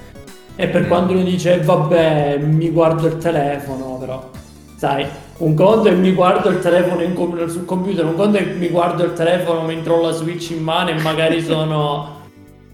E 0.62 0.68
per 0.68 0.88
quando 0.90 1.14
uno 1.14 1.24
dice 1.24 1.62
vabbè, 1.62 2.38
mi 2.40 2.70
guardo 2.70 3.08
il 3.08 3.16
telefono, 3.16 3.96
però 3.98 4.30
sai, 4.76 5.06
un 5.38 5.54
conto 5.54 5.88
è 5.88 5.94
mi 5.94 6.12
guardo 6.12 6.50
il 6.50 6.60
telefono 6.60 7.02
com- 7.14 7.48
sul 7.48 7.64
computer, 7.64 8.04
un 8.04 8.16
conto 8.16 8.40
è 8.40 8.44
mi 8.44 8.68
guardo 8.68 9.06
il 9.06 9.14
telefono 9.14 9.62
mentre 9.62 9.94
ho 9.94 10.02
la 10.02 10.12
Switch 10.12 10.50
in 10.50 10.62
mano 10.62 10.90
e 10.90 11.00
magari 11.02 11.40
sono 11.42 12.18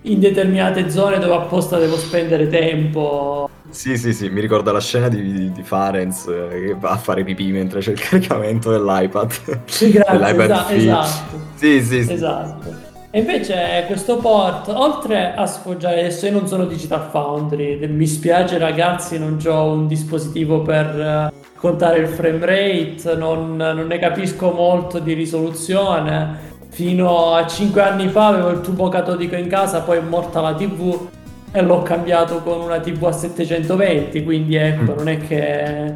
in 0.01 0.19
determinate 0.19 0.89
zone 0.89 1.19
dove 1.19 1.35
apposta 1.35 1.77
devo 1.77 1.95
spendere 1.95 2.47
tempo. 2.47 3.47
Sì, 3.69 3.99
sì, 3.99 4.13
sì, 4.13 4.29
mi 4.29 4.41
ricorda 4.41 4.71
la 4.71 4.81
scena 4.81 5.07
di, 5.07 5.51
di 5.51 5.61
Farenz 5.61 6.25
eh, 6.25 6.65
che 6.65 6.75
va 6.79 6.89
a 6.89 6.97
fare 6.97 7.23
pipì 7.23 7.51
mentre 7.51 7.81
c'è 7.81 7.91
il 7.91 7.99
caricamento 7.99 8.71
dell'iPad. 8.71 9.59
Sì, 9.65 9.91
grazie, 9.91 10.17
dell'iPad 10.17 10.49
esatto, 10.49 10.73
esatto. 10.73 11.39
Sì, 11.53 11.83
sì, 11.83 12.03
sì. 12.03 12.13
Esatto. 12.13 12.93
E 13.15 13.19
invece 13.19 13.85
questo 13.87 14.17
port, 14.17 14.67
oltre 14.67 15.33
a 15.35 15.45
sfoggiare, 15.45 16.01
adesso 16.01 16.25
io 16.25 16.33
non 16.33 16.49
sono 16.49 16.65
Digital 16.65 17.07
Foundry, 17.11 17.87
mi 17.87 18.07
spiace 18.07 18.57
ragazzi, 18.57 19.17
non 19.17 19.39
ho 19.45 19.71
un 19.71 19.87
dispositivo 19.87 20.59
per 20.59 20.85
eh, 20.99 21.33
contare 21.55 21.99
il 21.99 22.09
frame 22.09 22.45
rate, 22.45 23.15
non, 23.15 23.55
non 23.55 23.87
ne 23.87 23.99
capisco 23.99 24.51
molto 24.51 24.99
di 24.99 25.13
risoluzione, 25.13 26.53
Fino 26.67 27.31
a 27.33 27.47
5 27.47 27.81
anni 27.81 28.09
fa 28.09 28.27
avevo 28.27 28.49
il 28.49 28.59
tubo 28.59 28.89
catodico 28.89 29.37
in 29.37 29.47
casa, 29.47 29.79
poi 29.79 29.99
è 29.99 30.01
morta 30.01 30.41
la 30.41 30.53
TV 30.53 31.07
e 31.53 31.61
l'ho 31.61 31.83
cambiato 31.83 32.41
con 32.41 32.59
una 32.59 32.81
TV 32.81 33.01
a 33.05 33.13
720, 33.13 34.25
quindi 34.25 34.55
ecco, 34.55 34.91
mm. 34.91 34.95
non 34.97 35.07
è 35.07 35.17
che 35.25 35.93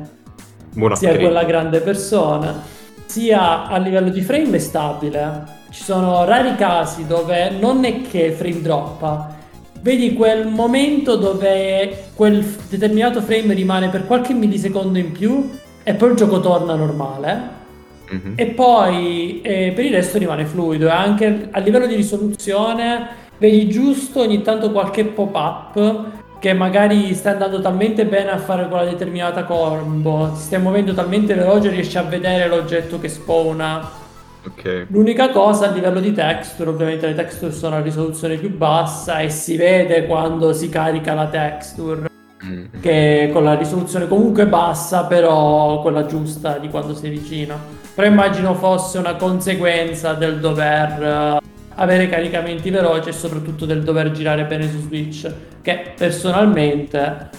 Buona 0.71 0.95
sia 0.95 1.17
quella 1.17 1.43
grande 1.43 1.81
persona. 1.81 2.63
Sia 3.07 3.67
a 3.67 3.75
livello 3.75 4.07
di 4.07 4.21
frame 4.21 4.55
è 4.55 4.59
stabile. 4.59 5.58
Ci 5.69 5.83
sono 5.83 6.25
rari 6.25 6.55
casi 6.55 7.05
dove 7.05 7.51
non 7.51 7.85
è 7.85 8.01
che 8.01 8.31
frame 8.31 8.61
droppa, 8.61 9.35
vedi 9.81 10.13
quel 10.13 10.47
momento 10.47 11.15
dove 11.15 12.09
quel 12.15 12.43
determinato 12.69 13.21
frame 13.21 13.53
rimane 13.53 13.89
per 13.89 14.05
qualche 14.05 14.33
millisecondo 14.33 14.97
in 14.97 15.11
più 15.11 15.49
e 15.83 15.93
poi 15.93 16.09
il 16.09 16.15
gioco 16.15 16.39
torna 16.39 16.75
normale 16.75 17.57
Mm-hmm. 18.11 18.33
E 18.35 18.45
poi 18.47 19.41
eh, 19.41 19.71
per 19.75 19.85
il 19.85 19.93
resto 19.93 20.17
rimane 20.17 20.45
fluido 20.45 20.87
e 20.87 20.91
anche 20.91 21.47
a 21.51 21.59
livello 21.59 21.85
di 21.85 21.93
risoluzione 21.93 23.07
vedi 23.37 23.69
giusto 23.69 24.21
ogni 24.21 24.41
tanto 24.41 24.71
qualche 24.71 25.05
pop-up 25.05 26.17
che 26.39 26.53
magari 26.53 27.13
sta 27.13 27.31
andando 27.31 27.61
talmente 27.61 28.05
bene 28.05 28.31
a 28.31 28.37
fare 28.37 28.67
quella 28.67 28.85
determinata 28.85 29.43
combo, 29.43 30.31
ti 30.33 30.39
stai 30.39 30.61
muovendo 30.61 30.93
talmente 30.93 31.35
veloce 31.35 31.69
riesci 31.69 31.97
a 31.97 32.03
vedere 32.03 32.47
l'oggetto 32.47 32.97
che 32.97 33.09
spawna. 33.09 33.98
Okay. 34.45 34.85
L'unica 34.89 35.29
cosa 35.29 35.69
a 35.69 35.71
livello 35.71 35.99
di 35.99 36.13
texture, 36.13 36.69
ovviamente 36.69 37.07
le 37.07 37.15
texture 37.15 37.51
sono 37.51 37.75
a 37.75 37.81
risoluzione 37.81 38.37
più 38.37 38.55
bassa 38.55 39.19
e 39.19 39.29
si 39.29 39.57
vede 39.57 40.05
quando 40.05 40.53
si 40.53 40.69
carica 40.69 41.13
la 41.13 41.27
texture. 41.27 42.07
Mm-hmm. 42.43 42.65
Che 42.79 43.29
con 43.33 43.43
la 43.43 43.55
risoluzione 43.55 44.07
comunque 44.07 44.47
bassa, 44.47 45.05
però 45.05 45.81
quella 45.81 46.05
giusta 46.05 46.57
di 46.57 46.69
quando 46.69 46.95
sei 46.95 47.09
vicino 47.09 47.79
però 47.99 48.11
immagino 48.11 48.53
fosse 48.53 48.97
una 48.97 49.15
conseguenza 49.15 50.13
del 50.13 50.39
dover 50.39 51.41
uh, 51.41 51.45
avere 51.75 52.07
caricamenti 52.07 52.69
veloci 52.69 53.09
e 53.09 53.11
soprattutto 53.11 53.65
del 53.65 53.83
dover 53.83 54.11
girare 54.11 54.45
bene 54.45 54.69
su 54.69 54.79
Switch, 54.79 55.29
che 55.61 55.93
personalmente, 55.97 57.29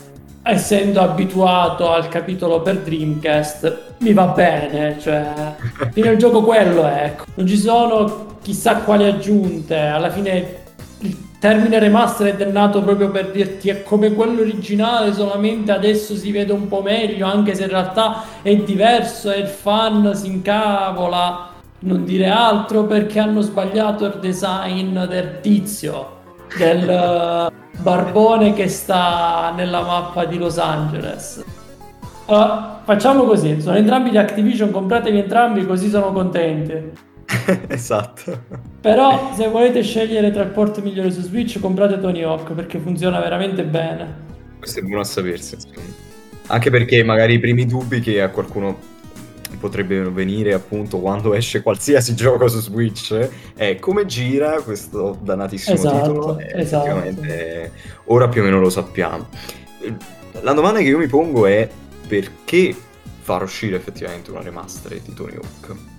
essendo 0.43 1.01
abituato 1.01 1.91
al 1.91 2.09
capitolo 2.09 2.63
per 2.63 2.79
Dreamcast, 2.79 3.95
mi 3.99 4.13
va 4.13 4.27
bene, 4.27 4.99
cioè, 4.99 5.55
fine 5.93 6.11
il 6.11 6.19
gioco 6.19 6.43
quello 6.43 6.87
è, 6.87 7.05
ecco. 7.05 7.25
non 7.35 7.47
ci 7.47 7.57
sono 7.57 8.39
chissà 8.43 8.77
quali 8.77 9.05
aggiunte, 9.05 9.77
alla 9.77 10.11
fine 10.11 10.59
il 11.01 11.17
termine 11.39 11.79
remastered 11.79 12.39
è 12.41 12.51
nato 12.51 12.83
proprio 12.83 13.11
per 13.11 13.31
dirti 13.31 13.69
è 13.69 13.83
come 13.83 14.13
quello 14.13 14.41
originale, 14.41 15.13
solamente 15.13 15.73
adesso 15.73 16.15
si 16.15 16.31
vede 16.31 16.53
un 16.53 16.69
po' 16.69 16.83
meglio, 16.83 17.27
anche 17.27 17.55
se 17.55 17.65
in 17.65 17.71
realtà 17.71 18.25
è 18.43 18.55
diverso 18.57 19.31
e 19.31 19.41
il 19.41 19.47
fan 19.47 20.15
si 20.15 20.27
incavola. 20.27 21.49
Non 21.83 22.05
dire 22.05 22.29
altro 22.29 22.85
perché 22.85 23.19
hanno 23.19 23.41
sbagliato 23.41 24.05
il 24.05 24.19
design 24.21 24.99
del 25.05 25.41
tizio, 25.41 26.19
del 26.57 27.51
uh, 27.53 27.81
barbone 27.83 28.53
che 28.53 28.69
sta 28.69 29.53
nella 29.57 29.83
mappa 29.83 30.25
di 30.25 30.39
Los 30.39 30.59
Angeles. 30.59 31.45
Allora, 32.27 32.81
facciamo 32.85 33.25
così, 33.25 33.61
sono 33.61 33.77
entrambi 33.77 34.11
di 34.11 34.19
Activision, 34.19 34.71
compratevi 34.71 35.19
entrambi 35.19 35.67
così 35.67 35.89
sono 35.89 36.13
contenti. 36.13 37.09
esatto. 37.69 38.45
Però 38.81 39.33
se 39.35 39.49
volete 39.49 39.83
scegliere 39.83 40.31
tra 40.31 40.43
il 40.43 40.51
port 40.51 40.81
migliore 40.81 41.11
su 41.11 41.23
Switch, 41.23 41.61
comprate 41.61 41.99
Tony 41.99 42.23
Hawk 42.23 42.53
perché 42.53 42.79
funziona 42.79 43.21
veramente 43.21 43.65
bene. 43.65 44.29
Questo 44.59 44.81
è 44.81 44.83
buono 44.83 45.01
a 45.01 45.05
sapersi. 45.05 45.57
Anche 46.47 46.71
perché 46.71 47.03
magari 47.05 47.35
i 47.35 47.39
primi 47.39 47.67
dubbi 47.67 48.01
che 48.01 48.21
a 48.21 48.29
qualcuno 48.29 48.79
potrebbero 49.61 50.11
venire 50.11 50.55
appunto 50.55 50.99
quando 50.99 51.35
esce 51.35 51.63
qualsiasi 51.63 52.15
gioco 52.17 52.49
su 52.49 52.61
Switch 52.61 53.29
è 53.55 53.79
come 53.79 54.07
gira 54.07 54.61
questo 54.63 55.19
dannatissimo 55.21 55.77
esatto, 55.77 55.99
titolo. 55.99 56.39
E 56.39 56.61
esatto. 56.61 57.71
ora 58.07 58.29
più 58.29 58.41
o 58.41 58.45
meno 58.45 58.59
lo 58.59 58.71
sappiamo. 58.71 59.29
La 60.41 60.53
domanda 60.53 60.81
che 60.81 60.87
io 60.87 60.99
mi 60.99 61.07
pongo 61.07 61.47
è 61.47 61.69
perché 62.09 62.75
far 63.21 63.43
uscire 63.43 63.77
effettivamente 63.77 64.31
una 64.31 64.41
remaster 64.41 64.99
di 65.01 65.15
Tony 65.15 65.35
Hawk? 65.35 65.99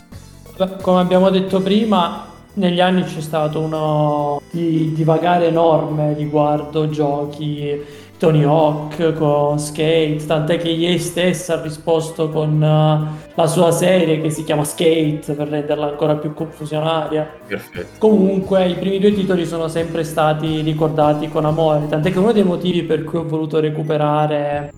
come 0.82 1.00
abbiamo 1.00 1.30
detto 1.30 1.62
prima, 1.62 2.28
negli 2.54 2.82
anni 2.82 3.04
c'è 3.04 3.22
stato 3.22 3.62
uno 3.62 4.42
di 4.52 4.92
divagare 4.94 5.48
enorme 5.48 6.14
riguardo 6.14 6.90
giochi 6.90 7.80
Tony 8.22 8.44
Hawk 8.44 9.14
con 9.14 9.58
Skate, 9.58 10.24
tant'è 10.28 10.60
che 10.60 10.70
EA 10.70 11.00
stessa 11.00 11.56
ha 11.56 11.62
risposto 11.64 12.30
con 12.30 12.54
uh, 12.54 13.34
la 13.34 13.48
sua 13.48 13.72
serie 13.72 14.22
che 14.22 14.30
si 14.30 14.44
chiama 14.44 14.64
Skate 14.64 15.34
per 15.34 15.48
renderla 15.48 15.88
ancora 15.88 16.16
più 16.18 16.32
confusionaria. 16.32 17.28
Perfetto. 17.48 17.98
Comunque 17.98 18.68
i 18.68 18.76
primi 18.76 19.00
due 19.00 19.12
titoli 19.12 19.44
sono 19.48 19.68
sempre 19.68 20.04
stati 20.04 20.62
ricordati 20.62 21.30
con 21.30 21.46
amore, 21.46 21.88
tant'è 21.88 22.12
che 22.12 22.20
uno 22.20 22.32
dei 22.32 22.44
motivi 22.44 22.84
per 22.84 23.04
cui 23.06 23.18
ho 23.18 23.28
voluto 23.28 23.60
recuperare 23.60 24.72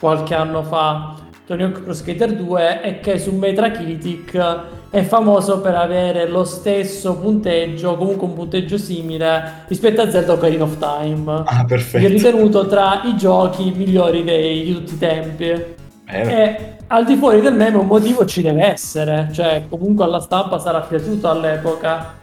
qualche 0.00 0.34
anno 0.34 0.64
fa 0.64 1.14
Tony 1.46 1.62
Hawk 1.62 1.82
Pro 1.82 1.94
Skater 1.94 2.34
2 2.34 2.80
è 2.80 3.00
che 3.00 3.18
su 3.18 3.32
Metacritic 3.32 4.60
è 4.90 5.02
famoso 5.02 5.60
per 5.60 5.74
avere 5.74 6.26
lo 6.28 6.44
stesso 6.44 7.16
punteggio, 7.16 7.96
comunque 7.96 8.26
un 8.26 8.34
punteggio 8.34 8.78
simile 8.78 9.64
rispetto 9.66 10.00
a 10.00 10.10
Zelda 10.10 10.32
Ocarina 10.32 10.64
of 10.64 10.78
Time. 10.78 11.42
Ah, 11.44 11.64
perfetto. 11.66 12.04
È 12.04 12.08
ritenuto 12.08 12.66
tra 12.66 13.02
i 13.04 13.16
giochi 13.16 13.72
migliori 13.76 14.24
dei, 14.24 14.64
di 14.64 14.72
tutti 14.74 14.94
i 14.94 14.98
tempi. 14.98 15.76
Bene. 16.04 16.54
E 16.54 16.76
al 16.86 17.04
di 17.04 17.16
fuori 17.16 17.42
del 17.42 17.52
meme 17.52 17.76
un 17.76 17.86
motivo 17.86 18.24
ci 18.24 18.40
deve 18.40 18.64
essere, 18.64 19.28
cioè 19.32 19.64
comunque 19.68 20.04
alla 20.04 20.20
stampa 20.20 20.58
sarà 20.58 20.80
piaciuto 20.80 21.28
all'epoca. 21.28 22.16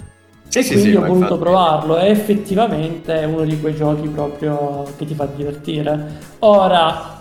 Sì, 0.47 0.63
sì, 0.63 0.71
quindi 0.73 0.91
sì, 0.91 0.95
ho 0.95 1.01
voluto 1.01 1.15
infatti... 1.15 1.39
provarlo, 1.39 1.95
è 1.97 2.09
effettivamente 2.09 3.13
uno 3.29 3.43
di 3.43 3.59
quei 3.59 3.75
giochi 3.75 4.07
proprio 4.07 4.85
che 4.97 5.05
ti 5.05 5.13
fa 5.13 5.25
divertire. 5.25 6.17
Ora, 6.39 7.14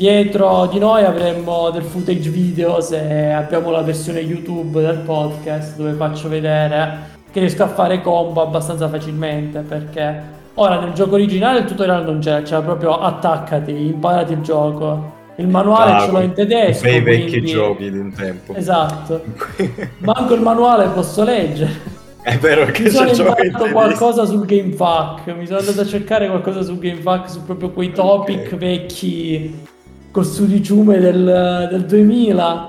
Dietro 0.00 0.64
di 0.64 0.78
noi 0.78 1.04
avremmo 1.04 1.68
del 1.68 1.82
footage 1.82 2.30
video 2.30 2.80
se 2.80 3.32
abbiamo 3.32 3.70
la 3.70 3.82
versione 3.82 4.20
YouTube 4.20 4.80
del 4.80 4.96
podcast 5.00 5.76
dove 5.76 5.92
faccio 5.92 6.30
vedere 6.30 7.18
che 7.30 7.40
riesco 7.40 7.64
a 7.64 7.68
fare 7.68 8.00
combo 8.00 8.40
abbastanza 8.40 8.88
facilmente 8.88 9.60
perché 9.60 10.22
ora 10.54 10.80
nel 10.80 10.94
gioco 10.94 11.16
originale 11.16 11.58
il 11.58 11.64
tutorial 11.66 12.02
non 12.02 12.18
c'è, 12.18 12.40
c'era 12.40 12.62
proprio 12.62 12.98
attaccati, 12.98 13.72
imparati 13.72 14.32
il 14.32 14.40
gioco. 14.40 15.18
Il 15.36 15.48
manuale 15.48 15.92
ah, 15.92 16.00
ce 16.00 16.10
l'ho 16.10 16.20
in 16.20 16.32
tedesco. 16.32 16.82
Bei 16.82 17.02
vecchi 17.02 17.30
quindi... 17.32 17.50
giochi 17.50 17.90
di 17.90 17.98
un 17.98 18.12
tempo. 18.14 18.54
Esatto. 18.54 19.22
Manco 19.98 20.32
il 20.32 20.40
manuale 20.40 20.88
posso 20.88 21.24
leggere. 21.24 21.98
È 22.22 22.38
vero 22.38 22.64
che 22.64 22.84
mi 22.84 22.88
sono 22.88 23.10
imparato 23.10 23.68
qualcosa 23.70 24.24
sul 24.24 24.46
GameFAQ. 24.46 25.26
Mi 25.36 25.44
sono 25.44 25.58
andato 25.58 25.82
a 25.82 25.86
cercare 25.86 26.26
qualcosa 26.26 26.62
sul 26.62 26.78
GameFAQ 26.78 27.28
su 27.28 27.44
proprio 27.44 27.68
quei 27.68 27.92
topic 27.92 28.46
okay. 28.46 28.58
vecchi 28.58 29.68
col 30.10 30.26
sudiciume 30.26 30.98
del, 30.98 31.68
del 31.70 31.84
2000 31.84 32.68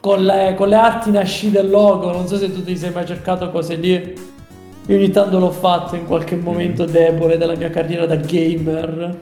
con 0.00 0.24
le, 0.24 0.54
con 0.56 0.68
le 0.68 0.76
arti 0.76 1.10
nasci 1.10 1.50
del 1.50 1.68
logo. 1.68 2.10
Non 2.12 2.26
so 2.26 2.36
se 2.36 2.52
tu 2.52 2.62
ti 2.62 2.76
sei 2.76 2.90
mai 2.92 3.06
cercato 3.06 3.50
cose 3.50 3.74
lì. 3.74 4.14
Io 4.86 4.96
ogni 4.96 5.10
tanto 5.10 5.38
l'ho 5.38 5.50
fatto 5.50 5.96
in 5.96 6.06
qualche 6.06 6.36
momento 6.36 6.84
mm. 6.84 6.90
debole 6.90 7.36
della 7.36 7.56
mia 7.56 7.70
carriera 7.70 8.06
da 8.06 8.16
gamer. 8.16 9.20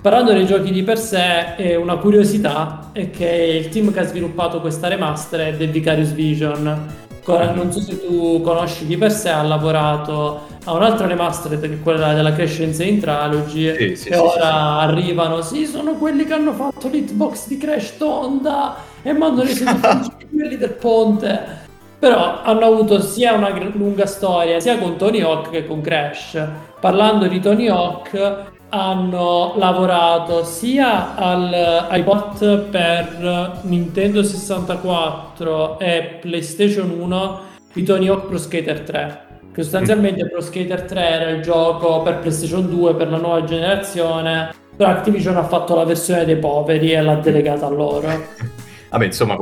Parlando 0.00 0.32
dei 0.32 0.46
giochi 0.46 0.70
di 0.70 0.82
per 0.82 0.98
sé 0.98 1.76
una 1.80 1.96
curiosità 1.96 2.90
è 2.92 3.10
che 3.10 3.60
il 3.60 3.68
team 3.70 3.92
che 3.92 4.00
ha 4.00 4.06
sviluppato 4.06 4.60
questa 4.60 4.88
remastered 4.88 5.60
è 5.60 5.68
Vicarious 5.68 6.12
Vision 6.12 7.05
non 7.26 7.72
so 7.72 7.80
se 7.80 8.06
tu 8.06 8.40
conosci 8.40 8.86
di 8.86 8.96
per 8.96 9.10
sé, 9.10 9.30
ha 9.30 9.42
lavorato 9.42 10.46
a 10.64 10.72
un'altra 10.72 11.06
remastered 11.06 11.60
che 11.60 11.74
è 11.74 11.80
quella 11.80 12.12
della 12.12 12.32
Crescence 12.32 12.84
in 12.84 13.00
Trilogy 13.00 13.74
sì, 13.76 13.96
sì, 13.96 14.08
e 14.10 14.16
ora 14.16 14.78
arrivano, 14.78 15.42
sì, 15.42 15.66
sono 15.66 15.94
quelli 15.94 16.24
che 16.24 16.34
hanno 16.34 16.52
fatto 16.52 16.88
l'hitbox 16.88 17.48
di 17.48 17.58
Crash 17.58 17.96
Tonda 17.96 18.76
e 19.02 19.10
hanno 19.10 19.42
reso 19.42 19.64
quelli 20.32 20.56
del 20.56 20.72
ponte. 20.72 21.64
Però 21.98 22.42
hanno 22.42 22.64
avuto 22.64 23.00
sia 23.00 23.32
una 23.32 23.48
lunga 23.72 24.06
storia 24.06 24.60
sia 24.60 24.78
con 24.78 24.96
Tony 24.96 25.22
Hawk 25.22 25.50
che 25.50 25.66
con 25.66 25.80
Crash. 25.80 26.46
Parlando 26.78 27.26
di 27.26 27.40
Tony 27.40 27.68
Hawk, 27.68 28.54
hanno 28.68 29.54
lavorato 29.56 30.44
sia 30.44 31.14
al, 31.14 31.52
ai 31.88 32.02
port 32.02 32.58
per 32.58 33.60
Nintendo 33.62 34.22
64 34.22 35.78
e 35.78 36.18
PlayStation 36.20 36.90
1 36.90 37.40
di 37.72 37.82
Tony 37.82 38.08
Hawk 38.08 38.26
Pro 38.26 38.38
Skater 38.38 38.80
3 38.80 39.24
che 39.52 39.62
sostanzialmente 39.62 40.28
Pro 40.28 40.40
Skater 40.40 40.82
3 40.82 41.00
era 41.00 41.30
il 41.30 41.42
gioco 41.42 42.02
per 42.02 42.18
PlayStation 42.18 42.68
2 42.68 42.94
per 42.94 43.10
la 43.10 43.18
nuova 43.18 43.44
generazione 43.44 44.54
però 44.76 44.90
Activision 44.90 45.36
ha 45.36 45.44
fatto 45.44 45.74
la 45.74 45.84
versione 45.84 46.24
dei 46.24 46.36
poveri 46.36 46.92
e 46.92 47.00
l'ha 47.00 47.14
delegata 47.14 47.66
a 47.66 47.70
loro. 47.70 48.06
Vabbè 48.90 49.04
insomma 49.04 49.36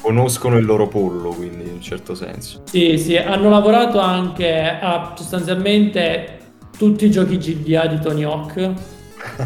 conoscono 0.00 0.56
il 0.56 0.64
loro 0.64 0.86
pollo 0.86 1.30
quindi 1.30 1.64
in 1.64 1.74
un 1.74 1.80
certo 1.80 2.14
senso. 2.14 2.62
Sì 2.66 2.96
sì 2.98 3.16
hanno 3.16 3.50
lavorato 3.50 3.98
anche 3.98 4.78
a 4.80 5.14
sostanzialmente 5.16 6.37
tutti 6.78 7.06
i 7.06 7.10
giochi 7.10 7.36
GDA 7.36 7.86
di 7.86 7.98
Tony 8.00 8.22
Hawk 8.22 8.70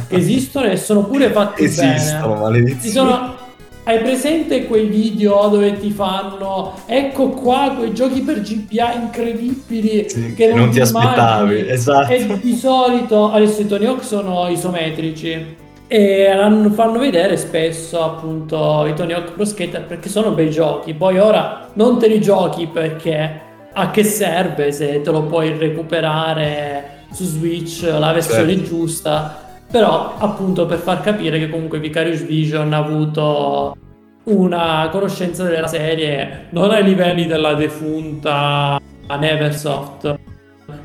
esistono 0.09 0.67
e 0.67 0.77
sono 0.77 1.05
pure 1.05 1.31
fatti 1.31 1.65
esistono, 1.65 2.51
bene. 2.51 2.79
Sono... 2.81 3.41
Hai 3.85 3.99
presente 3.99 4.67
quei 4.67 4.87
video 4.87 5.49
dove 5.49 5.77
ti 5.81 5.91
fanno 5.91 6.75
ecco 6.87 7.31
qua 7.31 7.75
quei 7.77 7.93
giochi 7.93 8.21
per 8.21 8.41
GPA 8.41 8.93
incredibili 8.93 10.09
sì, 10.09 10.35
che 10.35 10.51
non, 10.51 10.59
non 10.59 10.71
ti 10.71 10.79
aspettavi, 10.79 11.69
esatto. 11.69 12.13
E 12.13 12.39
di 12.41 12.55
solito 12.55 13.33
adesso 13.33 13.63
i 13.63 13.67
Tony 13.67 13.87
Hawk 13.87 14.05
sono 14.05 14.47
isometrici 14.47 15.57
e 15.89 16.29
fanno 16.73 16.99
vedere 17.01 17.37
spesso 17.37 18.05
appunto 18.05 18.87
i 18.87 18.95
Tony 18.95 19.15
Hawk 19.15 19.33
Pro 19.33 19.45
Skater 19.45 19.85
perché 19.85 20.09
sono 20.09 20.31
bei 20.31 20.51
giochi. 20.51 20.95
Poi 20.95 21.19
ora 21.19 21.69
non 21.73 21.99
te 21.99 22.07
li 22.07 22.21
giochi 22.21 22.69
perché 22.69 23.41
a 23.73 23.91
che 23.91 24.05
serve 24.05 24.71
se 24.71 25.01
te 25.01 25.11
lo 25.11 25.25
puoi 25.25 25.59
recuperare 25.59 26.92
su 27.13 27.25
Switch 27.25 27.83
la 27.83 28.13
versione 28.13 28.55
certo. 28.55 28.69
giusta, 28.69 29.41
però 29.71 30.17
appunto 30.19 30.67
per 30.67 30.79
far 30.79 31.01
capire 31.01 31.39
che 31.39 31.49
comunque 31.49 31.79
Vicarious 31.79 32.25
Vision 32.25 32.73
ha 32.73 32.79
avuto 32.79 33.77
una 34.25 34.89
conoscenza 34.91 35.45
della 35.45 35.67
serie 35.67 36.47
non 36.51 36.71
ai 36.71 36.85
livelli 36.85 37.27
della 37.27 37.55
defunta 37.55 38.81
Neversoft, 39.19 40.19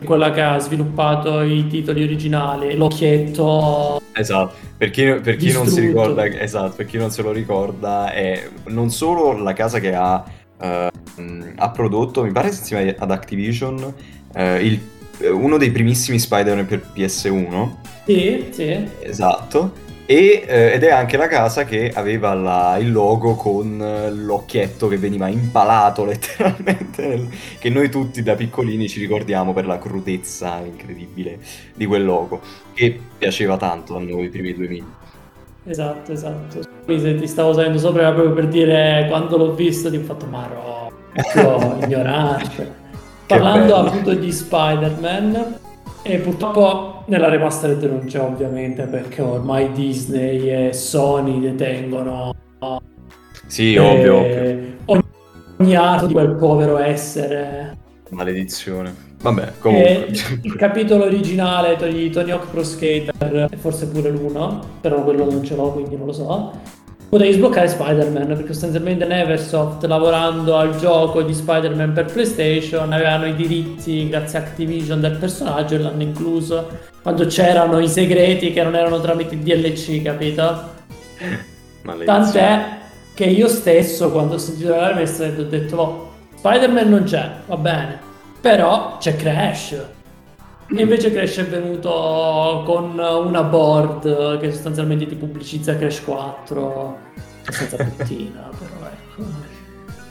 quella 0.03 0.31
che 0.31 0.41
ha 0.41 0.59
sviluppato 0.59 1.41
i 1.41 1.67
titoli 1.67 2.03
originali, 2.03 2.75
l'occhietto. 2.75 4.01
Esatto, 4.13 4.53
per 4.77 4.89
chi, 4.89 5.13
per 5.21 5.35
chi 5.35 5.51
non 5.51 5.67
si 5.67 5.79
ricorda, 5.81 6.25
esatto, 6.25 6.75
per 6.75 6.85
chi 6.85 6.97
non 6.97 7.11
se 7.11 7.21
lo 7.21 7.31
ricorda, 7.31 8.11
è 8.11 8.49
non 8.65 8.89
solo 8.89 9.37
la 9.37 9.53
casa 9.53 9.79
che 9.79 9.93
ha, 9.93 10.23
uh, 10.59 10.65
ha 11.55 11.69
prodotto, 11.69 12.23
mi 12.23 12.31
pare 12.31 12.47
insieme 12.47 12.95
ad 12.97 13.11
Activision, 13.11 13.75
uh, 14.33 14.39
il 14.39 14.73
eh, 14.73 14.95
uno 15.19 15.57
dei 15.57 15.71
primissimi 15.71 16.19
Spider-Man 16.19 16.65
per 16.65 16.91
PS1. 16.93 17.69
Sì, 18.05 18.47
sì. 18.51 18.89
Esatto. 19.01 19.85
E, 20.09 20.45
eh, 20.47 20.71
ed 20.71 20.83
è 20.83 20.91
anche 20.91 21.17
la 21.17 21.27
casa 21.27 21.65
che 21.65 21.91
aveva 21.93 22.33
la, 22.33 22.77
il 22.79 22.93
logo 22.93 23.35
con 23.35 23.81
eh, 23.81 24.09
l'occhietto 24.09 24.87
che 24.87 24.97
veniva 24.97 25.27
impalato 25.27 26.05
letteralmente, 26.07 27.05
nel, 27.05 27.27
che 27.59 27.69
noi 27.69 27.89
tutti 27.89 28.23
da 28.23 28.35
piccolini 28.35 28.87
ci 28.87 29.01
ricordiamo 29.01 29.51
per 29.51 29.65
la 29.65 29.77
crudezza 29.77 30.61
incredibile 30.65 31.39
di 31.73 31.85
quel 31.85 32.05
logo, 32.05 32.39
che 32.73 32.97
piaceva 33.17 33.57
tanto 33.57 33.97
a 33.97 33.99
noi 33.99 34.25
i 34.25 34.29
primi 34.29 34.53
2000. 34.53 34.85
Esatto, 35.65 36.13
esatto. 36.13 36.61
Se 36.85 37.15
ti 37.15 37.27
stavo 37.27 37.51
salendo 37.51 37.77
sopra 37.77 38.13
proprio 38.13 38.33
per 38.33 38.47
dire 38.47 39.07
quando 39.09 39.35
l'ho 39.35 39.53
visto 39.53 39.89
ti 39.89 39.97
ho 39.97 40.03
fatto 40.03 40.25
marò, 40.25 40.89
ignorante. 41.83 42.85
Parlando 43.27 43.75
appunto 43.75 44.13
di 44.13 44.31
Spider-Man, 44.31 45.55
e 46.01 46.17
purtroppo 46.19 47.03
nella 47.07 47.27
remastered 47.27 47.83
non 47.83 48.05
c'è 48.05 48.21
ovviamente 48.21 48.83
perché 48.83 49.21
ormai 49.21 49.71
Disney 49.73 50.49
e 50.49 50.73
Sony 50.73 51.41
detengono 51.41 52.33
sì, 53.47 53.75
ovvio, 53.75 54.17
ovvio. 54.17 54.75
Ogni, 54.85 55.03
ogni 55.57 55.75
atto 55.75 56.05
di 56.05 56.13
quel 56.13 56.35
povero 56.35 56.77
essere. 56.77 57.77
Maledizione. 58.09 58.93
Vabbè, 59.21 59.53
comunque. 59.59 60.07
il 60.43 60.55
capitolo 60.55 61.05
originale 61.05 61.75
di 61.91 62.09
Tony 62.09 62.31
Hawk 62.31 62.49
Pro 62.49 62.63
Skater, 62.63 63.49
forse 63.57 63.87
pure 63.87 64.09
l'uno, 64.09 64.61
però 64.79 65.03
quello 65.03 65.29
non 65.29 65.43
ce 65.43 65.55
l'ho 65.55 65.71
quindi 65.71 65.95
non 65.95 66.05
lo 66.05 66.13
so 66.13 66.85
potevi 67.09 67.33
sbloccare 67.33 67.67
Spider-Man 67.67 68.27
perché 68.27 68.47
sostanzialmente 68.47 69.05
Neversoft 69.05 69.83
lavorando 69.85 70.57
al 70.57 70.77
gioco 70.77 71.21
di 71.21 71.33
Spider-Man 71.33 71.93
per 71.93 72.05
PlayStation 72.05 72.91
avevano 72.91 73.27
i 73.27 73.35
diritti 73.35 74.09
grazie 74.09 74.39
a 74.39 74.41
Activision 74.41 74.99
del 74.99 75.17
personaggio 75.17 75.75
e 75.75 75.77
l'hanno 75.79 76.01
incluso 76.01 76.67
quando 77.01 77.25
c'erano 77.25 77.79
i 77.79 77.87
segreti 77.87 78.51
che 78.51 78.63
non 78.63 78.75
erano 78.75 78.99
tramite 78.99 79.39
DLC 79.39 80.01
capito? 80.01 80.75
tant'è 82.05 82.65
che 83.13 83.25
io 83.25 83.47
stesso 83.47 84.11
quando 84.11 84.35
ho 84.35 84.37
sentito 84.37 84.75
la 84.75 84.93
messa 84.93 85.25
ho 85.25 85.43
detto 85.43 85.75
oh, 85.77 86.11
Spider-Man 86.35 86.89
non 86.89 87.03
c'è 87.03 87.31
va 87.45 87.57
bene 87.57 87.99
però 88.41 88.97
c'è 88.99 89.15
Crash 89.15 89.95
e 90.69 90.81
invece 90.81 91.11
Crash 91.11 91.37
è 91.37 91.45
venuto 91.45 92.63
con 92.65 92.97
una 92.99 93.43
board 93.43 94.39
che 94.39 94.51
sostanzialmente 94.51 95.05
ti 95.05 95.15
pubblicizza 95.15 95.77
Crash 95.77 96.03
4 96.03 96.97
senza 97.49 97.77
puttina, 97.83 98.49
però 98.57 98.87
ecco. 98.87 99.45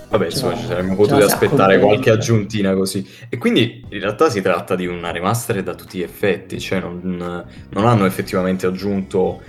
Vabbè, 0.09 0.27
insomma, 0.27 0.57
ci 0.57 0.64
saremmo 0.64 0.95
potuti 0.95 1.23
aspettare 1.23 1.79
qualche 1.81 2.11
aggiuntina 2.11 2.75
così. 2.75 3.07
E 3.29 3.38
quindi 3.38 3.85
in 3.88 4.01
realtà 4.01 4.31
si 4.31 4.40
tratta 4.40 4.77
di 4.77 4.87
una 4.87 5.11
remaster 5.11 5.62
da 5.62 5.75
tutti 5.75 5.99
gli 5.99 6.03
effetti, 6.03 6.61
cioè 6.61 6.81
non, 6.81 7.45
non 7.71 7.87
hanno 7.87 8.07
effettivamente 8.07 8.66
aggiunto 8.66 9.42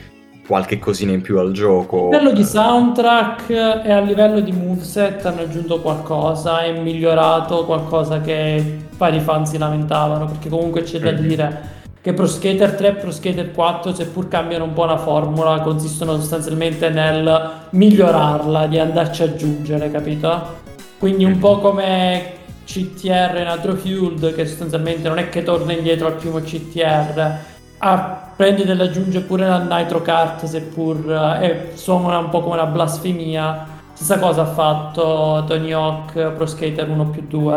qualche 0.47 0.79
cosina 0.79 1.11
in 1.11 1.21
più 1.21 1.37
al 1.37 1.51
gioco. 1.51 2.07
A 2.07 2.17
livello 2.17 2.31
di 2.31 2.43
soundtrack 2.43 3.49
e 3.49 3.91
a 3.91 3.99
livello 3.99 4.39
di 4.39 4.53
moveset 4.53 5.25
hanno 5.25 5.41
aggiunto 5.41 5.81
qualcosa 5.81 6.63
e 6.63 6.71
migliorato 6.71 7.65
qualcosa 7.65 8.21
che 8.21 8.85
vari 8.95 9.19
fan 9.19 9.45
si 9.45 9.57
lamentavano, 9.57 10.25
perché 10.25 10.47
comunque 10.47 10.83
c'è 10.83 10.99
da 10.99 11.11
mm. 11.11 11.15
dire 11.15 11.75
che 12.01 12.13
Pro 12.13 12.25
Skater 12.25 12.75
3 12.75 12.87
e 12.87 12.93
Pro 12.93 13.11
Skater 13.11 13.51
4, 13.51 13.93
seppur 13.93 14.29
cambiano 14.29 14.63
un 14.63 14.73
po' 14.73 14.85
la 14.85 14.97
formula, 14.97 15.59
consistono 15.59 16.15
sostanzialmente 16.15 16.89
nel 16.89 17.51
migliorarla, 17.71 18.67
di 18.67 18.79
andarci 18.79 19.23
a 19.23 19.25
aggiungere, 19.25 19.91
capito? 19.91 20.65
Quindi 20.97 21.25
un 21.25 21.35
mm. 21.35 21.39
po' 21.39 21.59
come 21.59 22.35
CTR 22.63 23.45
Nitro 23.53 23.75
Fueled, 23.75 24.33
che 24.33 24.45
sostanzialmente 24.45 25.09
non 25.09 25.17
è 25.17 25.27
che 25.27 25.43
torna 25.43 25.73
indietro 25.73 26.07
al 26.07 26.13
primo 26.13 26.39
CTR, 26.39 27.55
ah, 27.79 28.31
prende 28.35 28.63
ed 28.63 28.81
aggiunge 28.81 29.21
pure 29.21 29.47
la 29.47 29.59
Nitro 29.59 30.01
Kart, 30.01 30.45
seppur 30.45 31.39
eh, 31.41 31.71
suona 31.73 32.17
un 32.17 32.29
po' 32.29 32.41
come 32.41 32.55
una 32.55 32.65
blasfemia. 32.65 33.75
Stessa 33.93 34.19
cosa 34.19 34.43
ha 34.43 34.45
fatto 34.45 35.43
Tony 35.47 35.71
Hawk 35.71 36.31
Pro 36.33 36.45
Skater 36.45 36.87
1 36.87 37.09
più 37.09 37.23
2. 37.27 37.53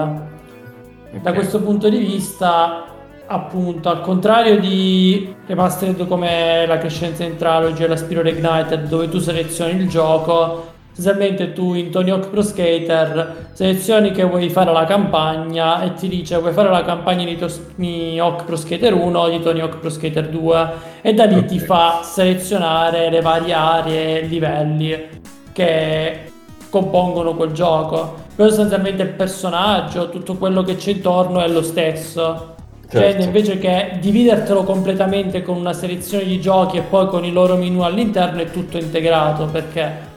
Okay. 1.08 1.20
Da 1.20 1.32
questo 1.32 1.60
punto 1.60 1.88
di 1.88 1.98
vista, 1.98 2.84
appunto, 3.26 3.88
al 3.90 4.00
contrario 4.00 4.58
di 4.58 5.34
remastered 5.46 6.06
come 6.06 6.64
la 6.66 6.78
Crescenza 6.78 7.24
in 7.24 7.36
Trilogy 7.36 7.82
e 7.82 7.88
la 7.88 7.96
Spiro 7.96 8.26
Ignited, 8.26 8.88
dove 8.88 9.08
tu 9.08 9.18
selezioni 9.18 9.72
il 9.72 9.88
gioco, 9.88 10.69
Essenzialmente 10.92 11.52
tu 11.52 11.74
in 11.74 11.90
Tony 11.90 12.10
Hawk 12.10 12.28
Pro 12.28 12.42
Skater 12.42 13.48
selezioni 13.52 14.10
che 14.10 14.24
vuoi 14.24 14.50
fare 14.50 14.72
la 14.72 14.84
campagna 14.84 15.82
e 15.82 15.94
ti 15.94 16.08
dice 16.08 16.38
vuoi 16.38 16.52
fare 16.52 16.68
la 16.68 16.84
campagna 16.84 17.24
di 17.24 17.36
Tony 17.36 18.18
Hawk 18.18 18.44
Pro 18.44 18.56
Skater 18.56 18.94
1 18.94 19.18
o 19.18 19.28
di 19.28 19.40
Tony 19.40 19.60
Hawk 19.60 19.76
Pro 19.78 19.88
Skater 19.88 20.28
2 20.28 20.68
e 21.00 21.14
da 21.14 21.24
lì 21.24 21.36
okay. 21.36 21.46
ti 21.46 21.58
fa 21.58 22.00
selezionare 22.02 23.08
le 23.08 23.20
varie 23.20 23.52
aree 23.52 24.20
e 24.20 24.26
livelli 24.26 25.08
che 25.52 26.30
compongono 26.70 27.34
quel 27.34 27.52
gioco. 27.52 28.28
Però 28.34 28.48
sostanzialmente 28.48 29.02
il 29.02 29.10
personaggio, 29.10 30.08
tutto 30.08 30.36
quello 30.36 30.62
che 30.62 30.76
c'è 30.76 30.92
intorno 30.92 31.40
è 31.40 31.48
lo 31.48 31.62
stesso. 31.62 32.54
Cioè, 32.88 33.00
certo. 33.00 33.18
Cioè, 33.18 33.26
invece 33.26 33.58
che 33.58 33.98
dividertelo 34.00 34.64
completamente 34.64 35.42
con 35.42 35.56
una 35.56 35.72
selezione 35.72 36.24
di 36.24 36.40
giochi 36.40 36.78
e 36.78 36.82
poi 36.82 37.06
con 37.06 37.24
i 37.24 37.32
loro 37.32 37.56
menu 37.56 37.82
all'interno 37.82 38.40
è 38.40 38.50
tutto 38.50 38.78
integrato 38.78 39.46
perché 39.46 40.08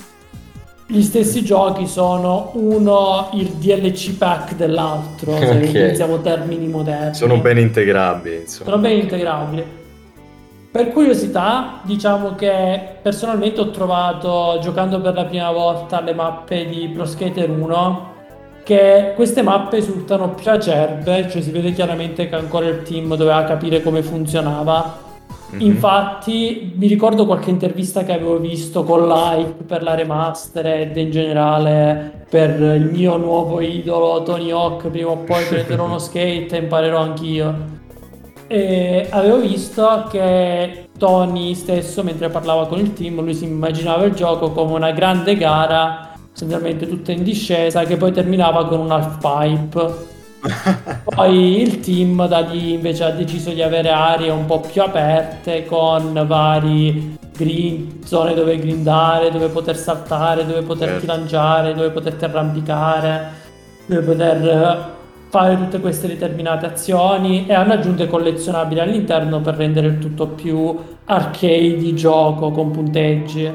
gli 0.93 1.01
stessi 1.01 1.43
giochi 1.43 1.87
sono 1.87 2.51
uno 2.53 3.29
il 3.33 3.47
DLC 3.53 4.15
pack 4.15 4.53
dell'altro, 4.53 5.31
se 5.31 5.45
okay. 5.45 5.67
utilizziamo 5.67 6.21
termini 6.21 6.67
moderni. 6.67 7.15
Sono 7.15 7.39
ben 7.39 7.57
integrabili, 7.57 8.41
insomma. 8.41 8.69
Sono 8.69 8.81
ben 8.81 8.99
integrabili. 8.99 9.65
Per 10.69 10.91
curiosità, 10.91 11.79
diciamo 11.81 12.35
che 12.35 12.79
personalmente 13.01 13.61
ho 13.61 13.71
trovato, 13.71 14.59
giocando 14.61 15.01
per 15.01 15.15
la 15.15 15.25
prima 15.25 15.51
volta 15.51 15.99
le 15.99 16.13
mappe 16.13 16.67
di 16.67 16.87
Pro 16.89 17.05
Skater 17.05 17.49
1, 17.49 18.11
che 18.63 19.13
queste 19.15 19.41
mappe 19.41 19.77
risultano 19.77 20.29
più 20.29 20.51
acerbe, 20.51 21.27
cioè 21.27 21.41
si 21.41 21.49
vede 21.49 21.73
chiaramente 21.73 22.29
che 22.29 22.35
ancora 22.35 22.67
il 22.67 22.83
team 22.83 23.15
doveva 23.15 23.43
capire 23.45 23.81
come 23.81 24.03
funzionava. 24.03 25.02
Mm-hmm. 25.53 25.61
Infatti 25.61 26.73
mi 26.75 26.87
ricordo 26.87 27.25
qualche 27.25 27.51
intervista 27.51 28.03
che 28.03 28.13
avevo 28.13 28.39
visto 28.39 28.83
con 28.83 29.07
Like 29.07 29.63
per 29.65 29.83
la 29.83 29.93
remastered 29.93 30.95
in 30.97 31.11
generale 31.11 32.25
per 32.27 32.59
il 32.59 32.89
mio 32.91 33.17
nuovo 33.17 33.61
idolo 33.61 34.23
Tony 34.23 34.49
Hawk, 34.49 34.87
prima 34.87 35.11
o 35.11 35.17
poi 35.17 35.43
prenderò 35.47 35.85
uno 35.85 35.99
skate 35.99 36.49
e 36.49 36.57
imparerò 36.57 36.99
anch'io. 36.99 37.81
E 38.47 39.07
avevo 39.11 39.39
visto 39.39 40.07
che 40.09 40.89
Tony 40.97 41.53
stesso, 41.53 42.03
mentre 42.03 42.29
parlava 42.29 42.67
con 42.67 42.79
il 42.79 42.93
team, 42.93 43.21
lui 43.21 43.33
si 43.33 43.45
immaginava 43.45 44.05
il 44.05 44.13
gioco 44.13 44.51
come 44.51 44.73
una 44.73 44.91
grande 44.91 45.35
gara 45.35 46.11
sostanzialmente 46.33 46.87
tutta 46.87 47.11
in 47.11 47.23
discesa, 47.23 47.83
che 47.83 47.95
poi 47.95 48.11
terminava 48.11 48.67
con 48.67 48.79
un 48.79 48.91
half 48.91 49.17
pipe. 49.19 50.11
Poi 51.03 51.61
il 51.61 51.79
team 51.79 52.27
da 52.27 52.39
lì 52.39 52.73
invece 52.73 53.03
ha 53.03 53.11
deciso 53.11 53.51
di 53.51 53.61
avere 53.61 53.89
aree 53.89 54.29
un 54.29 54.45
po' 54.45 54.59
più 54.59 54.81
aperte 54.81 55.65
con 55.65 56.23
vari 56.27 57.17
green, 57.35 58.03
zone 58.03 58.33
dove 58.33 58.59
grindare, 58.59 59.31
dove 59.31 59.47
poter 59.47 59.75
saltare, 59.77 60.45
dove 60.45 60.61
poterti 60.61 61.05
certo. 61.05 61.15
lanciare, 61.15 61.73
dove 61.73 61.89
poterti 61.89 62.25
arrampicare, 62.25 63.31
dove 63.85 64.01
poter 64.01 64.91
fare 65.29 65.57
tutte 65.57 65.79
queste 65.79 66.07
determinate 66.07 66.67
azioni 66.67 67.47
e 67.47 67.53
hanno 67.53 67.73
aggiunto 67.73 68.05
collezionabili 68.07 68.79
all'interno 68.79 69.41
per 69.41 69.55
rendere 69.55 69.87
il 69.87 69.97
tutto 69.97 70.27
più 70.27 70.77
arcade 71.05 71.93
gioco 71.95 72.51
con 72.51 72.69
punteggi. 72.71 73.51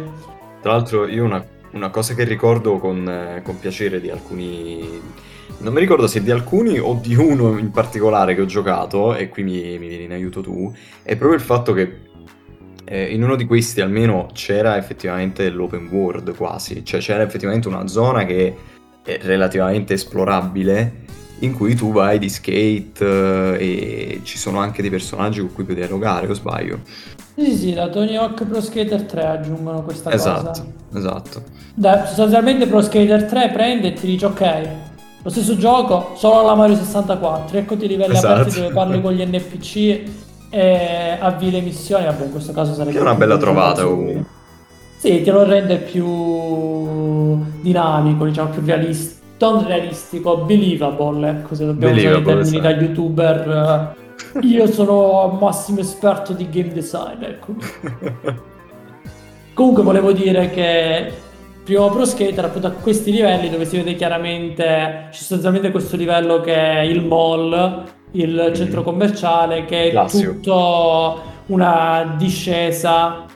Tra 0.61 0.72
l'altro 0.72 1.07
io 1.07 1.24
una 1.24 1.44
una 1.70 1.90
cosa 1.90 2.14
che 2.14 2.24
ricordo 2.24 2.79
con, 2.79 3.09
eh, 3.09 3.42
con 3.42 3.59
piacere 3.59 4.01
di 4.01 4.11
alcuni 4.11 5.01
non 5.59 5.73
mi 5.73 5.81
ricordo 5.81 6.07
se 6.07 6.23
di 6.23 6.31
alcuni 6.31 6.79
o 6.79 6.99
di 7.01 7.15
uno 7.15 7.59
in 7.59 7.71
particolare 7.71 8.35
che 8.35 8.43
ho 8.43 8.47
giocato, 8.47 9.15
e 9.15 9.29
qui 9.29 9.43
mi, 9.43 9.79
mi 9.79 9.89
vieni 9.89 10.05
in 10.05 10.13
aiuto 10.13 10.41
tu, 10.41 10.73
è 11.03 11.17
proprio 11.17 11.39
il 11.39 11.45
fatto 11.45 11.73
che 11.73 12.07
eh, 12.85 13.13
in 13.13 13.23
uno 13.23 13.37
di 13.37 13.45
questi 13.45 13.81
almeno 13.81 14.29
c'era 14.33 14.77
effettivamente 14.77 15.49
l'open 15.51 15.89
world 15.91 16.35
quasi, 16.35 16.85
cioè 16.85 17.01
c'era 17.01 17.23
effettivamente 17.23 17.69
una 17.69 17.87
zona 17.87 18.25
che 18.25 18.57
è 19.05 19.19
relativamente 19.23 19.95
esplorabile 19.95 21.07
in 21.41 21.55
cui 21.55 21.75
tu 21.75 21.93
vai 21.93 22.19
di 22.19 22.29
skate 22.29 23.59
eh, 23.59 23.59
e 23.59 24.21
ci 24.25 24.39
sono 24.39 24.59
anche 24.59 24.83
dei 24.83 24.91
personaggi 24.91 25.41
con 25.41 25.53
cui 25.53 25.65
puoi 25.65 25.77
dialogare, 25.77 26.27
o 26.27 26.35
sbaglio? 26.35 26.81
Sì, 27.37 27.55
sì, 27.55 27.75
la 27.75 27.89
Tony 27.89 28.17
Hawk 28.17 28.45
Pro 28.45 28.61
Skater 28.61 29.05
3 29.05 29.25
aggiungono 29.25 29.83
questa 29.83 30.11
esatto, 30.11 30.49
cosa. 30.49 30.67
Esatto, 30.95 31.43
esatto. 31.77 32.07
Sostanzialmente 32.07 32.67
Pro 32.67 32.81
Skater 32.81 33.25
3 33.25 33.51
prende 33.51 33.89
e 33.89 33.93
ti 33.93 34.07
dice 34.07 34.27
ok, 34.27 34.69
lo 35.29 35.35
stesso 35.35 35.57
gioco, 35.59 36.12
solo 36.14 36.41
alla 36.41 36.55
Mario 36.55 36.77
64, 36.77 37.59
eccoti 37.59 37.85
i 37.85 37.88
livelli 37.88 38.14
esatto. 38.14 38.41
aperti 38.41 38.61
dove 38.61 38.73
parli 38.73 39.03
con 39.03 39.12
gli 39.12 39.23
NPC 39.23 40.03
e 40.49 41.19
avvii 41.21 41.51
le 41.51 41.61
missioni, 41.61 42.07
vabbè 42.07 42.25
in 42.25 42.31
questo 42.31 42.53
caso 42.53 42.73
sarebbe... 42.73 42.97
Che 42.97 43.03
una 43.03 43.14
bella 43.14 43.37
trovata 43.37 43.85
comunque. 43.85 44.25
Sì, 44.97 45.21
ti 45.21 45.31
lo 45.31 45.45
rende 45.45 45.77
più 45.77 47.45
dinamico, 47.61 48.25
diciamo 48.25 48.49
più 48.49 48.62
realistico 48.64 49.17
non 49.41 49.64
realistico, 49.67 50.38
believable, 50.38 51.29
ecco 51.29 51.55
se 51.55 51.67
dobbiamo 51.67 51.95
usare 51.95 52.19
i 52.19 52.23
termini 52.25 52.61
da 52.61 52.71
youtuber 52.71 53.95
io 54.43 54.67
sono 54.67 55.38
massimo 55.41 55.79
esperto 55.79 56.33
di 56.33 56.49
game 56.49 56.73
design, 56.73 57.23
ecco. 57.23 57.55
Comunque 59.55 59.83
volevo 59.83 60.11
dire 60.11 60.51
che 60.51 61.12
primo 61.69 61.91
Pro 61.91 62.07
Skater 62.07 62.47
appunto 62.47 62.67
a 62.67 62.71
questi 62.71 63.11
livelli 63.11 63.51
dove 63.51 63.67
si 63.67 63.77
vede 63.77 63.95
chiaramente 63.95 64.65
c'è 64.65 65.19
sostanzialmente 65.19 65.71
questo 65.71 65.97
livello 65.97 66.41
che 66.41 66.55
è 66.55 66.81
il 66.81 67.05
mall, 67.05 67.85
il 68.13 68.53
centro 68.55 68.83
commerciale, 68.83 69.67
che 69.67 69.89
è 69.89 69.91
Classio. 69.91 70.33
tutto 70.33 71.21
una 71.49 72.15
discesa 72.17 73.27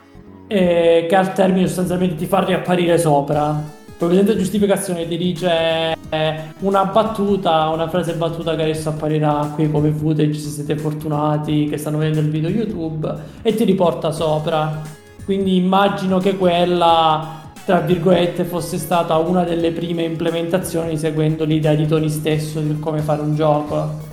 eh, 0.47 1.05
che 1.07 1.15
al 1.15 1.31
termine 1.33 1.67
sostanzialmente 1.67 2.15
ti 2.15 2.25
fa 2.25 2.43
riapparire 2.43 2.97
sopra 2.97 3.81
presente 3.95 4.35
giustificazione 4.35 5.07
ti 5.07 5.15
dice 5.15 5.95
eh, 6.09 6.35
una 6.59 6.85
battuta, 6.85 7.69
una 7.69 7.87
frase 7.87 8.15
battuta 8.15 8.55
che 8.55 8.63
adesso 8.63 8.89
apparirà 8.89 9.51
qui 9.53 9.69
come 9.71 9.91
footage 9.91 10.33
se 10.33 10.49
siete 10.49 10.75
fortunati 10.75 11.65
che 11.69 11.77
stanno 11.77 11.99
vedendo 11.99 12.19
il 12.19 12.29
video 12.29 12.49
YouTube 12.49 13.13
e 13.43 13.53
ti 13.53 13.63
riporta 13.63 14.11
sopra. 14.11 14.81
Quindi 15.23 15.55
immagino 15.55 16.17
che 16.17 16.35
quella 16.35 17.42
tra 17.65 17.79
virgolette 17.79 18.43
fosse 18.43 18.77
stata 18.77 19.17
una 19.17 19.43
delle 19.43 19.71
prime 19.71 20.03
implementazioni 20.03 20.97
seguendo 20.97 21.45
l'idea 21.45 21.73
di 21.73 21.87
Tony 21.87 22.09
stesso 22.09 22.59
di 22.59 22.79
come 22.79 22.99
fare 22.99 23.21
un 23.21 23.35
gioco. 23.35 24.11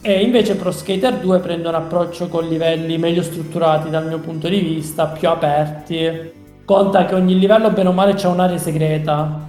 E 0.00 0.22
invece 0.22 0.56
Pro 0.56 0.70
Skater 0.70 1.18
2 1.18 1.38
prende 1.40 1.68
un 1.68 1.74
approccio 1.74 2.28
con 2.28 2.46
livelli 2.46 2.98
meglio 2.98 3.22
strutturati 3.22 3.90
dal 3.90 4.06
mio 4.06 4.18
punto 4.18 4.48
di 4.48 4.60
vista, 4.60 5.06
più 5.06 5.28
aperti, 5.28 6.36
Conta 6.68 7.06
che 7.06 7.14
ogni 7.14 7.38
livello, 7.38 7.70
bene 7.70 7.88
o 7.88 7.92
male, 7.92 8.12
c'è 8.12 8.26
un'area 8.26 8.58
segreta 8.58 9.40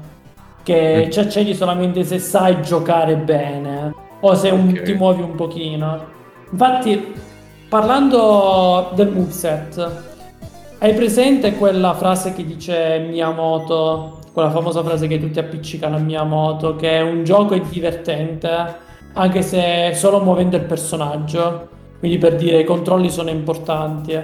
che 0.64 1.04
mm. 1.06 1.12
ci 1.12 1.20
accedi 1.20 1.54
solamente 1.54 2.06
se 2.06 2.18
sai 2.18 2.62
giocare 2.62 3.18
bene 3.18 3.94
o 4.22 4.36
se 4.36 4.50
un, 4.52 4.70
okay. 4.70 4.84
ti 4.84 4.94
muovi 4.94 5.22
un 5.22 5.36
pochino. 5.36 6.00
Infatti, 6.50 7.14
parlando 7.68 8.92
del 8.96 9.10
moveset, 9.10 10.04
hai 10.80 10.94
presente 10.94 11.56
quella 11.56 11.94
frase 11.94 12.34
che 12.34 12.46
dice 12.46 13.00
Miyamoto, 13.00 14.20
quella 14.32 14.50
famosa 14.50 14.82
frase 14.84 15.08
che 15.08 15.20
tutti 15.20 15.38
appiccicano 15.38 15.98
a 15.98 16.00
Miyamoto, 16.00 16.76
che 16.76 17.00
un 17.00 17.24
gioco 17.24 17.54
è 17.54 17.60
divertente 17.60 18.88
anche 19.14 19.42
se 19.42 19.92
solo 19.94 20.22
muovendo 20.22 20.56
il 20.56 20.64
personaggio, 20.64 21.68
quindi 22.00 22.18
per 22.18 22.36
dire 22.36 22.60
i 22.60 22.64
controlli 22.64 23.10
sono 23.10 23.30
importanti. 23.30 24.18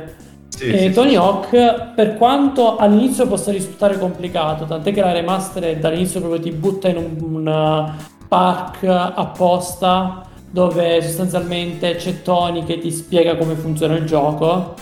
Sì, 0.48 0.70
e 0.70 0.78
sì, 0.78 0.91
Tony 0.91 1.10
sì. 1.10 1.15
Hawk, 1.18 1.94
per 1.94 2.15
quanto 2.15 2.78
all'inizio 2.78 3.28
possa 3.28 3.52
risultare 3.52 4.00
complicato, 4.00 4.63
tant'è 4.63 4.94
che 4.94 5.02
la 5.02 5.12
remastered 5.12 5.80
dall'inizio 5.80 6.22
proprio 6.22 6.39
ti 6.39 6.52
butta 6.52 6.88
in 6.88 6.98
un, 6.98 7.18
un 7.20 7.48
uh, 7.48 8.28
park 8.30 8.84
apposta 8.86 10.22
dove 10.50 11.02
sostanzialmente 11.02 11.96
c'è 11.96 12.22
Tony 12.22 12.63
che 12.63 12.78
ti 12.78 12.89
spiega 12.89 13.36
come 13.36 13.56
funziona 13.56 13.96
il 13.96 14.06
gioco, 14.06 14.76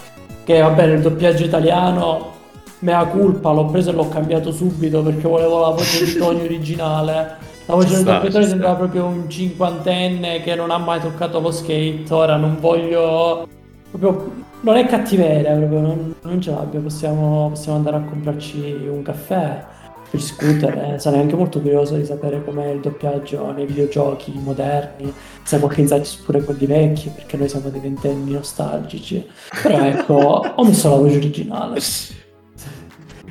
che 0.44 0.60
va 0.60 0.70
bene, 0.70 0.94
il 0.94 1.02
doppiaggio 1.02 1.44
italiano, 1.44 2.32
mea 2.80 3.06
culpa, 3.06 3.52
l'ho 3.52 3.66
preso 3.66 3.92
e 3.92 3.94
l'ho 3.94 4.10
cambiato 4.10 4.52
subito 4.52 5.02
perché 5.02 5.28
volevo 5.28 5.62
la 5.62 5.70
voce 5.70 6.06
di 6.06 6.18
Tony 6.18 6.42
originale. 6.46 7.38
La 7.66 7.76
voce 7.76 7.96
del 7.96 8.04
doppiatore 8.04 8.46
sembrava 8.46 8.76
proprio 8.76 9.06
un 9.06 9.30
cinquantenne 9.30 10.42
che 10.42 10.56
non 10.56 10.70
ha 10.70 10.78
mai 10.78 11.00
toccato 11.00 11.40
lo 11.40 11.52
skate, 11.52 12.06
ora 12.10 12.36
non 12.36 12.58
voglio 12.60 13.48
proprio 13.90 14.32
non 14.62 14.78
è 14.78 14.86
cattiveria, 14.86 15.56
proprio, 15.56 15.80
non, 15.82 16.16
non 16.22 16.42
ce 16.42 16.52
l'abbia, 16.52 16.80
possiamo, 16.80 17.50
possiamo, 17.50 17.78
andare 17.78 17.98
a 17.98 18.02
comprarci 18.02 18.88
un 18.90 19.02
caffè 19.02 19.66
per 20.10 20.20
discutere. 20.20 21.00
Sarei 21.00 21.20
anche 21.20 21.36
molto 21.36 21.60
curioso 21.60 21.96
di 21.96 22.06
sapere 22.06 22.44
com'è 22.44 22.70
il 22.70 22.80
doppiaggio 22.80 23.52
nei 23.52 23.66
videogiochi 23.66 24.32
moderni, 24.42 25.14
qualche 25.60 25.82
insight 25.82 26.24
pure 26.24 26.44
quelli 26.44 26.66
vecchi, 26.66 27.10
perché 27.14 27.38
noi 27.38 27.50
siamo 27.50 27.70
dei 27.70 27.80
ventenni 27.80 28.32
nostalgici. 28.32 29.26
Però 29.62 29.78
ecco, 29.80 30.14
ho 30.56 30.64
messo 30.66 30.90
la 30.90 30.96
voce 30.96 31.18
originale. 31.18 31.80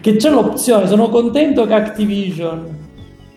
Che 0.00 0.16
c'è 0.16 0.30
l'opzione, 0.30 0.86
sono 0.86 1.08
contento 1.08 1.66
che 1.66 1.74
Activision 1.74 2.60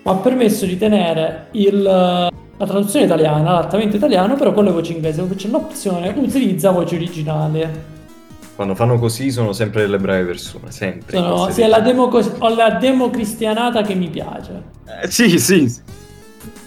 mi 0.04 0.12
ha 0.12 0.16
permesso 0.16 0.66
di 0.66 0.78
tenere 0.78 1.48
il 1.52 2.34
la 2.58 2.66
traduzione 2.66 3.06
italiana, 3.06 3.52
l'adattamento 3.52 3.98
italiano, 3.98 4.36
però 4.36 4.54
con 4.54 4.64
le 4.64 4.72
voci 4.72 4.94
inglesi, 4.94 5.20
dove 5.20 5.36
c'è 5.36 5.50
l'opzione 5.50 6.14
utilizza 6.16 6.72
voce 6.72 6.96
originale. 6.96 7.94
Quando 8.56 8.76
fanno 8.76 8.98
così 8.98 9.32
sono 9.32 9.52
sempre 9.52 9.82
delle 9.82 9.98
brave 9.98 10.24
persone, 10.24 10.72
sempre. 10.72 11.18
Sono, 11.18 11.50
sì, 11.50 11.62
è 11.62 11.68
la, 11.68 11.82
demo, 11.82 12.04
ho 12.04 12.56
la 12.56 12.72
demo 12.72 13.10
cristianata 13.10 13.82
che 13.82 13.94
mi 13.96 14.08
piace. 14.08 14.64
Eh, 15.02 15.12
sì, 15.12 15.38
sì. 15.38 15.70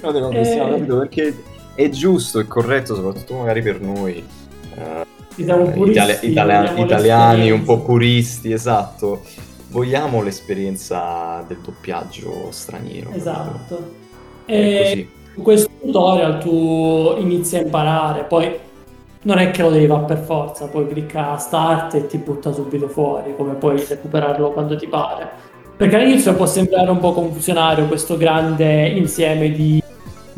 No, 0.03 0.13
demo 0.13 0.29
cristiana, 0.29 0.77
eh... 0.77 0.81
perché 0.81 1.43
è 1.79 1.89
giusto, 1.91 2.41
è 2.41 2.47
corretto, 2.49 2.97
soprattutto 2.97 3.37
magari 3.37 3.63
per 3.63 3.81
noi. 3.81 4.25
Puristi, 5.37 5.91
itali- 5.93 6.19
itali- 6.23 6.81
italiani 6.81 7.51
un 7.53 7.63
po' 7.63 7.79
puristi, 7.83 8.51
esatto. 8.51 9.23
Vogliamo 9.69 10.21
l'esperienza 10.21 11.45
del 11.47 11.59
doppiaggio 11.65 12.49
straniero. 12.51 13.11
Esatto. 13.13 13.93
E... 14.45 14.79
così 14.83 15.09
in 15.37 15.43
questo 15.45 15.71
tutorial 15.81 16.39
tu 16.41 17.15
inizi 17.21 17.59
a 17.59 17.61
imparare, 17.61 18.25
poi 18.25 18.59
non 19.23 19.39
è 19.39 19.53
che 19.53 19.63
lo 19.63 19.71
devi 19.71 19.87
fare 19.87 20.05
per 20.05 20.19
forza, 20.19 20.67
poi 20.67 20.89
clicca 20.89 21.37
start 21.37 21.95
e 21.95 22.07
ti 22.09 22.19
butta 22.19 22.53
subito 22.53 22.89
fuori, 22.89 23.37
come 23.37 23.55
puoi 23.55 23.81
recuperarlo 23.89 24.51
quando 24.51 24.77
ti 24.77 24.89
pare. 24.89 25.31
Perché 25.77 25.95
all'inizio 25.95 26.35
può 26.35 26.47
sembrare 26.47 26.91
un 26.91 26.99
po' 26.99 27.13
confusionario 27.13 27.87
questo 27.87 28.17
grande 28.17 28.89
insieme 28.89 29.53
di 29.53 29.81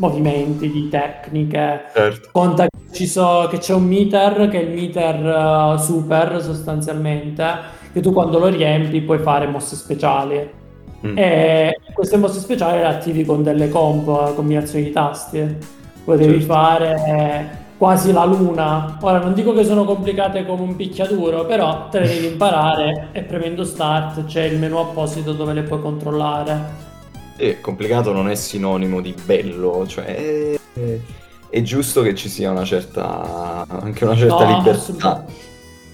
movimenti, 0.01 0.69
di 0.71 0.89
tecniche. 0.89 1.85
Certo. 1.93 2.29
Conta 2.31 2.67
che, 2.91 3.07
so, 3.07 3.47
che, 3.49 3.59
c'è 3.59 3.73
un 3.73 3.85
meter, 3.85 4.49
che 4.49 4.59
è 4.59 4.63
il 4.63 4.73
meter 4.73 5.75
uh, 5.75 5.77
super 5.77 6.41
sostanzialmente, 6.41 7.45
che 7.93 8.01
tu 8.01 8.11
quando 8.11 8.39
lo 8.39 8.47
riempi 8.47 9.01
puoi 9.01 9.19
fare 9.19 9.47
mosse 9.47 9.75
speciali 9.75 10.59
Mm. 11.05 11.17
E 11.17 11.79
queste 11.93 12.17
mosse 12.17 12.39
speciali 12.39 12.77
le 12.79 12.85
attivi 12.85 13.25
con 13.25 13.43
delle 13.43 13.69
combo, 13.69 14.33
combinazioni 14.35 14.85
di 14.85 14.91
tasti. 14.91 15.57
Potevi 16.03 16.39
certo. 16.39 16.53
fare 16.53 17.59
quasi 17.77 18.11
la 18.11 18.25
luna. 18.25 18.97
Ora 19.01 19.19
non 19.19 19.33
dico 19.33 19.53
che 19.53 19.63
sono 19.63 19.83
complicate 19.83 20.45
come 20.45 20.61
un 20.61 20.75
picchiaduro, 20.75 21.45
però 21.45 21.87
te 21.89 21.99
le 22.01 22.07
devi 22.07 22.27
imparare 22.27 23.07
e 23.11 23.23
premendo 23.23 23.63
start 23.63 24.25
c'è 24.25 24.43
il 24.43 24.59
menu 24.59 24.77
apposito 24.77 25.33
dove 25.33 25.53
le 25.53 25.63
puoi 25.63 25.81
controllare. 25.81 26.80
E 27.41 27.59
complicato 27.59 28.13
non 28.13 28.29
è 28.29 28.35
sinonimo 28.35 29.01
di 29.01 29.15
bello, 29.25 29.87
cioè 29.87 30.05
è, 30.05 30.99
è 31.49 31.61
giusto 31.63 32.03
che 32.03 32.13
ci 32.13 32.29
sia 32.29 32.51
una 32.51 32.63
certa 32.63 33.65
anche 33.67 34.05
una 34.05 34.15
certa 34.15 34.45
no, 34.45 34.57
libertà. 34.57 35.25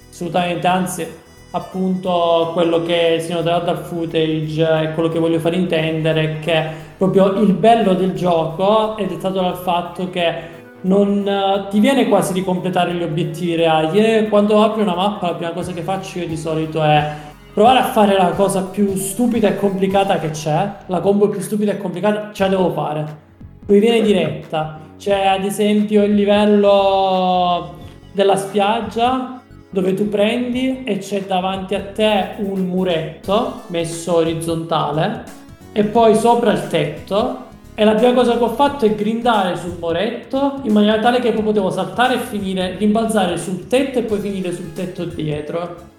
Assolutamente, 0.09 0.67
anzi, 0.67 1.07
appunto 1.51 2.49
quello 2.51 2.83
che 2.83 3.19
si 3.21 3.31
noterà 3.31 3.59
dal 3.59 3.77
footage 3.77 4.81
e 4.81 4.91
quello 4.93 5.07
che 5.07 5.19
voglio 5.19 5.39
far 5.39 5.53
intendere 5.53 6.23
è 6.23 6.39
che 6.39 6.65
proprio 6.97 7.31
il 7.39 7.53
bello 7.53 7.93
del 7.93 8.13
gioco 8.13 8.97
è 8.97 9.05
dettato 9.05 9.39
dal 9.39 9.55
fatto 9.55 10.09
che 10.09 10.55
non 10.81 11.25
uh, 11.25 11.69
ti 11.69 11.79
viene 11.79 12.09
quasi 12.09 12.33
di 12.33 12.43
completare 12.43 12.93
gli 12.93 13.03
obiettivi 13.03 13.55
reali. 13.55 13.99
E 13.99 14.27
quando 14.27 14.61
apri 14.61 14.81
una 14.81 14.95
mappa, 14.95 15.27
la 15.27 15.35
prima 15.35 15.51
cosa 15.51 15.71
che 15.71 15.81
faccio 15.81 16.19
io 16.19 16.27
di 16.27 16.35
solito 16.35 16.83
è 16.83 17.26
provare 17.57 17.79
a 17.79 17.85
fare 17.85 18.15
la 18.15 18.33
cosa 18.35 18.65
più 18.65 18.95
stupida 18.95 19.47
e 19.47 19.55
complicata 19.55 20.19
che 20.19 20.29
c'è. 20.29 20.73
La 20.85 20.99
combo 20.99 21.27
più 21.27 21.41
stupida 21.41 21.71
e 21.71 21.79
complicata 21.79 22.29
ce 22.31 22.43
la 22.43 22.49
devo 22.49 22.69
fare. 22.69 23.17
Poi 23.65 23.79
viene 23.79 24.03
diretta. 24.03 24.79
C'è 24.95 25.25
ad 25.25 25.43
esempio 25.43 26.03
il 26.03 26.13
livello 26.13 27.73
della 28.11 28.35
spiaggia 28.35 29.41
dove 29.71 29.95
tu 29.95 30.07
prendi 30.07 30.83
e 30.83 30.99
c'è 30.99 31.23
davanti 31.23 31.73
a 31.73 31.81
te 31.81 32.35
un 32.37 32.59
muretto 32.59 33.61
messo 33.69 34.17
orizzontale 34.17 35.23
e 35.71 35.83
poi 35.83 36.15
sopra 36.15 36.51
il 36.51 36.67
tetto 36.67 37.45
e 37.73 37.83
la 37.83 37.95
prima 37.95 38.13
cosa 38.13 38.37
che 38.37 38.43
ho 38.43 38.49
fatto 38.49 38.85
è 38.85 38.93
grindare 38.93 39.55
sul 39.55 39.77
muretto 39.79 40.59
in 40.61 40.73
maniera 40.73 40.99
tale 40.99 41.19
che 41.19 41.31
poi 41.31 41.43
potevo 41.43 41.71
saltare 41.71 42.13
e 42.13 42.19
finire, 42.19 42.75
rimbalzare 42.77 43.35
sul 43.35 43.65
tetto 43.65 43.97
e 43.97 44.03
poi 44.03 44.19
finire 44.19 44.53
sul 44.53 44.73
tetto 44.73 45.05
dietro. 45.05 45.95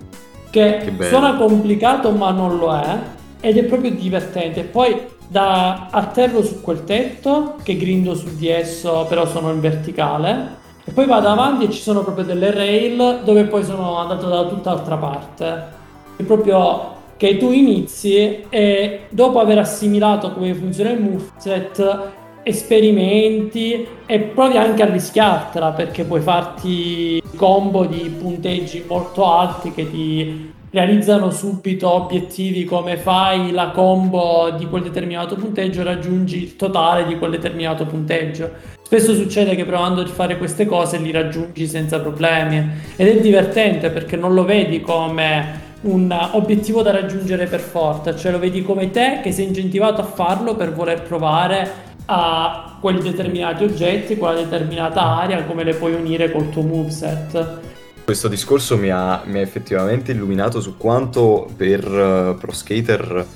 Che, 0.51 0.95
che 0.97 1.05
suona 1.05 1.37
complicato 1.37 2.11
ma 2.11 2.31
non 2.31 2.57
lo 2.57 2.75
è 2.75 2.99
ed 3.41 3.57
è 3.59 3.65
proprio 3.65 3.91
divertente. 3.91 4.63
Poi 4.63 5.17
da 5.29 5.89
atterro 5.91 6.43
su 6.43 6.63
quel 6.63 6.85
tetto 6.85 7.57
che 7.63 7.77
grindo 7.77 8.15
su 8.15 8.35
di 8.35 8.49
esso 8.49 9.05
però 9.09 9.27
sono 9.27 9.51
in 9.51 9.61
verticale 9.61 10.57
e 10.85 10.91
poi 10.91 11.05
vado 11.05 11.29
avanti 11.29 11.67
e 11.67 11.71
ci 11.71 11.83
sono 11.83 12.03
proprio 12.03 12.25
delle 12.25 12.51
rail 12.51 13.21
dove 13.23 13.45
poi 13.45 13.63
sono 13.63 13.99
andato 13.99 14.27
da 14.27 14.47
tutt'altra 14.47 14.97
parte. 14.97 15.77
È 16.17 16.23
proprio 16.23 16.97
che 17.19 17.37
tu 17.37 17.53
inizi 17.53 18.45
e 18.49 19.01
dopo 19.11 19.39
aver 19.41 19.59
assimilato 19.59 20.33
come 20.33 20.55
funziona 20.55 20.91
il 20.91 21.03
moveset 21.03 22.01
esperimenti 22.43 23.87
e 24.07 24.21
provi 24.21 24.57
anche 24.57 24.83
a 24.83 24.91
rischiartela 24.91 25.73
perché 25.73 26.05
puoi 26.05 26.21
farti 26.21 27.23
combo 27.37 27.85
di 27.85 28.15
punteggi 28.19 28.85
molto 28.87 29.31
alti 29.31 29.73
che 29.73 29.91
ti 29.91 30.53
realizzano 30.71 31.31
subito 31.31 31.91
obiettivi 31.91 32.65
come 32.65 32.97
fai 32.97 33.53
la 33.53 33.71
combo 33.71 34.51
di 34.57 34.67
quel 34.67 34.83
determinato 34.83 35.35
punteggio 35.35 35.83
raggiungi 35.83 36.43
il 36.43 36.57
totale 36.57 37.07
di 37.07 37.17
quel 37.17 37.31
determinato 37.31 37.87
punteggio. 37.87 38.51
Spesso 38.83 39.15
succede 39.15 39.55
che 39.55 39.65
provando 39.65 40.03
a 40.03 40.07
fare 40.07 40.37
queste 40.39 40.67
cose 40.67 40.99
li 40.99 41.11
raggiungi 41.11 41.67
senza 41.67 42.01
problemi. 42.01 42.67
Ed 42.97 43.09
è 43.09 43.21
divertente 43.21 43.91
perché 43.91 44.17
non 44.17 44.35
lo 44.35 44.45
vedi 44.45 44.81
come 44.81 45.67
un 45.81 46.15
obiettivo 46.33 46.83
da 46.83 46.91
raggiungere 46.91 47.47
per 47.47 47.61
forza, 47.61 48.17
cioè 48.17 48.33
lo 48.33 48.39
vedi 48.39 48.63
come 48.63 48.91
te 48.91 49.21
che 49.23 49.31
sei 49.31 49.47
incentivato 49.47 50.01
a 50.01 50.05
farlo 50.05 50.57
per 50.57 50.73
voler 50.73 51.03
provare 51.03 51.87
a 52.11 52.77
quei 52.81 53.01
determinati 53.01 53.65
oggetti, 53.65 54.17
quella 54.17 54.41
determinata 54.41 55.03
area, 55.03 55.45
come 55.45 55.63
le 55.63 55.75
puoi 55.75 55.93
unire 55.93 56.31
col 56.31 56.49
tuo 56.49 56.63
moveset. 56.63 57.59
Questo 58.05 58.29
discorso 58.29 58.79
mi 58.79 58.89
ha, 58.89 59.23
mi 59.27 59.39
ha 59.39 59.43
effettivamente 59.43 60.13
illuminato 60.13 60.61
su 60.61 60.79
quanto 60.79 61.47
per 61.55 61.87
uh, 61.87 62.39
Pro 62.39 62.53
Skater 62.53 63.27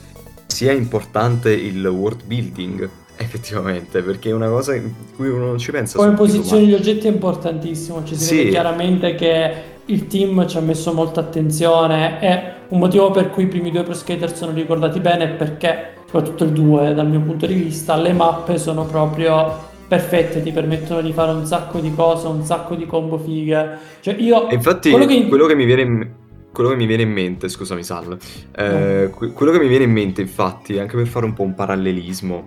sia 0.47 0.73
importante 0.73 1.53
il 1.53 1.85
world 1.85 2.25
building 2.25 2.89
effettivamente 3.17 4.03
perché 4.03 4.31
è 4.31 4.33
una 4.33 4.49
cosa 4.49 4.75
in 4.75 4.91
cui 5.15 5.29
uno 5.29 5.47
non 5.47 5.59
ci 5.59 5.71
pensa 5.71 5.97
come 5.99 6.15
posizione 6.15 6.63
degli 6.63 6.75
oggetti 6.75 7.07
è 7.07 7.11
importantissimo 7.11 8.03
ci 8.05 8.17
si 8.17 8.25
sì. 8.25 8.37
vede 8.37 8.51
chiaramente 8.51 9.15
che 9.15 9.55
il 9.87 10.07
team 10.07 10.47
ci 10.47 10.57
ha 10.57 10.61
messo 10.61 10.93
molta 10.93 11.21
attenzione 11.21 12.21
e 12.21 12.53
un 12.69 12.79
motivo 12.79 13.11
per 13.11 13.31
cui 13.31 13.45
i 13.45 13.47
primi 13.49 13.71
due 13.71 13.83
Pro 13.83 13.95
Skater 13.95 14.35
sono 14.35 14.53
ricordati 14.53 15.01
bene 15.01 15.25
è 15.25 15.29
perché, 15.35 15.95
soprattutto 16.13 16.45
il 16.45 16.51
2 16.51 16.93
dal 16.93 17.09
mio 17.09 17.23
punto 17.23 17.47
di 17.47 17.55
vista, 17.55 17.97
le 17.97 18.13
mappe 18.13 18.59
sono 18.59 18.85
proprio 18.85 19.71
perfette, 19.89 20.43
ti 20.43 20.53
permettono 20.53 21.01
di 21.01 21.11
fare 21.11 21.33
un 21.33 21.47
sacco 21.47 21.81
di 21.81 21.95
cose, 21.95 22.27
un 22.27 22.45
sacco 22.45 22.75
di 22.75 22.85
combo 22.85 23.17
fighe. 23.17 23.79
Cioè 24.01 24.15
io... 24.19 24.51
E 24.51 24.55
infatti 24.55 24.91
quello 24.91 25.07
che... 25.07 25.27
quello 25.27 25.47
che 25.47 25.55
mi 25.55 25.65
viene 25.65 25.83
in 25.83 26.11
quello 26.53 26.69
che 26.69 26.77
mi 26.77 26.85
viene 26.85 27.05
in 27.05 27.11
mente, 27.11 27.49
scusami 27.49 27.83
Sal, 27.83 28.15
eh, 28.55 29.11
quello 29.11 29.53
che 29.53 29.59
mi 29.59 29.69
viene 29.69 29.85
in 29.85 29.91
mente 29.91 30.21
infatti, 30.21 30.79
anche 30.79 30.97
per 30.97 31.07
fare 31.07 31.25
un 31.25 31.33
po' 31.33 31.45
un 31.45 31.55
parallelismo, 31.55 32.45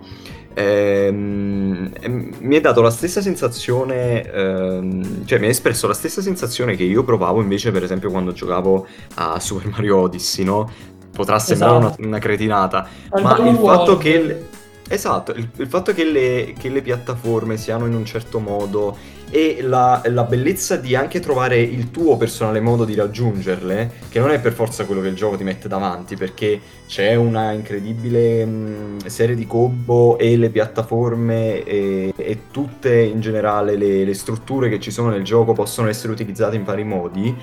ehm, 0.53 1.91
mi 2.39 2.55
è 2.55 2.61
dato 2.61 2.81
la 2.81 2.91
stessa 2.91 3.19
sensazione, 3.21 4.21
ehm, 4.31 5.25
cioè 5.25 5.39
mi 5.39 5.47
ha 5.47 5.49
espresso 5.49 5.87
la 5.87 5.95
stessa 5.95 6.21
sensazione 6.21 6.75
che 6.75 6.83
io 6.83 7.03
provavo 7.03 7.41
invece 7.41 7.71
per 7.71 7.83
esempio 7.83 8.11
quando 8.11 8.31
giocavo 8.31 8.85
a 9.15 9.39
Super 9.39 9.69
Mario 9.69 9.97
Odyssey, 9.97 10.45
no? 10.45 10.69
Potrà 11.15 11.39
sembrare 11.39 11.77
esatto. 11.77 11.95
una, 11.99 12.07
una, 12.07 12.19
cretinata, 12.19 12.87
Al 13.09 13.23
ma 13.23 13.37
il 13.37 13.55
fatto 13.55 13.97
che... 13.97 14.47
Esatto, 14.87 15.31
il, 15.31 15.49
il 15.55 15.67
fatto 15.67 15.93
che 15.93 16.03
le, 16.03 16.53
che 16.59 16.69
le, 16.69 16.83
piattaforme 16.83 17.57
siano 17.57 17.87
in 17.87 17.95
un 17.95 18.05
certo 18.05 18.37
modo 18.37 18.95
e 19.31 19.57
la, 19.61 20.01
la, 20.05 20.23
bellezza 20.23 20.75
di 20.75 20.95
anche 20.95 21.19
trovare 21.19 21.59
il 21.59 21.89
tuo 21.89 22.17
personale 22.17 22.59
modo 22.59 22.85
di 22.85 22.93
raggiungerle, 22.93 23.91
che 24.09 24.19
non 24.19 24.29
è 24.29 24.39
per 24.39 24.53
forza 24.53 24.85
quello 24.85 25.01
che 25.01 25.07
il 25.07 25.15
gioco 25.15 25.37
ti 25.37 25.43
mette 25.43 25.67
davanti, 25.67 26.15
perché 26.15 26.59
c'è 26.87 27.15
una 27.15 27.51
incredibile 27.51 28.45
mh, 28.45 29.07
serie 29.07 29.35
di 29.35 29.47
combo 29.47 30.17
e 30.19 30.37
le 30.37 30.49
piattaforme 30.49 31.63
e, 31.63 32.13
e 32.15 32.39
tutte 32.51 33.01
in 33.01 33.21
generale 33.21 33.75
le, 33.75 34.05
le, 34.05 34.13
strutture 34.13 34.69
che 34.69 34.79
ci 34.79 34.91
sono 34.91 35.09
nel 35.09 35.23
gioco 35.23 35.53
possono 35.53 35.89
essere 35.89 36.13
utilizzate 36.13 36.55
in 36.55 36.63
vari 36.63 36.83
modi. 36.83 37.35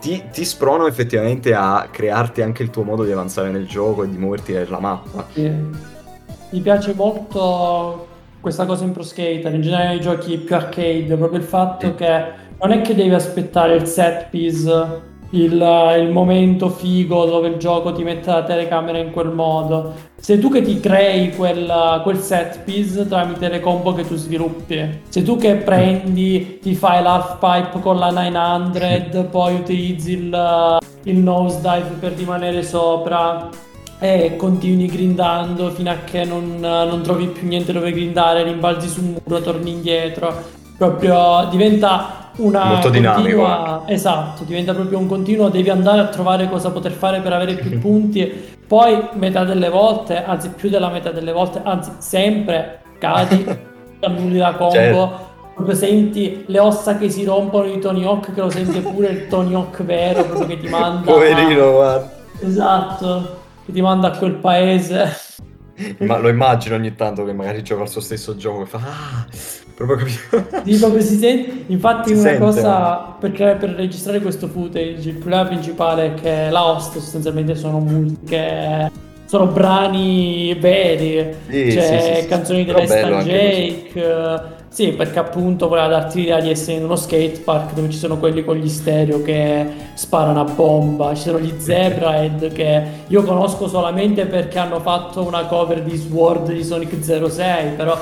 Ti, 0.00 0.24
ti 0.32 0.44
spronano 0.44 0.86
effettivamente 0.86 1.54
a 1.54 1.88
crearti 1.90 2.40
anche 2.42 2.62
il 2.62 2.70
tuo 2.70 2.82
modo 2.84 3.04
di 3.04 3.12
avanzare 3.12 3.50
nel 3.50 3.66
gioco 3.66 4.02
e 4.04 4.08
di 4.08 4.16
muoverti 4.16 4.52
nella 4.52 4.80
mappa. 4.80 5.26
Sì 5.32 5.88
mi 6.50 6.60
piace 6.60 6.94
molto 6.94 8.06
questa 8.40 8.64
cosa 8.66 8.84
in 8.84 8.92
Pro 8.92 9.02
Skater, 9.02 9.54
in 9.54 9.62
generale 9.62 9.88
nei 9.90 10.00
giochi 10.00 10.38
più 10.38 10.54
arcade, 10.54 11.16
proprio 11.16 11.38
il 11.38 11.44
fatto 11.44 11.94
che 11.94 12.24
non 12.60 12.72
è 12.72 12.80
che 12.80 12.94
devi 12.94 13.14
aspettare 13.14 13.76
il 13.76 13.86
set 13.86 14.28
piece, 14.30 15.08
il, 15.30 15.96
il, 15.98 16.10
momento 16.10 16.68
figo 16.68 17.24
dove 17.24 17.48
il 17.48 17.56
gioco 17.56 17.92
ti 17.92 18.02
mette 18.02 18.30
la 18.30 18.42
telecamera 18.42 18.98
in 18.98 19.10
quel 19.10 19.30
modo. 19.30 19.92
Sei 20.16 20.38
tu 20.38 20.50
che 20.50 20.62
ti 20.62 20.80
crei 20.80 21.34
quel, 21.34 22.00
quel 22.02 22.18
set 22.18 22.60
piece 22.64 23.06
tramite 23.06 23.48
le 23.48 23.60
combo 23.60 23.92
che 23.92 24.06
tu 24.06 24.16
sviluppi. 24.16 25.00
Sei 25.08 25.22
tu 25.22 25.36
che 25.36 25.56
prendi, 25.56 26.58
ti 26.60 26.74
fai 26.74 27.02
l'half 27.02 27.38
pipe 27.38 27.80
con 27.80 27.98
la 27.98 28.10
900, 28.10 29.24
poi 29.30 29.54
utilizzi 29.54 30.12
il, 30.12 30.78
il 31.04 31.16
nosedive 31.16 31.96
per 31.98 32.12
rimanere 32.12 32.62
sopra 32.62 33.48
e 34.02 34.34
continui 34.36 34.86
grindando 34.86 35.70
fino 35.70 35.90
a 35.90 35.96
che 36.04 36.24
non, 36.24 36.58
non, 36.58 37.02
trovi 37.02 37.26
più 37.26 37.46
niente 37.46 37.72
dove 37.72 37.92
grindare, 37.92 38.42
rimbalzi 38.42 38.88
sul 38.88 39.04
muro, 39.04 39.42
torni 39.42 39.70
indietro. 39.72 40.58
Proprio 40.76 41.46
diventa 41.50 42.19
una 42.36 42.64
molto 42.64 42.90
dinamico. 42.90 43.86
Esatto, 43.86 44.44
diventa 44.44 44.74
proprio 44.74 44.98
un 44.98 45.06
continuo, 45.06 45.48
devi 45.48 45.70
andare 45.70 46.00
a 46.00 46.06
trovare 46.06 46.48
cosa 46.48 46.70
poter 46.70 46.92
fare 46.92 47.20
per 47.20 47.32
avere 47.32 47.54
più 47.54 47.78
punti. 47.80 48.58
Poi 48.66 49.08
metà 49.14 49.44
delle 49.44 49.68
volte, 49.68 50.24
anzi 50.24 50.50
più 50.50 50.68
della 50.68 50.90
metà 50.90 51.10
delle 51.10 51.32
volte, 51.32 51.60
anzi 51.62 51.90
sempre 51.98 52.82
cadi, 52.98 53.44
annulli 54.00 54.38
la 54.38 54.54
combo. 54.54 54.72
Certo. 54.72 55.28
Proprio 55.54 55.74
senti 55.76 56.44
le 56.46 56.58
ossa 56.58 56.96
che 56.96 57.10
si 57.10 57.24
rompono 57.24 57.64
di 57.64 57.78
Tony 57.78 58.04
Hawk, 58.04 58.32
che 58.32 58.40
lo 58.40 58.48
sente 58.48 58.80
pure 58.80 59.08
il 59.08 59.26
Tony 59.28 59.52
Hawk 59.52 59.82
vero, 59.82 60.24
proprio 60.24 60.46
che 60.46 60.58
ti 60.58 60.68
manda. 60.70 61.10
Poverino, 61.10 61.72
guarda. 61.72 62.10
Esatto 62.40 63.38
che 63.64 63.72
ti 63.72 63.80
manda 63.80 64.08
a 64.12 64.18
quel 64.18 64.34
paese. 64.34 65.16
Ma 66.00 66.18
lo 66.18 66.28
immagino 66.28 66.74
ogni 66.74 66.94
tanto 66.94 67.24
che 67.24 67.32
magari 67.32 67.62
gioca 67.62 67.82
al 67.82 67.88
suo 67.88 68.02
stesso 68.02 68.36
gioco 68.36 68.62
e 68.62 68.66
fa 68.66 68.78
ah, 68.78 69.26
proprio 69.84 70.06
capito. 70.30 70.70
Sì, 70.70 70.78
proprio 70.78 71.02
si 71.02 71.16
sente. 71.18 71.64
Infatti, 71.66 72.08
si 72.08 72.14
una 72.14 72.22
sente, 72.22 72.38
cosa 72.38 73.16
per, 73.18 73.32
per, 73.32 73.70
registrare 73.76 74.20
questo 74.20 74.48
footage, 74.48 75.08
il 75.08 75.16
problema 75.16 75.44
principale 75.46 76.06
è 76.06 76.14
che 76.14 76.50
la 76.50 76.66
host 76.66 76.92
sostanzialmente 76.98 77.54
sono 77.54 77.78
musiche. 77.78 79.08
Sono 79.24 79.46
brani 79.46 80.56
veri, 80.58 81.24
sì, 81.48 81.70
cioè 81.70 82.14
sì, 82.16 82.20
sì, 82.20 82.26
canzoni 82.26 82.64
di 82.64 82.72
Resta 82.72 83.22
Jake. 83.22 84.58
Sì, 84.70 84.92
perché 84.92 85.18
appunto 85.18 85.66
voleva 85.66 85.88
darti 85.88 86.20
l'idea 86.20 86.40
di 86.40 86.48
essere 86.48 86.76
in 86.78 86.84
uno 86.84 86.94
skate 86.94 87.40
park 87.44 87.72
dove 87.72 87.90
ci 87.90 87.98
sono 87.98 88.18
quelli 88.18 88.44
con 88.44 88.56
gli 88.56 88.68
stereo 88.68 89.20
che 89.20 89.66
sparano 89.94 90.40
a 90.40 90.44
bomba, 90.44 91.12
ci 91.14 91.22
sono 91.22 91.40
gli 91.40 91.52
Zebrahead 91.58 92.50
che 92.54 92.82
io 93.08 93.22
conosco 93.24 93.66
solamente 93.66 94.26
perché 94.26 94.60
hanno 94.60 94.78
fatto 94.78 95.26
una 95.26 95.46
cover 95.46 95.82
di 95.82 95.96
Sword 95.96 96.52
di 96.52 96.62
Sonic 96.62 97.02
06, 97.02 97.70
però 97.76 97.98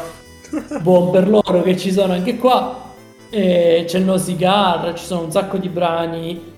buon 0.81 1.11
per 1.11 1.29
loro 1.29 1.63
che 1.63 1.77
ci 1.77 1.93
sono 1.93 2.13
anche 2.13 2.37
qua. 2.37 2.87
E 3.31 3.85
c'è 3.87 3.99
No 3.99 4.19
Cigar, 4.19 4.95
ci 4.95 5.05
sono 5.05 5.23
un 5.23 5.31
sacco 5.31 5.59
di 5.59 5.69
brani 5.69 6.57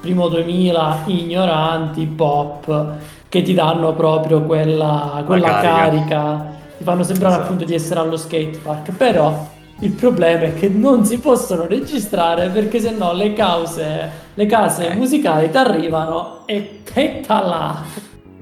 primo 0.00 0.28
2000 0.28 1.04
ignoranti, 1.06 2.06
pop, 2.06 2.94
che 3.28 3.42
ti 3.42 3.54
danno 3.54 3.94
proprio 3.94 4.42
quella, 4.42 5.22
quella 5.26 5.60
carica. 5.60 5.74
carica. 5.74 6.46
ti 6.78 6.84
fanno 6.84 7.02
sembrare 7.02 7.34
esatto. 7.34 7.46
appunto 7.46 7.64
di 7.64 7.74
essere 7.74 8.00
allo 8.00 8.16
skatepark, 8.16 8.92
però 8.92 9.48
il 9.80 9.92
problema 9.92 10.44
è 10.44 10.54
che 10.54 10.68
non 10.68 11.04
si 11.04 11.18
possono 11.18 11.66
registrare 11.66 12.48
perché 12.48 12.80
sennò 12.80 13.14
le 13.14 13.32
cause, 13.32 14.10
le 14.34 14.46
case 14.46 14.88
eh. 14.88 14.94
musicali 14.94 15.50
ti 15.50 15.56
arrivano 15.56 16.42
e 16.46 16.80
petta 16.92 17.42
là. 17.42 17.82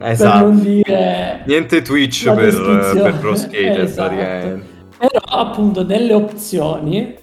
Esatto. 0.01 0.39
Per 0.39 0.47
non 0.47 0.63
dire 0.63 1.43
niente 1.45 1.83
Twitch 1.83 2.33
per, 2.33 2.93
per 2.93 3.19
Pro 3.19 3.35
Skater 3.35 3.81
esatto. 3.83 4.09
praticamente. 4.09 4.77
Però 4.99 5.21
appunto 5.21 5.83
delle 5.83 6.13
opzioni 6.13 7.17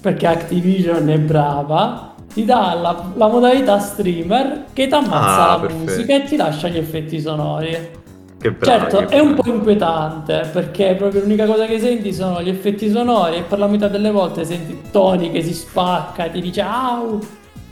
perché 0.00 0.26
Activision 0.26 1.08
è 1.08 1.18
brava 1.18 2.14
ti 2.34 2.44
dà 2.44 2.74
la, 2.74 3.12
la 3.14 3.28
modalità 3.28 3.78
streamer 3.78 4.64
che 4.72 4.88
ti 4.88 4.94
ammazza 4.94 5.44
ah, 5.44 5.46
la 5.46 5.60
perfetto. 5.60 5.82
musica 5.82 6.14
e 6.16 6.24
ti 6.24 6.36
lascia 6.36 6.68
gli 6.68 6.76
effetti 6.76 7.20
sonori. 7.20 8.02
Che 8.38 8.50
bravo, 8.50 8.90
certo, 8.90 9.06
che 9.06 9.14
è 9.14 9.20
un 9.20 9.34
po' 9.34 9.48
inquietante 9.48 10.50
perché 10.52 10.96
proprio 10.96 11.22
l'unica 11.22 11.46
cosa 11.46 11.64
che 11.64 11.78
senti 11.78 12.12
sono 12.12 12.42
gli 12.42 12.48
effetti 12.48 12.90
sonori 12.90 13.36
e 13.36 13.42
per 13.42 13.58
la 13.58 13.68
metà 13.68 13.88
delle 13.88 14.10
volte 14.10 14.44
senti 14.44 14.82
Tony 14.90 15.30
che 15.30 15.42
si 15.42 15.54
spacca, 15.54 16.28
ti 16.28 16.40
dice 16.40 16.60
au, 16.60 17.20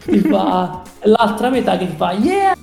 ti 0.05 0.21
fa... 0.31 0.81
l'altra 1.03 1.51
metà 1.51 1.77
che 1.77 1.89
ti 1.89 1.97
fa 1.97 2.13
yeah! 2.13 2.55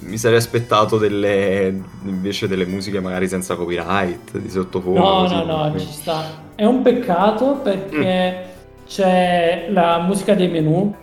Mi 0.00 0.16
sarei 0.16 0.38
aspettato 0.38 0.98
delle 0.98 1.82
invece 2.04 2.48
delle 2.48 2.64
musiche 2.64 3.00
magari 3.00 3.28
senza 3.28 3.54
copyright 3.54 4.38
di 4.38 4.50
sottofondo. 4.50 5.00
No, 5.00 5.44
no, 5.44 5.44
no, 5.44 5.78
ci 5.78 5.86
sta. 5.86 6.24
È 6.54 6.64
un 6.64 6.82
peccato 6.82 7.60
perché 7.62 8.32
mm. 8.32 8.86
c'è 8.86 9.66
la 9.70 10.00
musica 10.00 10.34
dei 10.34 10.48
menu 10.48 10.94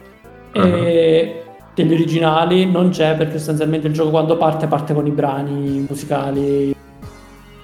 uh-huh. 0.53 0.61
e 0.61 1.43
degli 1.73 1.93
originali 1.93 2.65
non 2.65 2.89
c'è 2.89 3.15
perché 3.15 3.37
sostanzialmente 3.37 3.87
il 3.87 3.93
gioco 3.93 4.09
quando 4.09 4.35
parte 4.35 4.65
parte 4.65 4.95
con 4.95 5.05
i 5.05 5.11
brani 5.11 5.85
musicali 5.87 6.75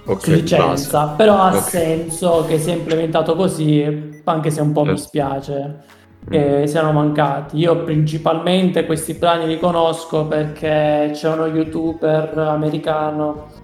su 0.05 0.31
licenza 0.31 1.07
però 1.07 1.41
ha 1.41 1.55
okay. 1.55 1.61
senso 1.61 2.45
che 2.47 2.59
sia 2.59 2.73
implementato 2.73 3.35
così 3.35 4.21
anche 4.23 4.49
se 4.51 4.61
un 4.61 4.71
po' 4.71 4.85
mi 4.85 4.97
spiace 4.97 5.83
che 6.29 6.61
mm. 6.61 6.63
siano 6.63 6.91
mancati 6.91 7.57
io 7.57 7.83
principalmente 7.83 8.85
questi 8.85 9.13
brani 9.13 9.47
li 9.47 9.59
conosco 9.59 10.25
perché 10.25 11.11
c'è 11.13 11.31
uno 11.31 11.47
youtuber 11.47 12.37
americano 12.37 13.61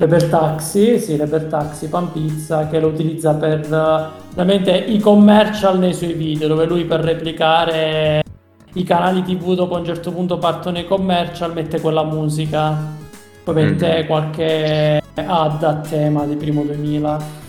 Leber 0.00 0.26
Taxi, 0.26 1.00
sì, 1.00 1.16
Leber 1.16 1.46
Taxi 1.46 1.88
Pan 1.88 2.12
Pizza 2.12 2.68
che 2.68 2.78
lo 2.78 2.86
utilizza 2.86 3.34
per 3.34 3.66
veramente 4.32 4.70
i 4.70 5.00
commercial 5.00 5.76
nei 5.78 5.92
suoi 5.92 6.12
video 6.12 6.46
dove 6.46 6.66
lui 6.66 6.84
per 6.84 7.00
replicare 7.00 8.22
i 8.74 8.84
canali 8.84 9.22
tv 9.22 9.54
dopo 9.54 9.74
a 9.74 9.78
un 9.78 9.84
certo 9.84 10.12
punto 10.12 10.38
partono 10.38 10.78
i 10.78 10.86
commercial, 10.86 11.52
mette 11.52 11.80
quella 11.80 12.04
musica, 12.04 12.76
poi 13.42 13.54
mette 13.54 14.04
mm. 14.04 14.06
qualche 14.06 15.02
ad 15.14 15.62
a 15.62 15.74
tema 15.76 16.24
di 16.26 16.36
primo 16.36 16.62
2000. 16.62 17.46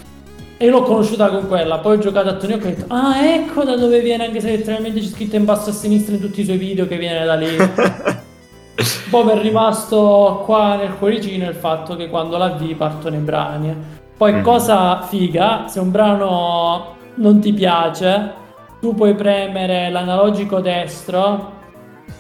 E 0.62 0.68
l'ho 0.68 0.82
conosciuta 0.82 1.30
con 1.30 1.47
quella, 1.47 1.78
poi 1.78 1.95
ho 1.95 1.99
giocato 1.99 2.28
a 2.28 2.34
Tony 2.34 2.51
Hawk 2.51 2.66
e 2.66 2.68
ho 2.68 2.70
detto, 2.72 2.86
ah 2.93 3.26
ecco 3.26 3.64
da 3.64 3.78
dove 3.78 4.01
viene, 4.01 4.26
anche 4.26 4.41
se 4.41 4.49
letteralmente 4.57 4.99
c'è 4.99 5.05
scritto 5.05 5.38
in 5.38 5.45
basso 5.45 5.70
a 5.70 5.74
sinistra 5.74 6.16
in 6.16 6.20
tutti 6.20 6.41
i 6.41 6.43
suoi 6.43 6.57
video 6.57 6.86
che 6.86 6.97
viene 6.97 7.24
da 7.24 7.36
lì. 7.36 7.47
poi 9.10 9.24
mi 9.24 9.32
è 9.32 9.41
rimasto 9.41 10.41
qua 10.43 10.76
nel 10.76 10.97
cuoricino 10.97 11.47
il 11.47 11.55
fatto 11.55 11.95
che 11.95 12.10
quando 12.10 12.36
la 12.36 12.49
vi 12.49 12.76
partono 12.76 13.16
i 13.16 13.20
brani. 13.20 13.74
Poi 14.18 14.34
mm. 14.34 14.41
cosa 14.41 15.01
figa, 15.03 15.68
se 15.70 15.80
un 15.80 15.91
brano 15.91 16.95
non 17.16 17.39
ti 17.39 17.53
piace, 17.53 18.34
tu 18.82 18.93
puoi 18.93 19.16
premere 19.16 19.89
l'analogico 19.89 20.60
destro 20.60 21.53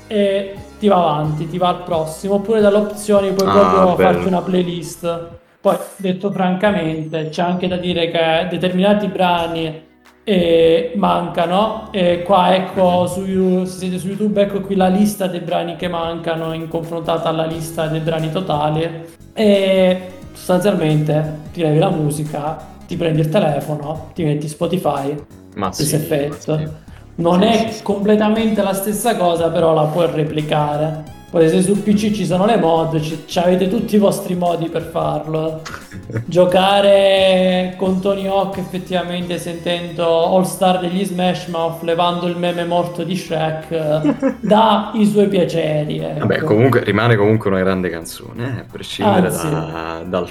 e 0.07 0.55
ti 0.79 0.87
va 0.87 0.95
avanti, 0.95 1.49
ti 1.49 1.57
va 1.57 1.67
al 1.67 1.83
prossimo, 1.83 2.35
oppure 2.35 2.61
dalle 2.61 2.77
opzioni 2.77 3.33
puoi 3.33 3.49
ah, 3.49 3.51
proprio 3.51 3.95
bello. 3.95 3.95
farti 3.95 4.27
una 4.27 4.41
playlist. 4.41 5.27
Poi, 5.61 5.77
detto 5.97 6.31
francamente, 6.31 7.29
c'è 7.29 7.41
anche 7.41 7.67
da 7.67 7.77
dire 7.77 8.09
che 8.09 8.47
determinati 8.49 9.07
brani 9.07 9.87
eh, 10.23 10.93
mancano 10.95 11.89
e 11.91 12.23
qua 12.23 12.55
ecco 12.55 13.07
su, 13.07 13.65
se 13.65 13.77
siete 13.77 13.97
su 13.97 14.07
YouTube 14.07 14.41
ecco 14.41 14.61
qui 14.61 14.75
la 14.75 14.87
lista 14.87 15.27
dei 15.27 15.39
brani 15.39 15.75
che 15.75 15.87
mancano 15.87 16.53
in 16.53 16.67
confrontata 16.67 17.29
alla 17.29 17.45
lista 17.45 17.87
dei 17.87 17.99
brani 17.99 18.31
totali 18.31 18.87
e 19.33 20.11
sostanzialmente 20.33 21.39
ti 21.51 21.61
levi 21.61 21.79
la 21.79 21.89
musica 21.89 22.63
ti 22.85 22.95
prendi 22.95 23.21
il 23.21 23.29
telefono 23.29 24.11
ti 24.13 24.23
metti 24.23 24.47
Spotify 24.47 25.15
ma 25.55 25.71
sì, 25.71 25.93
effetto. 25.93 26.57
Sì. 26.57 26.67
Non 27.15 27.41
sì, 27.41 27.47
è 27.47 27.71
sì, 27.71 27.83
completamente 27.83 28.61
la 28.61 28.73
stessa 28.73 29.15
cosa, 29.17 29.49
però 29.49 29.73
la 29.73 29.83
puoi 29.83 30.09
replicare. 30.11 31.17
Poi 31.29 31.47
se 31.47 31.61
sul 31.61 31.79
PC 31.79 32.11
ci 32.11 32.25
sono 32.25 32.45
le 32.45 32.57
mod, 32.57 32.99
ci, 33.25 33.39
avete 33.39 33.67
tutti 33.67 33.95
i 33.95 33.97
vostri 33.99 34.35
modi 34.35 34.67
per 34.69 34.83
farlo. 34.83 35.61
Giocare 36.25 37.75
con 37.77 38.01
Tony 38.01 38.25
Hawk 38.27 38.57
effettivamente 38.57 39.37
sentendo 39.37 40.35
All 40.35 40.43
Star 40.43 40.79
degli 40.79 41.05
Smash 41.05 41.47
Mouth, 41.47 41.83
levando 41.83 42.25
il 42.25 42.35
meme 42.35 42.65
morto 42.65 43.03
di 43.03 43.15
Shrek, 43.15 44.37
dà 44.41 44.91
i 44.95 45.05
suoi 45.05 45.27
piaceri. 45.27 45.99
Ecco. 45.99 46.19
Vabbè, 46.19 46.39
comunque 46.39 46.83
rimane 46.83 47.15
comunque 47.15 47.49
una 47.49 47.59
grande 47.59 47.89
canzone, 47.89 48.43
eh? 48.43 48.59
a 48.61 48.65
prescindere 48.71 49.29
da, 49.29 50.03
dal, 50.05 50.27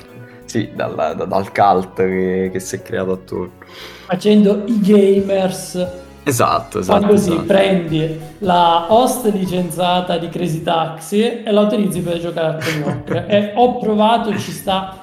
sì, 0.47 0.71
dal, 0.75 0.95
dal, 1.29 1.53
cult 1.53 1.95
che, 1.95 2.51
che 2.53 2.61
si 2.61 2.77
è 2.77 2.83
creato 2.83 3.13
attorno 3.13 3.53
facendo 4.09 4.65
i 4.67 4.81
gamers. 4.81 6.07
Esatto, 6.29 6.81
esatto. 6.81 6.99
Quando 6.99 7.15
così 7.17 7.31
esatto. 7.31 7.47
prendi 7.47 8.21
la 8.41 8.87
host 8.93 9.33
licenziata 9.33 10.19
di 10.19 10.29
Crazy 10.29 10.63
Taxi 10.63 11.43
e 11.43 11.51
la 11.51 11.63
utilizzi 11.63 12.01
per 12.03 12.19
giocare 12.21 12.49
a 12.49 12.55
Tony 12.55 13.27
e 13.27 13.53
ho 13.55 13.79
provato, 13.79 14.37
ci 14.39 14.53
sta 14.53 14.95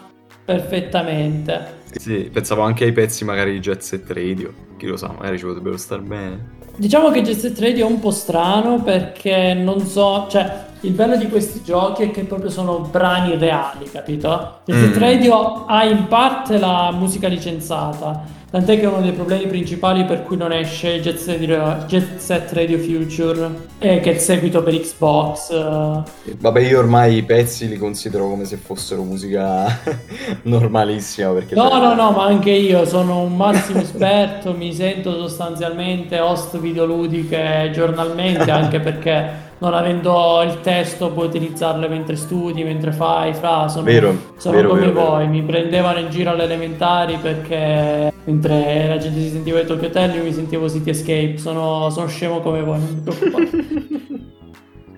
perfettamente. 0.46 1.84
Sì, 1.92 2.30
pensavo 2.32 2.62
anche 2.62 2.84
ai 2.84 2.92
pezzi 2.92 3.26
magari 3.26 3.54
di 3.54 3.60
Jet 3.60 3.82
Set 3.82 4.12
Radio. 4.12 4.54
Chi 4.78 4.86
lo 4.86 4.98
sa, 4.98 5.08
magari 5.08 5.40
ci 5.40 5.46
potrebbero 5.46 5.78
star 5.78 6.02
bene. 6.02 6.54
Diciamo 6.76 7.10
che 7.10 7.24
Jet 7.24 7.38
Set 7.38 7.60
Radio 7.60 7.88
è 7.88 7.90
un 7.90 8.00
po' 8.00 8.12
strano 8.12 8.84
perché 8.84 9.56
non 9.56 9.80
so, 9.80 10.28
cioè 10.30 10.66
il 10.82 10.92
bello 10.92 11.18
di 11.18 11.28
questi 11.28 11.64
giochi 11.64 12.04
è 12.04 12.12
che 12.12 12.26
proprio 12.26 12.52
sono 12.52 12.80
brani 12.82 13.36
reali, 13.38 13.90
capito? 13.90 14.60
Jet 14.66 14.78
Set 14.78 14.98
mm. 14.98 15.00
Radio 15.00 15.66
ha 15.66 15.86
in 15.86 16.06
parte 16.08 16.60
la 16.60 16.92
musica 16.92 17.28
licenziata, 17.28 18.24
Tant'è 18.56 18.80
che 18.80 18.84
è 18.84 18.88
uno 18.88 19.02
dei 19.02 19.12
problemi 19.12 19.48
principali 19.48 20.06
per 20.06 20.24
cui 20.24 20.38
non 20.38 20.54
esce 20.54 21.02
Jet 21.02 21.18
Set 21.18 21.40
Radio, 21.42 21.84
Jet 21.88 22.20
Set 22.20 22.54
Radio 22.54 22.78
Future, 22.78 23.50
e 23.80 24.00
che 24.00 24.12
è 24.12 24.14
il 24.14 24.20
seguito 24.22 24.64
per 24.64 24.80
Xbox. 24.80 26.06
Vabbè, 26.38 26.62
io 26.62 26.80
ormai 26.80 27.18
i 27.18 27.24
pezzi 27.24 27.68
li 27.68 27.76
considero 27.76 28.30
come 28.30 28.46
se 28.46 28.56
fossero 28.56 29.04
musica 29.04 29.78
normalissima. 30.44 31.32
Perché 31.32 31.54
no, 31.54 31.68
no, 31.68 31.96
no, 31.96 32.12
ma 32.12 32.24
anche 32.24 32.52
io 32.52 32.86
sono 32.86 33.20
un 33.24 33.36
massimo 33.36 33.82
esperto, 33.82 34.54
mi 34.58 34.74
sento 34.74 35.12
sostanzialmente 35.18 36.18
host 36.22 36.58
videoludiche 36.58 37.72
giornalmente, 37.74 38.52
anche 38.52 38.80
perché 38.80 39.54
non 39.58 39.74
avendo 39.74 40.42
il 40.44 40.60
testo 40.62 41.12
puoi 41.12 41.28
utilizzarle 41.28 41.88
mentre 41.88 42.16
studi, 42.16 42.64
mentre 42.64 42.92
fai, 42.92 43.34
fra, 43.34 43.68
sono, 43.68 43.84
vero, 43.84 44.34
sono 44.38 44.56
vero, 44.56 44.70
come 44.70 44.82
vero, 44.82 44.94
voi, 44.94 45.28
mi 45.28 45.42
prendevano 45.44 46.00
in 46.00 46.10
giro 46.10 46.32
alle 46.32 46.44
elementari 46.44 47.18
perché 47.18 48.12
mentre 48.26 48.88
la 48.88 48.98
gente 48.98 49.20
si 49.22 49.30
sentiva 49.30 49.62
di 49.62 49.68
Tokyo 49.68 49.88
Hotel 49.88 50.16
io 50.16 50.24
mi 50.24 50.34
sentivo 50.34 50.70
City 50.70 50.90
Escape, 50.90 51.38
sono, 51.38 51.90
sono 51.90 52.08
scemo 52.08 52.42
come 52.42 52.62
voi, 52.62 52.80
non 52.80 52.96
vi 52.96 53.02
preoccupate. 53.02 54.24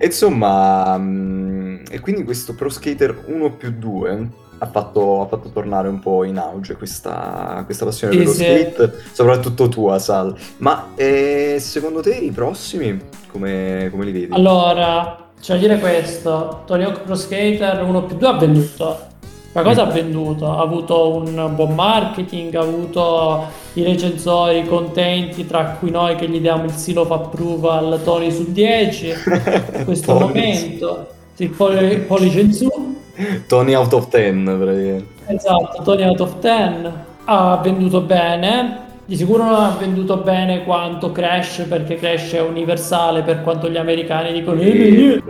Insomma, 0.00 0.96
mm, 0.96 1.84
e 1.90 2.00
quindi 2.00 2.24
questo 2.24 2.54
Pro 2.54 2.68
Skater 2.68 3.24
1 3.26 3.52
più 3.56 3.72
2 3.76 4.28
ha 4.58 4.66
fatto, 4.66 5.22
ha 5.22 5.26
fatto, 5.26 5.50
tornare 5.50 5.88
un 5.88 6.00
po' 6.00 6.24
in 6.24 6.38
auge 6.38 6.76
questa, 6.76 7.62
questa 7.64 7.84
passione 7.84 8.16
per 8.16 8.26
lo 8.26 8.32
skate, 8.32 8.94
soprattutto 9.12 9.68
tua, 9.68 9.98
Sal. 9.98 10.34
Ma 10.58 10.88
eh, 10.94 11.56
secondo 11.60 12.00
te 12.00 12.14
i 12.14 12.30
prossimi 12.30 13.00
come, 13.30 13.88
come 13.90 14.04
li 14.04 14.12
vedi? 14.12 14.28
Allora, 14.32 15.30
c'è 15.40 15.54
da 15.54 15.60
dire 15.60 15.78
questo: 15.78 16.62
Tony 16.66 16.84
Hawk 16.84 17.02
Pro 17.02 17.14
Skater 17.14 17.82
1 17.82 18.02
più 18.04 18.16
2 18.16 18.28
ha 18.28 18.32
venduto. 18.32 19.06
Ma 19.52 19.62
cosa 19.62 19.84
mm. 19.84 19.88
ha 19.88 19.92
venduto? 19.92 20.50
Ha 20.50 20.60
avuto 20.60 21.16
un 21.16 21.52
buon 21.54 21.74
marketing, 21.74 22.54
ha 22.54 22.60
avuto 22.60 23.46
i 23.74 23.82
recensori 23.82 24.66
contenti, 24.66 25.46
tra 25.46 25.76
cui 25.78 25.90
noi 25.90 26.16
che 26.16 26.28
gli 26.28 26.40
diamo 26.40 26.64
il 26.64 26.72
seal 26.72 26.98
of 26.98 27.10
approval 27.10 28.00
Tony 28.04 28.30
su 28.30 28.52
10 28.52 29.08
in 29.78 29.84
questo 29.84 30.14
momento. 30.14 31.06
Il 31.36 31.50
poli, 31.50 31.98
Policensù 32.00 32.97
Tony 33.46 33.74
out 33.74 33.92
of 33.92 34.08
10 34.08 34.44
praticamente. 34.44 35.06
Esatto, 35.26 35.82
Tony 35.82 36.04
out 36.04 36.20
of 36.20 36.38
10 36.40 36.90
ha 37.24 37.60
venduto 37.62 38.00
bene 38.00 38.86
di 39.08 39.16
sicuro 39.16 39.42
non 39.44 39.54
ha 39.54 39.76
venduto 39.80 40.18
bene 40.18 40.64
quanto 40.64 41.10
Crash, 41.12 41.64
perché 41.66 41.94
Crash 41.94 42.34
è 42.34 42.42
universale 42.42 43.22
per 43.22 43.40
quanto 43.40 43.70
gli 43.70 43.78
americani 43.78 44.34
dicono 44.34 44.60
eh, 44.60 45.14
eh, 45.14 45.22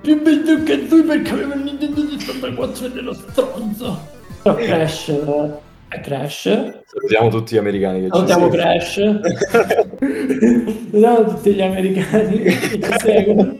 più 0.00 0.20
bello 0.20 0.64
che 0.64 0.88
tu 0.88 1.04
perché 1.04 1.30
aveva 1.30 1.54
il 1.54 1.60
Nintendo 1.60 2.00
64 2.18 2.88
dello 2.88 3.12
stronzo. 3.12 4.00
Però 4.42 4.56
Crash 4.56 5.08
eh, 5.10 5.50
è 5.90 6.00
Crash. 6.00 6.82
Salutiamo 6.86 7.28
tutti 7.28 7.54
gli 7.54 7.58
americani 7.58 8.00
che 8.00 8.08
Salutiamo 8.10 8.50
ci 8.50 8.56
Crash. 8.56 8.94
Salutiamo 10.90 11.24
tutti 11.32 11.52
gli 11.52 11.62
americani 11.62 12.38
che 12.40 12.50
ci 12.50 12.94
seguono. 12.98 13.59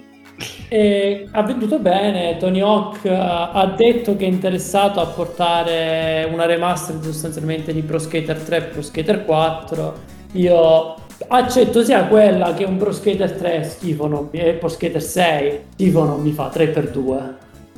E 0.72 1.26
ha 1.32 1.42
venduto 1.42 1.80
bene, 1.80 2.36
Tony 2.36 2.60
Hawk 2.60 3.04
eh, 3.04 3.10
ha 3.10 3.74
detto 3.76 4.14
che 4.14 4.24
è 4.24 4.28
interessato 4.28 5.00
a 5.00 5.06
portare 5.06 6.28
una 6.32 6.46
remaster 6.46 6.94
sostanzialmente 7.02 7.72
di 7.72 7.82
Pro 7.82 7.98
Skater 7.98 8.38
3 8.38 8.56
e 8.56 8.62
Pro 8.62 8.80
Skater 8.80 9.24
4. 9.24 9.94
Io 10.34 10.94
accetto 11.26 11.82
sia 11.82 12.04
quella 12.04 12.54
che 12.54 12.62
un 12.62 12.76
Pro 12.76 12.92
Skater 12.92 13.32
3 13.32 13.64
schifo 13.64 14.06
non 14.06 14.28
mi, 14.30 14.38
e 14.38 14.52
Pro 14.52 14.68
Skater 14.68 15.02
6 15.02 15.60
schifo 15.72 16.04
non 16.04 16.22
mi 16.22 16.30
fa, 16.30 16.52
3x2 16.54 17.18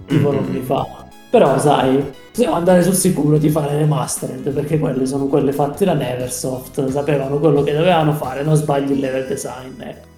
schifo 0.04 0.30
non 0.30 0.44
mi 0.50 0.60
fa. 0.60 0.86
Però 1.30 1.58
sai, 1.58 2.12
possiamo 2.30 2.56
andare 2.56 2.82
sul 2.82 2.92
sicuro 2.92 3.38
di 3.38 3.48
fare 3.48 3.74
remastered 3.74 4.50
perché 4.50 4.78
quelle 4.78 5.06
sono 5.06 5.28
quelle 5.28 5.52
fatte 5.52 5.86
da 5.86 5.94
Neversoft, 5.94 6.86
sapevano 6.88 7.38
quello 7.38 7.62
che 7.62 7.72
dovevano 7.72 8.12
fare, 8.12 8.42
non 8.42 8.54
sbagli 8.54 8.90
il 8.90 8.98
level 8.98 9.26
design. 9.26 9.80
Ecco. 9.80 10.11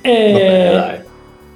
E 0.00 0.70
Vabbè, 0.72 1.04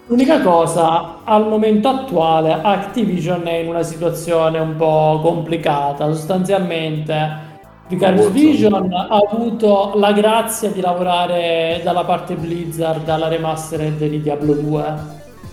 l'unica 0.06 0.40
cosa, 0.40 1.20
al 1.24 1.48
momento 1.48 1.88
attuale 1.88 2.52
Activision 2.52 3.46
è 3.46 3.54
in 3.54 3.68
una 3.68 3.82
situazione 3.82 4.58
un 4.58 4.76
po' 4.76 5.20
complicata. 5.22 6.06
Sostanzialmente 6.12 7.52
Vicarious 7.88 8.30
Vision 8.30 8.92
ha 8.92 9.06
avuto 9.08 9.92
la 9.96 10.12
grazia 10.12 10.70
di 10.70 10.80
lavorare 10.80 11.80
dalla 11.82 12.04
parte 12.04 12.34
Blizzard 12.34 13.06
alla 13.08 13.28
remastered 13.28 13.98
di 13.98 14.20
Diablo 14.20 14.54
2. 14.54 14.94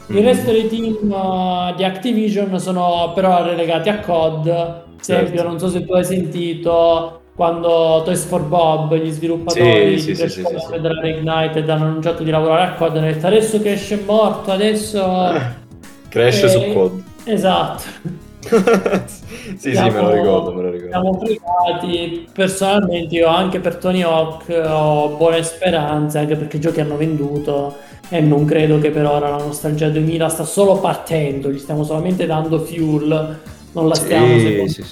Il 0.08 0.22
mm. 0.22 0.26
resto 0.26 0.52
dei 0.52 0.68
team 0.68 1.12
uh, 1.12 1.76
di 1.76 1.84
Activision 1.84 2.60
sono 2.60 3.12
però 3.14 3.44
relegati 3.44 3.89
a 3.89 4.00
COD. 4.00 4.44
Per 4.44 5.16
esempio, 5.16 5.36
certo. 5.36 5.48
non 5.48 5.60
so 5.60 5.70
se 5.70 5.86
tu 5.86 5.94
hai 5.94 6.06
sentito 6.06 7.21
quando 7.42 8.04
Toys 8.06 8.24
for 8.26 8.44
Bob, 8.44 8.94
gli 8.94 9.10
sviluppatori 9.10 10.00
sì, 10.00 10.14
sì, 10.14 10.30
sì, 10.30 10.44
sì, 10.44 10.80
della 10.80 11.08
Ignited 11.08 11.68
hanno 11.68 11.86
annunciato 11.86 12.22
di 12.22 12.30
lavorare 12.30 12.70
a 12.70 12.74
Code, 12.76 13.00
hanno 13.00 13.08
detto 13.08 13.26
adesso 13.26 13.60
che 13.60 13.72
esce 13.72 14.00
morto, 14.06 14.52
adesso... 14.52 15.02
Crash 16.08 16.44
e... 16.44 16.50
su 16.50 16.72
Code. 16.72 17.04
Esatto. 17.24 17.82
sì, 19.58 19.74
siamo, 19.74 19.89
sì, 19.89 19.96
me 19.96 20.02
lo 20.02 20.12
ricordo, 20.12 20.54
me 20.54 20.62
lo 20.62 20.70
ricordo. 20.70 20.92
Siamo 20.92 21.18
privati, 21.18 22.28
personalmente 22.32 23.16
io 23.16 23.28
anche 23.28 23.60
per 23.60 23.78
Tony 23.78 24.04
Hawk 24.04 24.64
ho 24.64 25.16
buone 25.18 25.42
speranze, 25.42 26.20
anche 26.20 26.36
perché 26.36 26.58
i 26.58 26.62
giochi 26.62 26.82
hanno 26.82 26.96
venduto 26.96 27.76
e 28.10 28.20
non 28.20 28.46
credo 28.46 28.78
che 28.78 28.92
per 28.92 29.08
ora 29.08 29.30
la 29.30 29.38
nostalgia 29.38 29.89
2000 29.89 30.30
sta 30.30 30.44
solo 30.44 30.80
partendo, 30.80 31.50
gli 31.50 31.58
stiamo 31.58 31.84
solamente 31.84 32.28
dando 32.28 32.60
fuel, 32.60 33.39
non 33.72 33.88
la 33.88 33.96
stiamo 33.96 34.38
sì, 34.38 34.84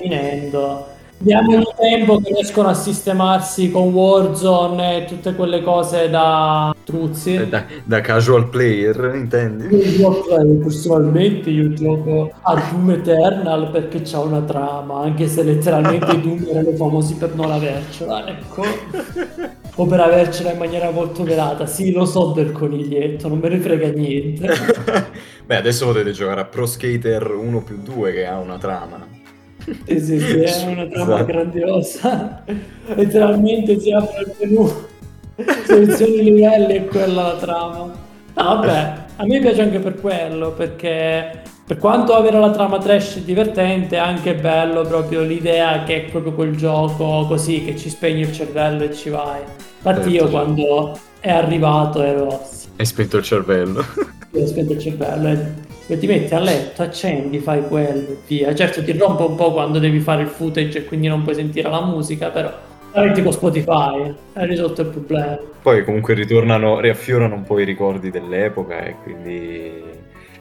finendo 0.00 0.91
Diamo 1.22 1.56
il 1.56 1.72
tempo 1.76 2.18
che 2.18 2.32
riescono 2.34 2.66
a 2.66 2.74
sistemarsi 2.74 3.70
con 3.70 3.92
Warzone 3.92 4.96
e 4.96 5.04
tutte 5.04 5.36
quelle 5.36 5.62
cose 5.62 6.10
da 6.10 6.74
truzzi. 6.84 7.34
Eh, 7.34 7.46
da, 7.46 7.64
da 7.84 8.00
casual 8.00 8.48
player, 8.48 9.12
intendi? 9.14 9.72
Io 9.72 10.24
personalmente 10.60 11.48
io 11.50 11.72
gioco 11.74 12.32
a 12.40 12.60
Doom 12.68 12.90
Eternal 12.90 13.70
perché 13.70 14.02
c'ha 14.02 14.18
una 14.18 14.40
trama, 14.40 15.02
anche 15.02 15.28
se 15.28 15.44
letteralmente 15.44 16.10
i 16.10 16.20
Doom 16.20 16.44
erano 16.50 16.72
famosi 16.72 17.14
per 17.14 17.36
non 17.36 17.52
avercela, 17.52 18.26
ecco. 18.26 18.64
O 19.76 19.86
per 19.86 20.00
avercela 20.00 20.50
in 20.50 20.58
maniera 20.58 20.90
molto 20.90 21.22
velata. 21.22 21.66
Sì, 21.66 21.92
lo 21.92 22.04
so 22.04 22.32
del 22.32 22.50
coniglietto, 22.50 23.28
non 23.28 23.38
me 23.38 23.48
ne 23.48 23.58
frega 23.58 23.90
niente. 23.90 24.48
Beh, 25.46 25.56
adesso 25.56 25.86
potete 25.86 26.10
giocare 26.10 26.40
a 26.40 26.46
Pro 26.46 26.66
Skater 26.66 27.30
1 27.30 27.62
più 27.62 27.78
2 27.80 28.12
che 28.12 28.26
ha 28.26 28.40
una 28.40 28.58
trama. 28.58 29.21
Sì, 29.86 30.00
sì, 30.00 30.18
sì, 30.18 30.40
è 30.40 30.64
una 30.66 30.86
trama 30.86 31.14
esatto. 31.14 31.24
grandiosa. 31.24 32.44
Letteralmente 32.94 33.78
si 33.78 33.92
apre 33.92 34.20
il 34.20 34.34
menu, 34.40 34.72
selezioni 35.64 36.14
i 36.20 36.24
livelli 36.24 36.74
e 36.74 36.86
quella 36.86 37.22
la 37.22 37.36
trama. 37.36 37.78
No, 38.34 38.42
vabbè, 38.42 38.94
a 39.16 39.26
me 39.26 39.40
piace 39.40 39.62
anche 39.62 39.78
per 39.78 40.00
quello, 40.00 40.52
perché 40.52 41.42
per 41.64 41.78
quanto 41.78 42.14
avere 42.14 42.38
la 42.38 42.50
trama 42.50 42.78
trash 42.78 43.20
divertente, 43.20 43.96
è 43.96 43.98
anche 43.98 44.34
bello 44.34 44.82
proprio 44.82 45.22
l'idea 45.22 45.84
che 45.84 46.06
è 46.06 46.10
proprio 46.10 46.32
quel 46.32 46.56
gioco 46.56 47.26
così 47.26 47.64
che 47.64 47.76
ci 47.76 47.88
spegne 47.88 48.22
il 48.22 48.32
cervello 48.32 48.82
e 48.84 48.92
ci 48.92 49.10
vai. 49.10 49.40
Infatti 49.76 50.10
io 50.10 50.22
certo. 50.22 50.30
quando 50.30 50.98
è 51.20 51.30
arrivato 51.30 52.02
ero... 52.02 52.42
Hai 52.76 52.84
spento 52.84 53.16
il 53.16 53.22
cervello. 53.22 53.84
Io 54.32 54.42
ho 54.42 54.46
spento 54.46 54.72
il 54.72 54.80
cervello 54.80 55.28
e 55.28 55.38
e 55.92 55.98
ti 55.98 56.06
metti 56.06 56.34
a 56.34 56.38
letto, 56.38 56.82
accendi, 56.82 57.38
fai 57.38 57.62
quello 57.68 58.08
e 58.08 58.16
via. 58.26 58.54
Certo 58.54 58.82
ti 58.82 58.96
rompe 58.96 59.24
un 59.24 59.34
po' 59.34 59.52
quando 59.52 59.78
devi 59.78 60.00
fare 60.00 60.22
il 60.22 60.28
footage 60.28 60.78
e 60.78 60.84
quindi 60.84 61.06
non 61.06 61.22
puoi 61.22 61.34
sentire 61.34 61.68
la 61.68 61.84
musica, 61.84 62.30
però 62.30 62.50
metti 62.94 63.22
con 63.22 63.32
Spotify, 63.32 64.14
hai 64.32 64.46
risolto 64.46 64.82
il 64.82 64.88
problema. 64.88 65.38
Poi 65.60 65.84
comunque 65.84 66.14
ritornano, 66.14 66.80
riaffiorano 66.80 67.34
un 67.34 67.42
po' 67.42 67.58
i 67.58 67.64
ricordi 67.64 68.10
dell'epoca 68.10 68.82
e 68.84 68.96
quindi 69.02 69.82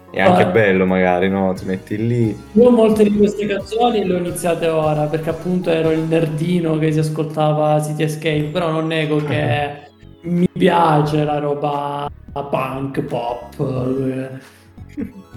è 0.09 0.21
anche 0.21 0.43
ah, 0.43 0.47
bello 0.47 0.85
magari, 0.85 1.29
no? 1.29 1.53
Ti 1.53 1.65
metti 1.65 2.07
lì. 2.07 2.37
Io 2.53 2.69
molte 2.69 3.03
di 3.03 3.15
queste 3.15 3.45
canzoni 3.45 4.05
le 4.05 4.15
ho 4.15 4.17
iniziate 4.17 4.67
ora 4.67 5.03
perché 5.03 5.29
appunto 5.29 5.69
ero 5.69 5.91
il 5.91 5.99
nerdino 5.99 6.77
che 6.77 6.91
si 6.91 6.99
ascoltava 6.99 7.81
City 7.81 8.03
Escape, 8.03 8.49
però 8.51 8.71
non 8.71 8.87
nego 8.87 9.17
che 9.17 9.89
mi 10.21 10.47
piace 10.51 11.23
la 11.23 11.39
roba 11.39 12.09
punk, 12.31 13.01
pop. 13.01 14.39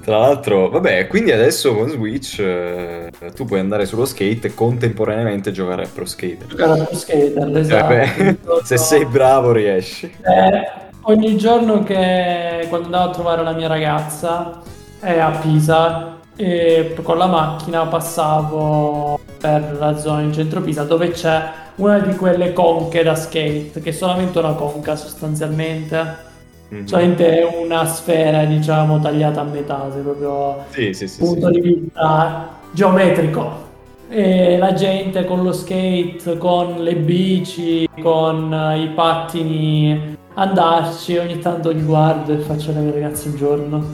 Tra 0.04 0.18
l'altro, 0.18 0.68
vabbè, 0.68 1.06
quindi 1.06 1.32
adesso 1.32 1.74
con 1.74 1.88
Switch 1.88 2.38
eh, 2.38 3.10
tu 3.34 3.46
puoi 3.46 3.60
andare 3.60 3.86
sullo 3.86 4.04
skate 4.04 4.48
e 4.48 4.54
contemporaneamente 4.54 5.50
giocare 5.50 5.84
a 5.84 5.88
Pro 5.92 6.04
Skater. 6.04 6.46
Giocare 6.46 6.80
a 6.80 6.84
Pro 6.84 6.94
Skater, 6.94 7.56
esatto. 7.56 7.92
Eh, 7.94 8.36
se 8.64 8.76
sei 8.76 9.06
bravo 9.06 9.52
riesci. 9.52 10.04
Eh, 10.06 10.70
ogni 11.02 11.38
giorno 11.38 11.82
che 11.84 12.66
quando 12.68 12.86
andavo 12.86 13.10
a 13.10 13.12
trovare 13.14 13.42
la 13.42 13.52
mia 13.52 13.66
ragazza 13.66 14.60
è 15.00 15.18
a 15.18 15.30
Pisa 15.30 16.18
e 16.36 16.94
con 17.02 17.16
la 17.16 17.26
macchina 17.26 17.86
passavo 17.86 19.18
per 19.38 19.76
la 19.78 19.96
zona 19.96 20.20
in 20.20 20.34
centro 20.34 20.60
Pisa 20.60 20.82
dove 20.82 21.12
c'è 21.12 21.42
una 21.76 21.98
di 22.00 22.14
quelle 22.14 22.52
conche 22.52 23.02
da 23.02 23.14
skate, 23.14 23.80
che 23.82 23.88
è 23.88 23.92
solamente 23.92 24.38
una 24.38 24.52
conca 24.52 24.96
sostanzialmente 24.96 26.32
mm-hmm. 26.74 26.86
solamente 26.86 27.48
una 27.62 27.84
sfera, 27.86 28.44
diciamo, 28.44 29.00
tagliata 29.00 29.40
a 29.40 29.44
metà, 29.44 29.88
se 29.92 30.00
proprio 30.00 30.64
sì, 30.70 30.92
sì, 30.92 31.06
sì, 31.06 31.20
punto 31.20 31.50
di 31.50 31.60
vista 31.60 32.58
geometrico. 32.72 33.62
E 34.08 34.58
la 34.58 34.74
gente 34.74 35.24
con 35.24 35.42
lo 35.42 35.52
skate, 35.52 36.36
con 36.38 36.82
le 36.82 36.94
bici, 36.96 37.88
con 38.00 38.52
i 38.76 38.88
pattini, 38.94 40.16
andarci, 40.34 41.16
ogni 41.16 41.38
tanto 41.38 41.70
li 41.70 41.82
guardo 41.82 42.32
e 42.32 42.38
faccio 42.38 42.70
alle 42.70 42.80
mie 42.80 42.92
ragazze 42.92 43.28
un 43.28 43.36
giorno, 43.36 43.84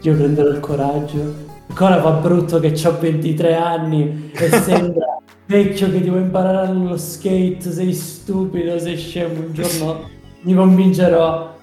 io 0.00 0.14
prenderò 0.14 0.48
il 0.48 0.60
coraggio. 0.60 1.46
Ancora 1.68 2.00
fa 2.00 2.10
brutto 2.12 2.58
che 2.60 2.74
ho 2.86 2.98
23 2.98 3.54
anni 3.54 4.30
e 4.32 4.48
sembra 4.62 5.20
vecchio 5.44 5.90
che 5.90 6.00
devo 6.00 6.16
imparare 6.16 6.72
lo 6.72 6.96
skate, 6.96 7.70
sei 7.70 7.92
stupido, 7.92 8.78
sei 8.78 8.96
scemo, 8.96 9.40
un 9.40 9.52
giorno 9.52 10.16
mi 10.42 10.54
convincerò 10.54 11.56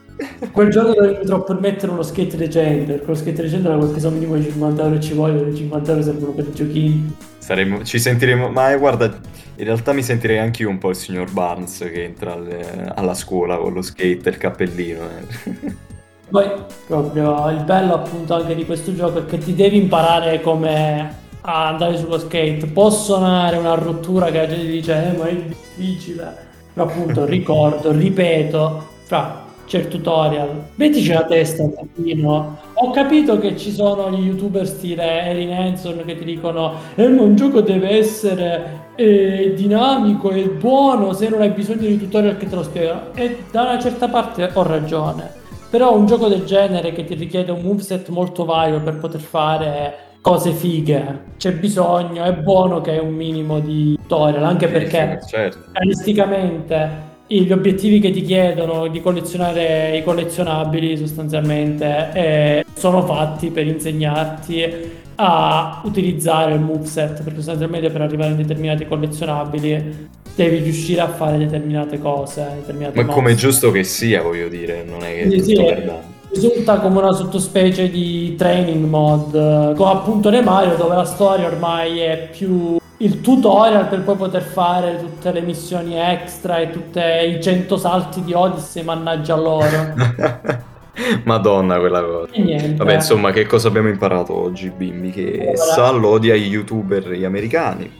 Quel 0.51 0.69
giorno 0.69 0.93
dovevo 0.93 1.19
potrò 1.19 1.43
permettere 1.43 1.91
uno 1.91 2.01
skate 2.01 2.37
legend. 2.37 2.99
Con 2.99 3.07
lo 3.07 3.15
skate 3.15 3.41
legend 3.41 3.65
era 3.65 3.75
qualcosa 3.75 4.09
minimo 4.09 4.35
di 4.35 4.43
50 4.43 4.83
euro 4.83 4.99
ci 4.99 5.13
vogliono, 5.13 5.49
i 5.49 5.55
50 5.55 5.91
euro 5.91 6.03
servono 6.03 6.31
per 6.31 6.47
i 6.47 6.53
giochini. 6.53 7.15
Saremo, 7.37 7.83
ci 7.83 7.99
sentiremo, 7.99 8.49
ma 8.49 8.71
eh, 8.71 8.77
guarda, 8.77 9.05
in 9.05 9.65
realtà 9.65 9.91
mi 9.91 10.03
sentirei 10.03 10.39
anche 10.39 10.63
io 10.63 10.69
un 10.69 10.77
po' 10.77 10.89
il 10.89 10.95
signor 10.95 11.31
Barnes 11.31 11.77
che 11.79 12.03
entra 12.03 12.33
alle, 12.33 12.91
alla 12.95 13.13
scuola 13.13 13.57
con 13.57 13.73
lo 13.73 13.81
skate 13.81 14.21
e 14.23 14.29
il 14.29 14.37
cappellino. 14.37 15.01
Eh. 15.03 15.75
Poi, 16.29 16.49
proprio 16.87 17.49
il 17.49 17.63
bello 17.63 17.93
appunto 17.93 18.33
anche 18.33 18.55
di 18.55 18.65
questo 18.65 18.95
gioco 18.95 19.19
è 19.19 19.25
che 19.25 19.37
ti 19.37 19.53
devi 19.53 19.77
imparare 19.77 20.41
come 20.41 21.23
a 21.41 21.67
andare 21.67 21.97
sullo 21.97 22.17
skate. 22.17 22.67
Può 22.73 22.89
suonare 22.89 23.57
una 23.57 23.75
rottura 23.75 24.31
che 24.31 24.37
la 24.37 24.47
gente 24.47 24.65
dice, 24.65 25.13
eh, 25.13 25.17
ma 25.17 25.27
è 25.27 25.35
difficile. 25.35 26.35
Però 26.73 26.87
appunto 26.87 27.23
ricordo, 27.25 27.91
ripeto, 27.91 28.87
fra 29.03 29.44
c'è 29.65 29.79
il 29.79 29.87
tutorial. 29.87 30.49
Mettici 30.75 31.11
la 31.11 31.25
testa 31.25 31.63
un 31.63 31.73
pochino. 31.73 32.57
Ho 32.73 32.91
capito 32.91 33.39
che 33.39 33.57
ci 33.57 33.71
sono 33.71 34.11
gli 34.11 34.25
youtuber 34.25 34.65
stile 34.65 35.23
Erin 35.23 35.51
Hanson 35.51 36.03
che 36.05 36.17
ti 36.17 36.23
dicono 36.23 36.73
eh, 36.95 37.07
ma 37.07 37.21
un 37.21 37.35
gioco 37.35 37.61
deve 37.61 37.89
essere 37.89 38.83
eh, 38.95 39.53
dinamico 39.55 40.31
e 40.31 40.47
buono 40.47 41.13
se 41.13 41.29
non 41.29 41.41
hai 41.41 41.49
bisogno 41.49 41.87
di 41.87 41.97
tutorial 41.97 42.37
che 42.37 42.47
te 42.47 42.55
lo 42.55 42.63
spiegano. 42.63 43.13
E 43.15 43.43
da 43.51 43.61
una 43.61 43.79
certa 43.79 44.07
parte 44.07 44.49
ho 44.53 44.63
ragione. 44.63 45.43
Però 45.69 45.95
un 45.95 46.05
gioco 46.05 46.27
del 46.27 46.45
genere 46.45 46.93
che 46.93 47.03
ti 47.03 47.15
richiede 47.15 47.51
un 47.51 47.61
moveset 47.61 48.07
molto 48.09 48.45
vario 48.45 48.79
per 48.81 48.97
poter 48.97 49.19
fare 49.19 49.93
cose 50.21 50.51
fighe. 50.51 51.33
C'è 51.37 51.53
bisogno, 51.53 52.23
è 52.23 52.33
buono 52.33 52.81
che 52.81 52.95
è 52.95 52.99
un 52.99 53.13
minimo 53.13 53.59
di 53.59 53.97
tutorial, 54.01 54.43
anche 54.43 54.67
perché 54.67 55.19
certo. 55.27 55.65
realisticamente 55.71 57.13
gli 57.27 57.51
obiettivi 57.51 57.99
che 57.99 58.11
ti 58.11 58.21
chiedono 58.21 58.87
di 58.87 59.01
collezionare 59.01 59.97
i 59.97 60.03
collezionabili 60.03 60.95
sostanzialmente 60.95 62.09
eh, 62.13 62.65
sono 62.75 63.03
fatti 63.03 63.49
per 63.49 63.65
insegnarti 63.65 65.03
a 65.15 65.81
utilizzare 65.85 66.53
il 66.53 66.59
moveset, 66.59 67.23
perché 67.23 67.35
sostanzialmente 67.37 67.89
per 67.89 68.01
arrivare 68.01 68.33
a 68.33 68.35
determinati 68.35 68.85
collezionabili 68.85 70.09
devi 70.35 70.57
riuscire 70.57 71.01
a 71.01 71.07
fare 71.07 71.37
determinate 71.37 71.97
cose, 71.99 72.45
determinate 72.59 73.01
Ma 73.01 73.11
come 73.11 73.31
è 73.31 73.35
giusto 73.35 73.71
che 73.71 73.83
sia, 73.83 74.21
voglio 74.21 74.49
dire, 74.49 74.83
non 74.83 75.01
è 75.03 75.13
che 75.13 75.21
è 75.23 75.29
Sì, 75.29 75.37
tutto 75.37 75.61
sì, 75.61 75.63
per 75.63 75.83
danno. 75.85 76.13
risulta 76.33 76.79
come 76.79 76.97
una 76.99 77.13
sottospecie 77.13 77.89
di 77.89 78.35
training 78.35 78.85
mod, 78.85 79.33
eh, 79.33 79.73
come 79.75 79.91
appunto 79.91 80.29
le 80.29 80.41
Mario, 80.41 80.75
dove 80.75 80.93
la 80.95 81.05
storia 81.05 81.47
ormai 81.47 81.99
è 81.99 82.29
più 82.31 82.75
il 83.05 83.21
tutorial 83.21 83.87
per 83.87 84.01
poi 84.01 84.15
poter 84.15 84.41
fare 84.41 84.97
tutte 84.97 85.31
le 85.31 85.41
missioni 85.41 85.95
extra 85.95 86.57
e 86.57 86.71
tutti 86.71 86.99
i 86.99 87.39
100 87.41 87.77
salti 87.77 88.23
di 88.23 88.33
Odyssey, 88.33 88.83
mannaggia 88.83 89.35
loro. 89.35 89.67
Madonna 91.23 91.77
quella 91.77 92.01
cosa. 92.01 92.31
Vabbè, 92.33 92.93
insomma, 92.95 93.31
che 93.31 93.45
cosa 93.45 93.67
abbiamo 93.67 93.89
imparato 93.89 94.35
oggi, 94.35 94.71
bimbi? 94.75 95.11
Che 95.11 95.39
Allora. 95.39 95.55
Sal 95.55 96.03
odia 96.03 96.35
gli 96.35 96.47
youtuber 96.47 97.11
gli 97.11 97.25
americani. 97.25 97.91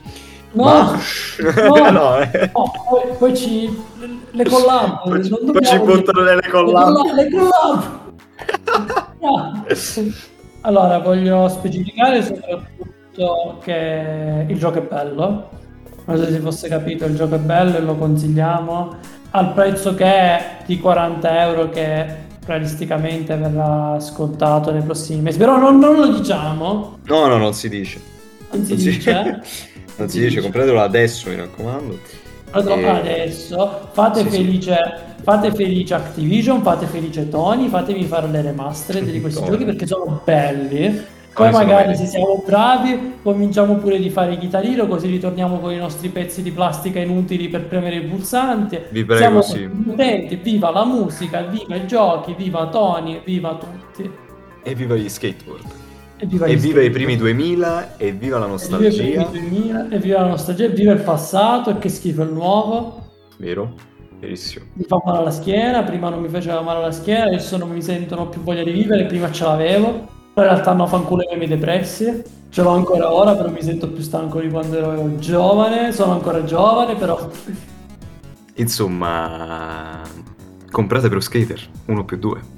No, 0.54 0.64
Ma... 0.64 1.00
no, 1.68 1.92
no, 1.92 2.18
eh. 2.20 2.52
no, 2.54 2.72
poi, 2.90 3.02
poi 3.20 3.36
ci... 3.36 3.78
le 4.32 4.44
collab. 4.46 5.04
Poi 5.10 5.24
ci- 5.24 5.30
poi 5.30 5.66
ci 5.66 5.80
buttano 5.80 6.22
Le 6.24 6.50
collab. 6.50 6.94
collab. 6.94 7.16
Le 7.16 7.30
collab. 7.30 7.84
No. 9.20 9.66
Allora, 10.62 11.00
voglio 11.00 11.48
specificare 11.50 12.24
soprattutto 12.24 12.94
che 13.62 14.46
il 14.48 14.58
gioco 14.58 14.80
è 14.80 14.82
bello. 14.82 15.50
Non 16.06 16.18
so 16.18 16.26
se 16.26 16.32
si 16.34 16.40
fosse 16.40 16.68
capito, 16.68 17.06
il 17.06 17.16
gioco 17.16 17.36
è 17.36 17.40
bello 17.40 17.78
e 17.78 17.82
lo 17.82 17.96
consigliamo 17.96 18.96
al 19.32 19.54
prezzo 19.54 19.96
che 19.96 20.06
è 20.06 20.58
di 20.66 20.80
40 20.80 21.42
euro 21.44 21.70
che 21.70 22.06
realisticamente 22.46 23.36
verrà 23.36 24.00
scontato 24.00 24.72
nei 24.72 24.82
prossimi 24.84 25.22
mesi. 25.22 25.38
Però 25.40 25.58
non, 25.58 25.80
non 25.80 25.96
lo 25.96 26.08
diciamo, 26.18 26.98
No, 27.06 27.28
no, 27.28 27.38
non 27.38 27.54
si 27.54 27.70
dice. 27.70 28.00
non 28.52 28.64
si 28.64 28.72
Non 28.74 28.80
si- 28.82 28.90
dice. 28.90 29.42
Non 29.98 30.10
si 30.10 30.20
dice, 30.20 30.42
compratelo 30.42 30.82
adesso, 30.82 31.30
mi 31.30 31.38
raccomando. 31.38 31.98
Allora, 32.52 33.02
Eh, 33.02 33.22
adesso 33.22 33.88
fate 33.94 34.24
sì, 34.24 34.30
sì. 34.30 34.36
felice, 34.36 34.78
fate 35.24 35.54
felice 35.54 35.94
Activision, 35.94 36.62
fate 36.62 36.86
felice 36.86 37.30
Tony, 37.30 37.70
fatemi 37.70 38.04
fare 38.04 38.28
le 38.28 38.42
remastered 38.42 39.10
di 39.10 39.22
questi 39.22 39.40
Tony. 39.40 39.52
giochi 39.54 39.64
perché 39.64 39.88
sono 39.88 40.20
belli. 40.24 41.02
Poi 41.36 41.52
magari 41.52 41.96
se 41.98 42.06
siamo 42.06 42.42
bravi 42.46 43.16
cominciamo 43.22 43.76
pure 43.76 44.00
di 44.00 44.10
fare 44.10 44.38
chitarrino 44.38 44.88
così 44.88 45.08
ritorniamo 45.08 45.60
con 45.60 45.74
i 45.74 45.78
nostri 45.78 46.08
pezzi 46.08 46.42
di 46.42 46.52
plastica 46.52 47.00
inutili 47.00 47.50
per 47.50 47.68
premere 47.68 47.98
i 47.98 48.02
pulsanti. 48.02 48.80
Vi 48.90 49.04
prego, 49.04 49.20
siamo 49.20 49.42
sì. 49.42 49.70
contenti, 49.70 50.38
viva 50.38 50.72
la 50.72 50.86
musica, 50.86 51.42
viva 51.42 51.76
i 51.76 51.86
giochi, 51.86 52.34
viva 52.38 52.68
Tony, 52.68 53.22
viva 53.26 53.56
tutti. 53.56 54.10
E 54.64 54.76
viva 54.76 54.96
gli 54.96 55.10
skateboard. 55.10 55.64
E 56.18 56.26
viva, 56.26 56.46
E 56.46 56.56
gli 56.56 56.60
viva 56.60 56.82
i 56.82 56.90
primi 56.90 57.18
2000, 57.18 57.98
e 57.98 58.12
viva 58.14 58.40
la 58.40 58.46
E 58.46 58.48
viva 58.48 58.48
i 58.48 58.50
nostalgia. 58.50 59.26
primi 59.26 59.50
2000, 59.50 59.90
e 59.90 60.00
viva 60.00 60.22
la 60.22 60.28
nostalgia, 60.28 60.64
e 60.64 60.70
viva 60.70 60.94
il 60.94 61.02
passato 61.02 61.70
e 61.70 61.78
che 61.78 61.90
schifo 61.90 62.22
il 62.24 62.32
nuovo. 62.32 63.04
Vero? 63.38 63.74
Verissimo. 64.20 64.66
Mi 64.74 64.86
fa 64.86 65.02
male 65.04 65.18
alla 65.18 65.32
schiena, 65.32 65.84
prima 65.84 66.10
non 66.10 66.22
mi 66.22 66.30
faceva 66.30 66.62
male 66.62 66.80
alla 66.80 66.92
schiena, 66.92 67.26
adesso 67.26 67.58
non 67.58 67.70
mi 67.70 67.82
sentono 67.82 68.30
più 68.30 68.42
voglia 68.42 68.64
di 68.64 68.72
vivere, 68.72 69.06
prima 69.06 69.30
ce 69.32 69.44
l'avevo. 69.44 70.14
In 70.38 70.44
realtà 70.44 70.74
no, 70.74 70.86
fanculo 70.86 71.24
i 71.24 71.36
miei 71.38 71.48
depressi. 71.48 72.24
Ce 72.50 72.62
l'ho 72.62 72.72
ancora 72.72 73.14
ora, 73.14 73.36
però 73.36 73.50
mi 73.50 73.62
sento 73.62 73.90
più 73.90 74.02
stanco 74.02 74.40
di 74.40 74.50
quando 74.50 74.78
ero 74.78 75.16
giovane. 75.18 75.92
Sono 75.92 76.14
ancora 76.14 76.44
giovane, 76.44 76.96
però 76.96 77.30
Insomma, 78.56 80.02
comprate 80.72 81.10
Pro 81.10 81.20
Skater 81.20 81.62
1 81.86 82.06
più 82.06 82.18
2. 82.18 82.54